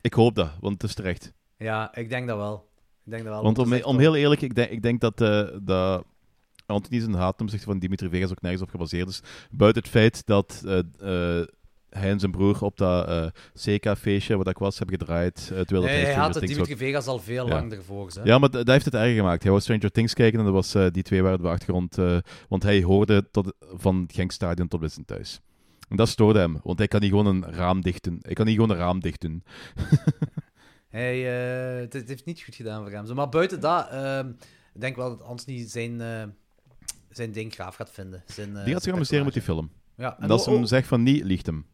Ik 0.01 0.15
hoop 0.15 0.35
dat, 0.35 0.51
want 0.61 0.83
het 0.83 0.91
is 0.91 0.97
terecht. 0.97 1.33
Ja, 1.57 1.95
ik 1.95 2.09
denk 2.09 2.29
dat 2.29 2.37
wel. 2.37 2.69
Ik 3.05 3.11
denk 3.11 3.25
dat 3.25 3.33
wel. 3.33 3.43
Want 3.43 3.59
om, 3.59 3.83
om 3.83 3.99
heel 3.99 4.17
eerlijk, 4.17 4.41
ik 4.41 4.55
denk, 4.55 4.71
ik 4.71 4.83
denk 4.83 5.01
dat, 5.01 5.21
eh 5.21 5.47
dat 5.63 6.05
Anthony 6.67 7.01
zijn 7.01 7.15
haat 7.15 7.37
ten 7.37 7.45
opzichte 7.45 7.67
van 7.67 7.79
Dimitri 7.79 8.09
Vegas 8.09 8.31
ook 8.31 8.41
nergens 8.41 8.63
op 8.63 8.71
gebaseerd 8.71 9.09
is. 9.09 9.21
Buiten 9.51 9.83
het 9.83 9.91
feit 9.91 10.27
dat 10.27 10.63
eh, 10.67 10.79
eh, 10.79 11.47
hij 11.91 12.11
en 12.11 12.19
zijn 12.21 12.31
broer 12.33 12.63
op 12.63 12.77
dat 12.77 13.09
eh 13.09 13.27
CK-feestje, 13.55 14.37
wat 14.37 14.49
ik 14.49 14.59
was, 14.59 14.79
hebben 14.79 14.99
gedraaid. 14.99 15.39
eh, 15.53 15.61
terwijl 15.61 15.83
Nee, 15.83 16.05
hij 16.05 16.15
had 16.15 16.35
het 16.35 16.47
Dimitri 16.47 16.77
Vegas 16.77 17.07
al 17.07 17.19
veel 17.19 17.47
Ja. 17.47 17.55
lang 17.55 17.73
ervoor. 17.73 18.11
Hè? 18.15 18.23
Ja, 18.23 18.39
maar 18.39 18.51
dat 18.51 18.69
heeft 18.69 18.85
het 18.85 18.95
erger 18.95 19.15
gemaakt. 19.15 19.43
Hij 19.43 19.51
wou 19.51 19.63
Stranger 19.63 19.91
Things 19.91 20.15
kijken 20.15 20.39
en 20.39 20.45
dat 20.45 20.55
was, 20.55 20.93
die 20.93 21.03
twee 21.03 21.23
waren 21.23 21.43
de 21.43 21.49
achtergrond. 21.49 21.97
want 22.49 22.63
hij 22.63 22.83
hoorde 22.83 23.31
tot, 23.31 23.53
van 23.61 24.01
het 24.03 24.15
Genkstadion 24.15 24.69
tot 24.69 24.81
bij 24.81 24.89
zijn 24.89 25.05
thuis. 25.05 25.41
En 25.89 25.97
dat 25.97 26.09
stoorde 26.09 26.39
hem, 26.39 26.61
want 26.63 26.79
hij 26.79 26.89
kan 26.89 27.01
niet 27.01 27.11
gewoon 27.11 27.27
een 27.27 27.45
raam 27.53 27.81
dicht 27.81 28.05
doen. 28.05 28.19
Hij 28.23 28.33
kan 28.35 28.47
niet 28.47 28.55
gewoon 28.55 28.71
een 28.71 28.77
raam 28.77 29.01
dicht 29.01 29.21
doen. 29.21 29.43
Hij, 30.89 31.21
het, 31.81 31.93
heeft 31.93 32.25
niet 32.25 32.43
goed 32.43 32.55
gedaan 32.55 32.83
voor 32.83 32.93
hem. 32.93 33.15
Maar 33.15 33.29
buiten 33.29 33.61
dat, 33.61 33.89
ehm, 33.89 34.29
ik 34.75 34.81
denk 34.81 34.97
wel 34.97 35.09
dat 35.09 35.23
Anthony 35.23 35.69
zijn, 35.69 36.01
zijn 37.17 37.33
ding 37.33 37.53
graaf 37.55 37.75
gaat 37.75 37.91
vinden. 37.91 38.23
Zijn, 38.27 38.57
eh, 38.57 38.65
Die 38.65 38.73
gaat 38.73 38.83
zich 38.83 38.93
amuseren 38.95 39.25
met 39.25 39.33
die 39.35 39.43
film. 39.43 39.71
Ja, 39.97 40.19
en, 40.21 40.31
als 40.31 40.45
ze 40.45 40.51
ook, 40.51 40.57
hem 40.57 40.67
zegt 40.67 40.89
van 40.89 41.03
niet, 41.03 41.25
liegt 41.25 41.47
hem. 41.47 41.67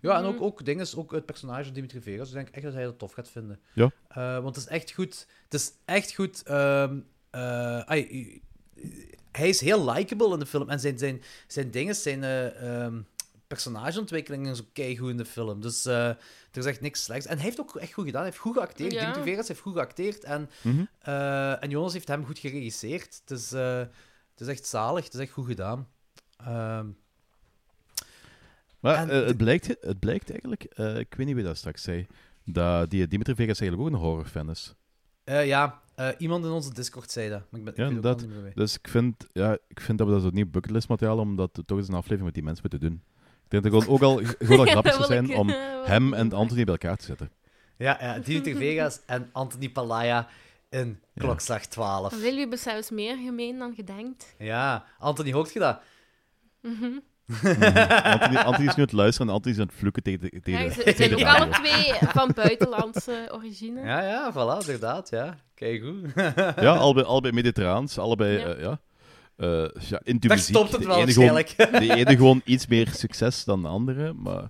ja, 0.00 0.16
en 0.16 0.24
Mhm. 0.24 0.34
ook, 0.34 0.42
ook, 0.42 0.64
ding 0.64 0.80
is, 0.80 0.96
ook 0.96 1.12
het 1.12 1.26
personage 1.26 1.64
van 1.64 1.72
Dimitri 1.72 2.00
Vegas. 2.00 2.28
Ik 2.28 2.34
denk 2.34 2.48
echt 2.48 2.64
dat 2.64 2.74
hij 2.74 2.84
dat 2.84 2.98
tof 2.98 3.12
gaat 3.12 3.28
vinden. 3.28 3.60
Ja. 3.72 3.90
Eh, 4.08 4.42
want 4.42 4.56
het 4.56 4.64
is 4.64 4.70
echt 4.70 4.90
goed. 4.92 5.26
Het 5.44 5.54
is 5.54 5.72
echt 5.84 6.14
goed. 6.14 6.42
ehm, 6.42 6.98
eh, 7.30 7.82
i- 7.92 8.42
hij 9.32 9.48
is 9.48 9.60
heel 9.60 9.90
likable 9.92 10.32
in 10.32 10.38
de 10.38 10.46
film. 10.46 10.68
En 10.68 10.80
zijn, 10.80 10.98
zijn, 10.98 11.22
zijn 11.46 11.70
dingen, 11.70 11.94
zijn 11.94 12.24
eh, 12.24 12.82
ehm, 12.84 13.00
personageontwikkelingen 13.46 14.52
is 14.52 14.60
ook 14.60 14.72
keigoed 14.72 15.10
in 15.10 15.16
de 15.16 15.24
film. 15.24 15.60
Dus 15.60 15.84
eh, 15.86 16.06
er 16.08 16.16
is 16.52 16.64
echt 16.64 16.80
niks 16.80 17.04
slechts. 17.04 17.26
En 17.26 17.36
hij 17.36 17.44
heeft 17.44 17.60
ook 17.60 17.76
echt 17.76 17.92
goed 17.92 18.04
gedaan. 18.04 18.20
Hij 18.20 18.30
heeft 18.30 18.42
goed 18.42 18.54
geacteerd. 18.56 18.92
Ja. 18.92 19.00
Dimitri 19.00 19.22
Vegas 19.22 19.48
heeft 19.48 19.60
goed 19.60 19.72
geacteerd. 19.74 20.24
En, 20.24 20.50
Mhm. 20.62 20.84
eh, 21.00 21.62
en 21.62 21.70
Jonas 21.70 21.92
heeft 21.92 22.08
hem 22.08 22.24
goed 22.26 22.38
geregisseerd. 22.38 23.22
Eh, 23.52 23.80
het 24.40 24.48
is 24.48 24.54
echt 24.54 24.66
zalig. 24.66 25.04
Het 25.04 25.14
is 25.14 25.20
echt 25.20 25.32
goed 25.32 25.46
gedaan. 25.46 25.88
Ehm, 26.36 26.86
Maar 28.80 28.94
En 28.96 29.10
eh, 29.10 29.26
het, 29.26 29.36
blijkt, 29.36 29.66
het 29.80 29.98
blijkt 29.98 30.30
eigenlijk, 30.30 30.64
eh, 30.64 30.98
ik 30.98 31.14
weet 31.14 31.26
niet 31.26 31.34
wie 31.34 31.44
dat 31.44 31.56
straks 31.56 31.82
zei, 31.82 32.06
dat 32.44 32.90
die 32.90 33.08
Dimitri 33.08 33.34
Vegas 33.34 33.60
eigenlijk 33.60 33.88
ook 33.90 33.94
een 33.96 34.06
horrorfan 34.06 34.50
is. 34.50 34.74
eh, 35.24 35.46
ja, 35.46 35.80
iemand 36.18 36.44
in 36.44 36.50
onze 36.50 36.74
Discord 36.74 37.10
zei 37.10 37.28
dat. 37.28 37.42
Maar 37.50 37.60
ik 37.60 37.74
ben, 37.74 38.02
Ja, 38.02 38.14
ik. 38.46 38.54
Dus 38.54 38.74
ik 38.74 38.88
vind, 38.88 39.26
ja, 39.32 39.58
ik 39.68 39.80
vind 39.80 39.98
dat 39.98 40.06
we 40.06 40.12
dat 40.12 40.22
zo 40.22 40.30
niet 40.32 40.50
bucketlist 40.50 40.88
materiaal, 40.88 41.18
om 41.18 41.36
dat 41.36 41.62
toch 41.66 41.78
eens 41.78 41.88
een 41.88 41.94
aflevering 41.94 42.24
met 42.24 42.34
die 42.34 42.42
mensen 42.42 42.66
moeten 42.70 42.88
doen. 42.88 43.02
Ik 43.44 43.50
denk 43.50 43.62
dat 43.62 43.72
het 43.72 43.90
ook 43.90 44.02
al 44.02 44.16
gewoon 44.46 44.66
grappig 44.74 44.92
zou 44.94 45.04
zijn 45.04 45.34
om 45.34 45.48
hem 45.92 46.14
en 46.14 46.32
Anthony 46.32 46.64
bij 46.64 46.72
elkaar 46.74 46.96
te 46.96 47.04
zetten. 47.04 47.30
Ja, 47.76 47.96
ja 48.00 48.18
Dimitri 48.18 48.54
Vegas 48.54 49.00
en 49.06 49.28
Anthony 49.32 49.70
Palaya 49.70 50.28
in 50.70 51.00
klokslag 51.14 51.64
12. 51.66 52.20
Wil 52.20 52.34
je 52.34 52.56
zelfs 52.56 52.90
meer 52.90 53.16
gemeen 53.16 53.58
dan 53.58 53.74
gedenkt? 53.74 54.34
Ja, 54.38 54.84
Anthony, 54.98 55.32
hoort 55.32 55.52
je 55.52 55.58
dat? 55.58 55.80
Mhm. 56.62 56.84
Anthony, 58.04 58.36
Anthony 58.36 58.66
is 58.68 58.74
nu 58.74 58.82
aan 58.82 58.88
het 58.88 58.92
luisteren 58.92 59.28
en 59.28 59.34
Anthony 59.34 59.54
is 59.54 59.60
aan 59.60 59.66
het 59.66 59.76
vloeken 59.76 60.02
tegen 60.02 60.20
de, 60.20 60.40
tegen 60.40 60.60
Ja, 60.62 60.68
de, 60.68 60.72
ze 60.74 60.82
tegen 60.82 60.96
zijn 60.96 61.08
de 61.10 61.14
ook 61.16 61.20
radio. 61.22 61.44
alle 61.44 61.52
twee 61.54 61.94
van 62.08 62.32
buitenlandse 62.34 63.28
origine. 63.32 63.80
Ja, 63.80 64.02
ja, 64.02 64.32
voilà, 64.32 64.58
inderdaad, 64.66 65.10
ja. 65.10 65.36
Kijk 65.54 65.82
goed. 65.82 66.12
Ja, 66.64 66.74
allebei, 66.74 67.06
allebei 67.06 67.32
mediterraans, 67.34 67.98
allebei, 67.98 68.38
Ja. 68.38 68.46
eh, 68.54 68.60
ja. 68.62 68.80
Eh, 69.36 69.68
ja, 69.88 70.00
in 70.02 70.18
de 70.18 70.28
Daar 70.28 70.36
muziek. 70.36 70.54
stopt 70.56 70.72
het 70.72 70.80
De 70.80 70.86
wel 70.86 70.96
ene 70.98 71.12
gewoon- 71.12 71.32
waarschijnlijk. 71.32 71.88
De 71.88 71.94
ene 71.94 72.16
gewoon 72.16 72.40
iets 72.44 72.66
meer 72.66 72.88
succes 72.88 73.44
dan 73.44 73.62
de 73.62 73.68
andere, 73.68 74.12
maar 74.12 74.48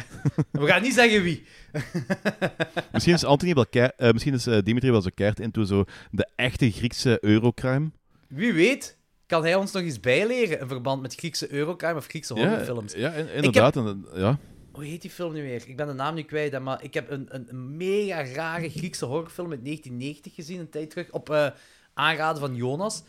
We 0.50 0.66
gaan 0.66 0.82
niet 0.82 0.94
zeggen 0.94 1.22
wie. 1.22 1.46
misschien 2.92 3.14
is 3.14 3.24
Anthony 3.24 3.54
wel 3.54 3.66
eh, 3.70 4.12
misschien 4.12 4.34
is 4.34 4.46
eh, 4.46 4.58
Dimitri 4.62 4.90
wel 4.90 5.02
zo 5.02 5.10
keert 5.14 5.40
into 5.40 5.64
zo 5.64 5.84
de 6.10 6.28
echte 6.36 6.70
Griekse 6.70 7.18
eurocrime. 7.20 7.90
Wie 8.28 8.52
weet, 8.52 8.96
kan 9.26 9.42
hij 9.42 9.54
ons 9.54 9.72
nog 9.72 9.82
iets 9.82 10.00
bijleren 10.00 10.60
in 10.60 10.66
verband 10.66 11.02
met 11.02 11.14
Griekse 11.14 11.52
Eurocrime 11.52 11.96
of 11.96 12.06
Griekse 12.06 12.34
horrorfilms. 12.34 12.92
ja, 12.92 13.12
in- 13.12 13.32
inderdaad. 13.32 13.76
en, 13.76 14.06
ja. 14.14 14.38
Hoe 14.72 14.84
heet 14.84 15.02
die 15.02 15.10
film 15.10 15.32
nu 15.32 15.42
weer? 15.42 15.62
Ik 15.66 15.76
ben 15.76 15.86
de 15.86 15.92
naam 15.92 16.14
nu 16.14 16.22
kwijt, 16.22 16.60
maar 16.60 16.82
ik 16.82 16.94
heb 16.94 17.10
een, 17.10 17.26
een, 17.28 17.76
mega 17.76 18.24
rare 18.24 18.70
Griekse 18.70 19.04
horrorfilm 19.04 19.50
uit 19.50 19.64
1990 19.64 20.34
gezien, 20.34 20.60
een 20.60 20.70
tijd 20.70 20.90
terug, 20.90 21.10
op 21.10 21.30
eh, 21.30 21.46
aanraden 21.94 22.40
van 22.40 22.54
Jonas. 22.54 23.02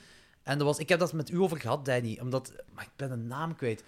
En 0.44 0.58
dat 0.58 0.68
was, 0.68 0.78
ik 0.78 0.90
heb 0.90 1.00
dat 1.00 1.14
met 1.14 1.32
u 1.32 1.38
over 1.40 1.60
gehad, 1.60 1.86
Danny, 1.86 2.20
omdat... 2.22 2.54
Maar 2.74 2.84
ik 2.84 2.90
ben 2.96 3.10
de 3.10 3.16
naam 3.16 3.56
kwijt. 3.56 3.84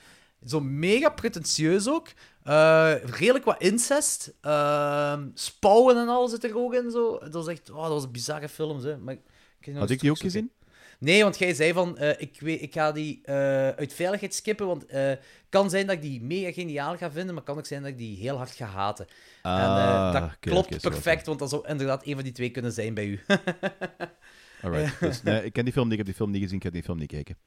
Zo 0.46 0.60
mega 0.60 1.10
pretentieus 1.10 1.90
ook. 1.90 2.08
Eh, 2.46 2.94
redelijk 3.04 3.46
wat 3.46 3.62
incest. 3.62 4.34
Ehm 4.42 5.28
spouwen 5.34 5.98
en 5.98 6.08
al 6.08 6.28
zit 6.28 6.44
er 6.44 6.58
ook 6.58 6.74
in. 6.74 6.92
Zo. 6.92 7.20
Dat 7.20 7.34
was 7.34 7.48
echt... 7.48 7.70
Oh, 7.70 7.82
dat 7.82 7.92
was 7.92 8.04
een 8.04 8.12
bizarre 8.12 8.50
film, 8.50 8.80
hè. 8.84 8.98
Maar, 8.98 9.18
ik 9.60 9.76
Had 9.76 9.90
ik 9.90 10.00
die 10.00 10.12
ook 10.12 10.20
gezien? 10.20 10.52
Nee, 11.00 11.24
want 11.24 11.38
jij 11.38 11.54
zei 11.54 11.74
van, 11.74 11.98
eh, 11.98 12.22
ik, 12.22 12.40
weet, 12.40 12.62
ik 12.62 12.74
ga 12.74 12.92
die 12.92 13.20
eh, 13.24 13.36
uit 13.70 13.94
veiligheid 13.94 14.34
skippen, 14.34 14.68
want 14.68 14.84
het 14.88 15.20
kan 15.50 15.70
zijn 15.70 15.86
dat 15.88 15.96
ik 15.96 16.02
die 16.02 16.22
mega 16.22 16.52
geniaal 16.52 16.98
ga 16.98 17.12
vinden, 17.12 17.36
maar 17.36 17.44
kan 17.44 17.58
ook 17.58 17.66
zijn 17.66 17.82
dat 17.82 17.92
ik 17.92 17.98
die 17.98 18.18
heel 18.18 18.38
hard 18.38 18.52
ga 18.52 18.66
haten. 18.66 19.08
en 19.42 19.52
eh, 19.52 20.14
dat 20.14 20.22
Ah, 20.22 20.32
klopt 20.40 20.82
perfect, 20.82 21.26
want 21.26 21.40
dat 21.40 21.50
zou 21.50 21.68
inderdaad 21.68 22.06
een 22.06 22.14
van 22.14 22.24
die 22.24 22.32
twee 22.32 22.50
kunnen 22.50 22.72
zijn 22.72 22.94
bij 22.94 23.06
u. 23.06 23.20
Alright. 24.62 25.00
Dus, 25.00 25.24
nee, 25.24 25.44
ik 25.44 25.54
ken 25.54 25.64
die 25.64 25.74
film 25.74 25.86
niet, 25.88 26.00
ik 26.00 26.00
heb 26.00 26.08
die 26.08 26.16
film 26.16 26.32
niet 26.32 26.42
gezien, 26.42 26.58
ik 26.58 26.64
heb 26.64 26.74
die 26.74 26.84
film 26.84 26.98
niet 26.98 27.10
kijken. 27.12 27.38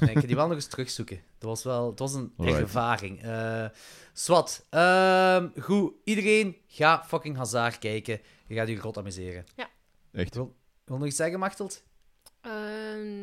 Ik 0.00 0.18
ga 0.18 0.26
die 0.26 0.36
wel 0.36 0.46
nog 0.46 0.56
eens 0.56 0.66
terugzoeken. 0.66 1.20
Dat 1.38 1.48
was 1.48 1.64
wel 1.64 1.90
het 1.90 1.98
was 1.98 2.14
een 2.14 2.32
Alright. 2.36 2.60
ervaring. 2.60 3.22
Eh 3.22 3.66
Swat. 4.12 4.66
Ehm, 4.70 5.48
goed, 5.60 5.92
iedereen 6.04 6.56
ga 6.66 7.04
fucking 7.04 7.36
Hazard 7.36 7.78
kijken. 7.78 8.20
Je 8.46 8.54
gaat 8.54 8.68
je 8.68 8.78
rot 8.78 8.98
amuseren. 8.98 9.44
Echt. 10.12 10.34
Wil, 10.34 10.56
wil 10.84 10.98
nog 10.98 11.06
iets 11.06 11.16
zeggen, 11.16 11.38
Machteld? 11.38 11.82
Eh, 12.40 12.52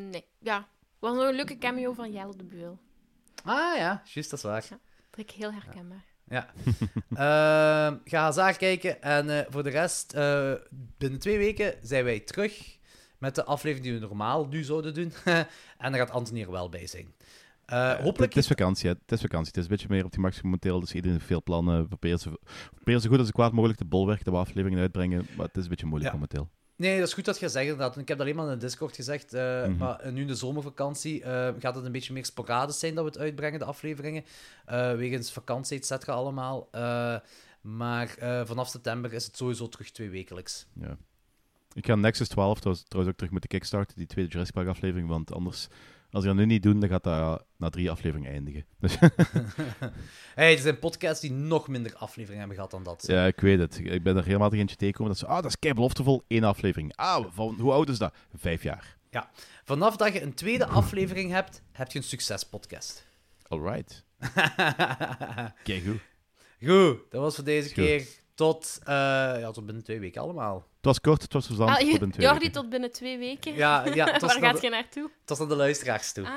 nee, 0.09 0.25
ja. 0.39 0.67
was 0.99 1.15
nog 1.15 1.27
een 1.27 1.35
leuke 1.35 1.57
cameo 1.57 1.93
van 1.93 2.11
Jelle 2.11 2.35
de 2.35 2.43
Beul. 2.43 2.79
Ah 3.43 3.77
ja, 3.77 4.01
juist, 4.05 4.29
dat 4.29 4.39
is 4.39 4.45
waar. 4.45 4.65
Dat 5.09 5.19
ik 5.19 5.31
heel 5.31 5.53
herkenbaar. 5.53 6.05
Ja. 6.23 6.49
Ehm, 7.09 7.97
ga 8.03 8.21
Hazard 8.21 8.57
kijken. 8.57 9.01
En 9.01 9.29
eh, 9.29 9.45
voor 9.49 9.63
de 9.63 9.69
rest, 9.69 10.13
eh, 10.13 10.53
binnen 10.97 11.19
twee 11.19 11.37
weken 11.37 11.75
zijn 11.81 12.03
wij 12.03 12.19
terug 12.19 12.77
met 13.19 13.35
de 13.35 13.43
aflevering 13.43 13.89
die 13.89 13.99
we 13.99 14.07
normaal 14.07 14.47
nu 14.47 14.63
zouden 14.63 14.93
doen. 14.93 15.13
en 15.25 15.91
dan 15.91 15.95
gaat 15.95 16.11
Anthony 16.11 16.41
er 16.41 16.51
wel 16.51 16.69
bij 16.69 16.87
zijn. 16.87 17.13
Eh, 17.65 17.93
hopelijk... 17.95 18.33
Het 18.33 18.43
is 18.43 18.47
vakantie, 18.47 18.89
het 18.89 19.11
is 19.11 19.21
vakantie. 19.21 19.47
Het 19.47 19.57
is 19.57 19.63
een 19.63 19.69
beetje 19.69 19.87
meer 19.89 20.05
op 20.05 20.11
die 20.11 20.19
max 20.19 20.41
momenteel, 20.41 20.79
dus 20.79 20.93
iedereen 20.93 21.15
heeft 21.15 21.27
veel 21.27 21.43
plannen. 21.43 21.81
We 21.81 21.87
proberen 21.87 22.19
zo, 23.01 23.09
goed 23.09 23.19
als 23.19 23.31
kwaad 23.31 23.51
mogelijk 23.51 23.79
te 23.79 23.85
bolwerken, 23.85 24.25
dat 24.25 24.33
we 24.33 24.39
afleveringen 24.39 24.79
uitbrengen, 24.81 25.27
maar 25.37 25.45
het 25.45 25.57
is 25.57 25.63
een 25.63 25.69
beetje 25.69 25.85
moeilijk 25.85 26.11
Ja. 26.11 26.17
momenteel. 26.19 26.49
Nee, 26.75 26.99
dat 26.99 27.07
is 27.07 27.13
goed 27.13 27.25
dat 27.25 27.39
je 27.39 27.49
zegt 27.49 27.65
inderdaad. 27.69 27.97
Ik 27.97 28.07
heb 28.07 28.17
dat 28.17 28.19
alleen 28.19 28.35
maar 28.35 28.45
in 28.45 28.51
de 28.59 28.65
Discord 28.65 28.95
gezegd. 28.95 29.33
eh, 29.33 29.61
Mhm. 29.67 29.77
Maar 29.77 30.11
nu 30.11 30.21
in 30.21 30.27
de 30.27 30.35
zomervakantie 30.35 31.23
eh, 31.23 31.53
gaat 31.59 31.75
het 31.75 31.85
een 31.85 31.91
beetje 31.91 32.13
meer 32.13 32.25
sporadisch 32.25 32.79
zijn 32.79 32.95
dat 32.95 33.03
we 33.03 33.09
het 33.09 33.19
uitbrengen, 33.19 33.59
de 33.59 33.65
afleveringen. 33.65 34.23
Eh, 34.65 34.93
wegens 34.95 35.31
vakantie, 35.31 35.77
et 35.77 35.85
cetera, 35.85 36.13
allemaal. 36.13 36.67
Eh, 36.71 37.15
maar 37.61 38.15
eh, 38.17 38.41
vanaf 38.45 38.67
september 38.67 39.13
is 39.13 39.25
het 39.25 39.37
sowieso 39.37 39.69
terug 39.69 39.91
twee 39.91 40.09
wekelijks. 40.09 40.67
Ja. 40.73 40.97
Ik 41.73 41.85
ga 41.85 41.95
Nexus 41.95 42.27
12 42.27 42.59
trouwens, 42.59 42.85
trouwens 42.87 43.11
ook 43.13 43.17
terug 43.17 43.31
moeten 43.31 43.49
kickstarten, 43.49 43.97
die 43.97 44.05
tweede 44.07 44.31
Jurassic 44.31 44.55
Park 44.55 44.67
aflevering, 44.67 45.07
want 45.09 45.33
anders, 45.33 45.67
als 46.11 46.23
ik 46.23 46.29
dat 46.29 46.37
nu 46.39 46.45
niet 46.45 46.63
doen, 46.63 46.79
dan 46.79 46.89
gaat 46.89 47.03
dat 47.03 47.45
na 47.57 47.69
drie 47.69 47.91
afleveringen 47.91 48.31
eindigen. 48.31 48.65
Dus, 48.79 48.97
hey, 50.35 50.53
er 50.53 50.59
zijn 50.59 50.79
podcasts 50.79 51.21
die 51.21 51.31
nog 51.31 51.67
minder 51.67 51.95
afleveringen 51.95 52.39
hebben 52.39 52.55
gehad 52.55 52.71
dan 52.71 52.83
dat. 52.83 53.03
ja, 53.07 53.25
ik 53.25 53.39
weet 53.39 53.59
het. 53.59 53.79
Ik 53.83 54.03
ben 54.03 54.17
er 54.17 54.23
regelmatig 54.23 54.59
eentje 54.59 54.75
tegengekomen 54.75 55.11
dat 55.13 55.21
ze, 55.21 55.27
ah, 55.27 55.35
dat 55.35 55.45
is 55.51 55.59
kei 55.59 55.73
beloftevol, 55.73 56.23
één 56.27 56.43
aflevering. 56.43 56.95
Ah, 56.95 57.25
van, 57.29 57.55
hoe 57.59 57.71
oud 57.71 57.89
is 57.89 57.97
dat? 57.97 58.13
Vijf 58.35 58.63
jaar. 58.63 58.97
Vanaf 59.63 59.95
dat 59.95 60.13
je 60.13 60.21
een 60.21 60.33
tweede 60.33 60.65
aflevering 60.65 61.31
hebt, 61.31 61.61
heb 61.71 61.91
je 61.91 61.97
een 61.97 62.03
succespodcast. 62.03 63.07
Alright. 63.47 64.03
Kijk 65.63 65.83
goed. 65.85 65.99
Goed, 66.63 66.99
dat 67.09 67.21
was 67.21 67.35
voor 67.35 67.43
deze 67.43 67.67
Goed. 67.67 67.73
keer. 67.73 68.07
Tot, 68.39 68.79
eh, 68.83 68.93
ja, 69.39 69.51
tot 69.51 69.65
binnen 69.65 69.83
twee 69.83 69.99
weken 69.99 70.21
allemaal. 70.21 70.55
Het 70.55 70.85
was 70.85 71.01
kort, 71.01 71.21
het 71.21 71.33
was 71.33 71.45
verzand. 71.45 71.69
Ah, 71.69 71.75
tot 71.75 71.85
je- 71.85 71.91
binnen 71.91 72.11
twee 72.11 72.25
Jordi, 72.25 72.39
weken. 72.45 72.61
tot 72.61 72.69
binnen 72.69 72.91
twee 72.91 73.17
weken. 73.17 73.53
Ja, 73.55 73.85
ja 73.93 74.05
tot, 74.17 74.21
Waar 74.21 74.39
naar 74.39 74.49
gaat 74.51 74.61
de, 74.61 74.67
je 74.67 74.73
naartoe? 74.73 75.09
tot 75.25 75.39
naar 75.39 75.47
de 75.47 75.55
luisteraars 75.55 76.11
toe. 76.11 76.25
Ah, 76.25 76.33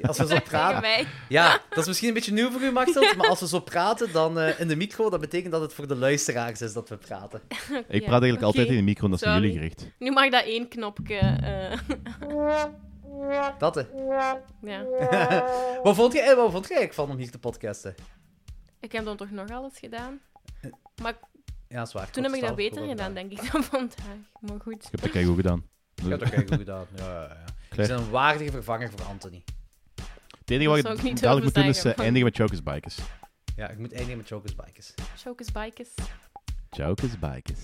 Als 0.08 0.18
we 0.18 0.22
zo 0.22 0.28
tegen 0.28 0.42
praten, 0.42 0.80
mij. 0.80 1.06
Ja, 1.28 1.60
dat 1.70 1.78
is 1.78 1.86
misschien 1.86 2.08
een 2.08 2.14
beetje 2.14 2.32
nieuw 2.32 2.50
voor 2.50 2.60
u, 2.60 2.70
Maxel, 2.70 3.14
maar 3.16 3.28
als 3.28 3.40
we 3.40 3.48
zo 3.48 3.60
praten 3.60 4.12
dan 4.12 4.38
eh, 4.38 4.60
in 4.60 4.68
de 4.68 4.76
micro, 4.76 5.10
dat 5.10 5.20
betekent 5.20 5.52
dat 5.52 5.60
het 5.60 5.72
voor 5.74 5.86
de 5.88 5.96
luisteraars 5.96 6.60
is 6.60 6.72
dat 6.72 6.88
we 6.88 6.96
praten. 6.96 7.40
Ik 7.88 8.04
praat 8.04 8.10
eigenlijk 8.22 8.42
altijd 8.42 8.68
in 8.68 8.76
de 8.76 8.82
micro, 8.82 9.04
en 9.04 9.10
dat 9.10 9.20
is 9.20 9.26
naar 9.26 9.34
Sorry. 9.36 9.52
jullie 9.52 9.68
gericht. 9.70 9.92
Nu 9.98 10.10
mag 10.10 10.30
dat 10.30 10.44
één 10.44 10.68
knopje. 10.68 11.18
eh, 11.18 11.78
Dat, 13.58 13.74
hè. 13.74 13.82
ja. 14.62 14.88
Wat 15.82 15.94
vond 15.94 16.12
je, 16.12 16.20
eh, 16.20 16.36
wat 16.36 16.50
vond 16.52 16.68
je 16.68 16.74
eigenlijk 16.74 16.94
van 16.94 17.10
om 17.10 17.16
hier 17.16 17.30
te 17.30 17.38
podcasten? 17.38 17.94
Ik 18.80 18.92
heb 18.92 19.04
dan 19.04 19.16
toch 19.16 19.30
nog 19.30 19.50
alles 19.50 19.78
gedaan. 19.78 20.20
Maar 21.02 21.18
Ja, 21.68 21.84
zwaar. 21.86 22.10
toen 22.10 22.22
heb 22.24 22.32
ik 22.32 22.40
dat 22.40 22.56
beter 22.56 22.86
gedaan, 22.88 23.14
denk 23.14 23.30
ik, 23.32 23.52
dan 23.52 23.64
vandaag. 23.64 23.96
Maar 24.40 24.60
goed. 24.60 24.84
Ik 24.84 24.90
heb 24.90 25.00
dat 25.00 25.10
kei 25.10 25.24
goed 25.24 25.36
gedaan. 25.36 25.64
Je 25.94 26.08
hebt 26.08 26.20
dat 26.20 26.30
kei 26.30 26.46
goed 26.46 26.56
gedaan. 26.56 26.86
Ja, 26.96 27.04
ja, 27.04 27.22
ja. 27.22 27.44
Je 27.70 27.76
bent 27.76 27.88
een 27.90 28.10
waardige 28.10 28.50
vervanger 28.50 28.90
voor 28.90 29.02
Anthony. 29.02 29.44
Het 30.38 30.50
enige 30.50 30.68
wat 30.70 30.82
Dat 30.82 30.98
ik 30.98 31.04
ik 31.04 31.20
dadelijk 31.20 31.44
moet 31.44 31.54
doen 31.54 31.64
is 31.64 31.84
eh, 31.84 31.98
eindigen 31.98 32.24
met 32.24 32.36
Chokers 32.36 32.62
Bikers. 32.62 32.98
Ja, 33.56 33.68
ik 33.68 33.78
moet 33.78 33.92
eindigen 33.92 34.16
met 34.16 34.26
Chokers 34.26 34.54
Bikers. 34.54 34.94
Chokers 35.16 35.52
Bikers. 35.52 35.88
Chokers 36.70 37.18
Bikers. 37.18 37.60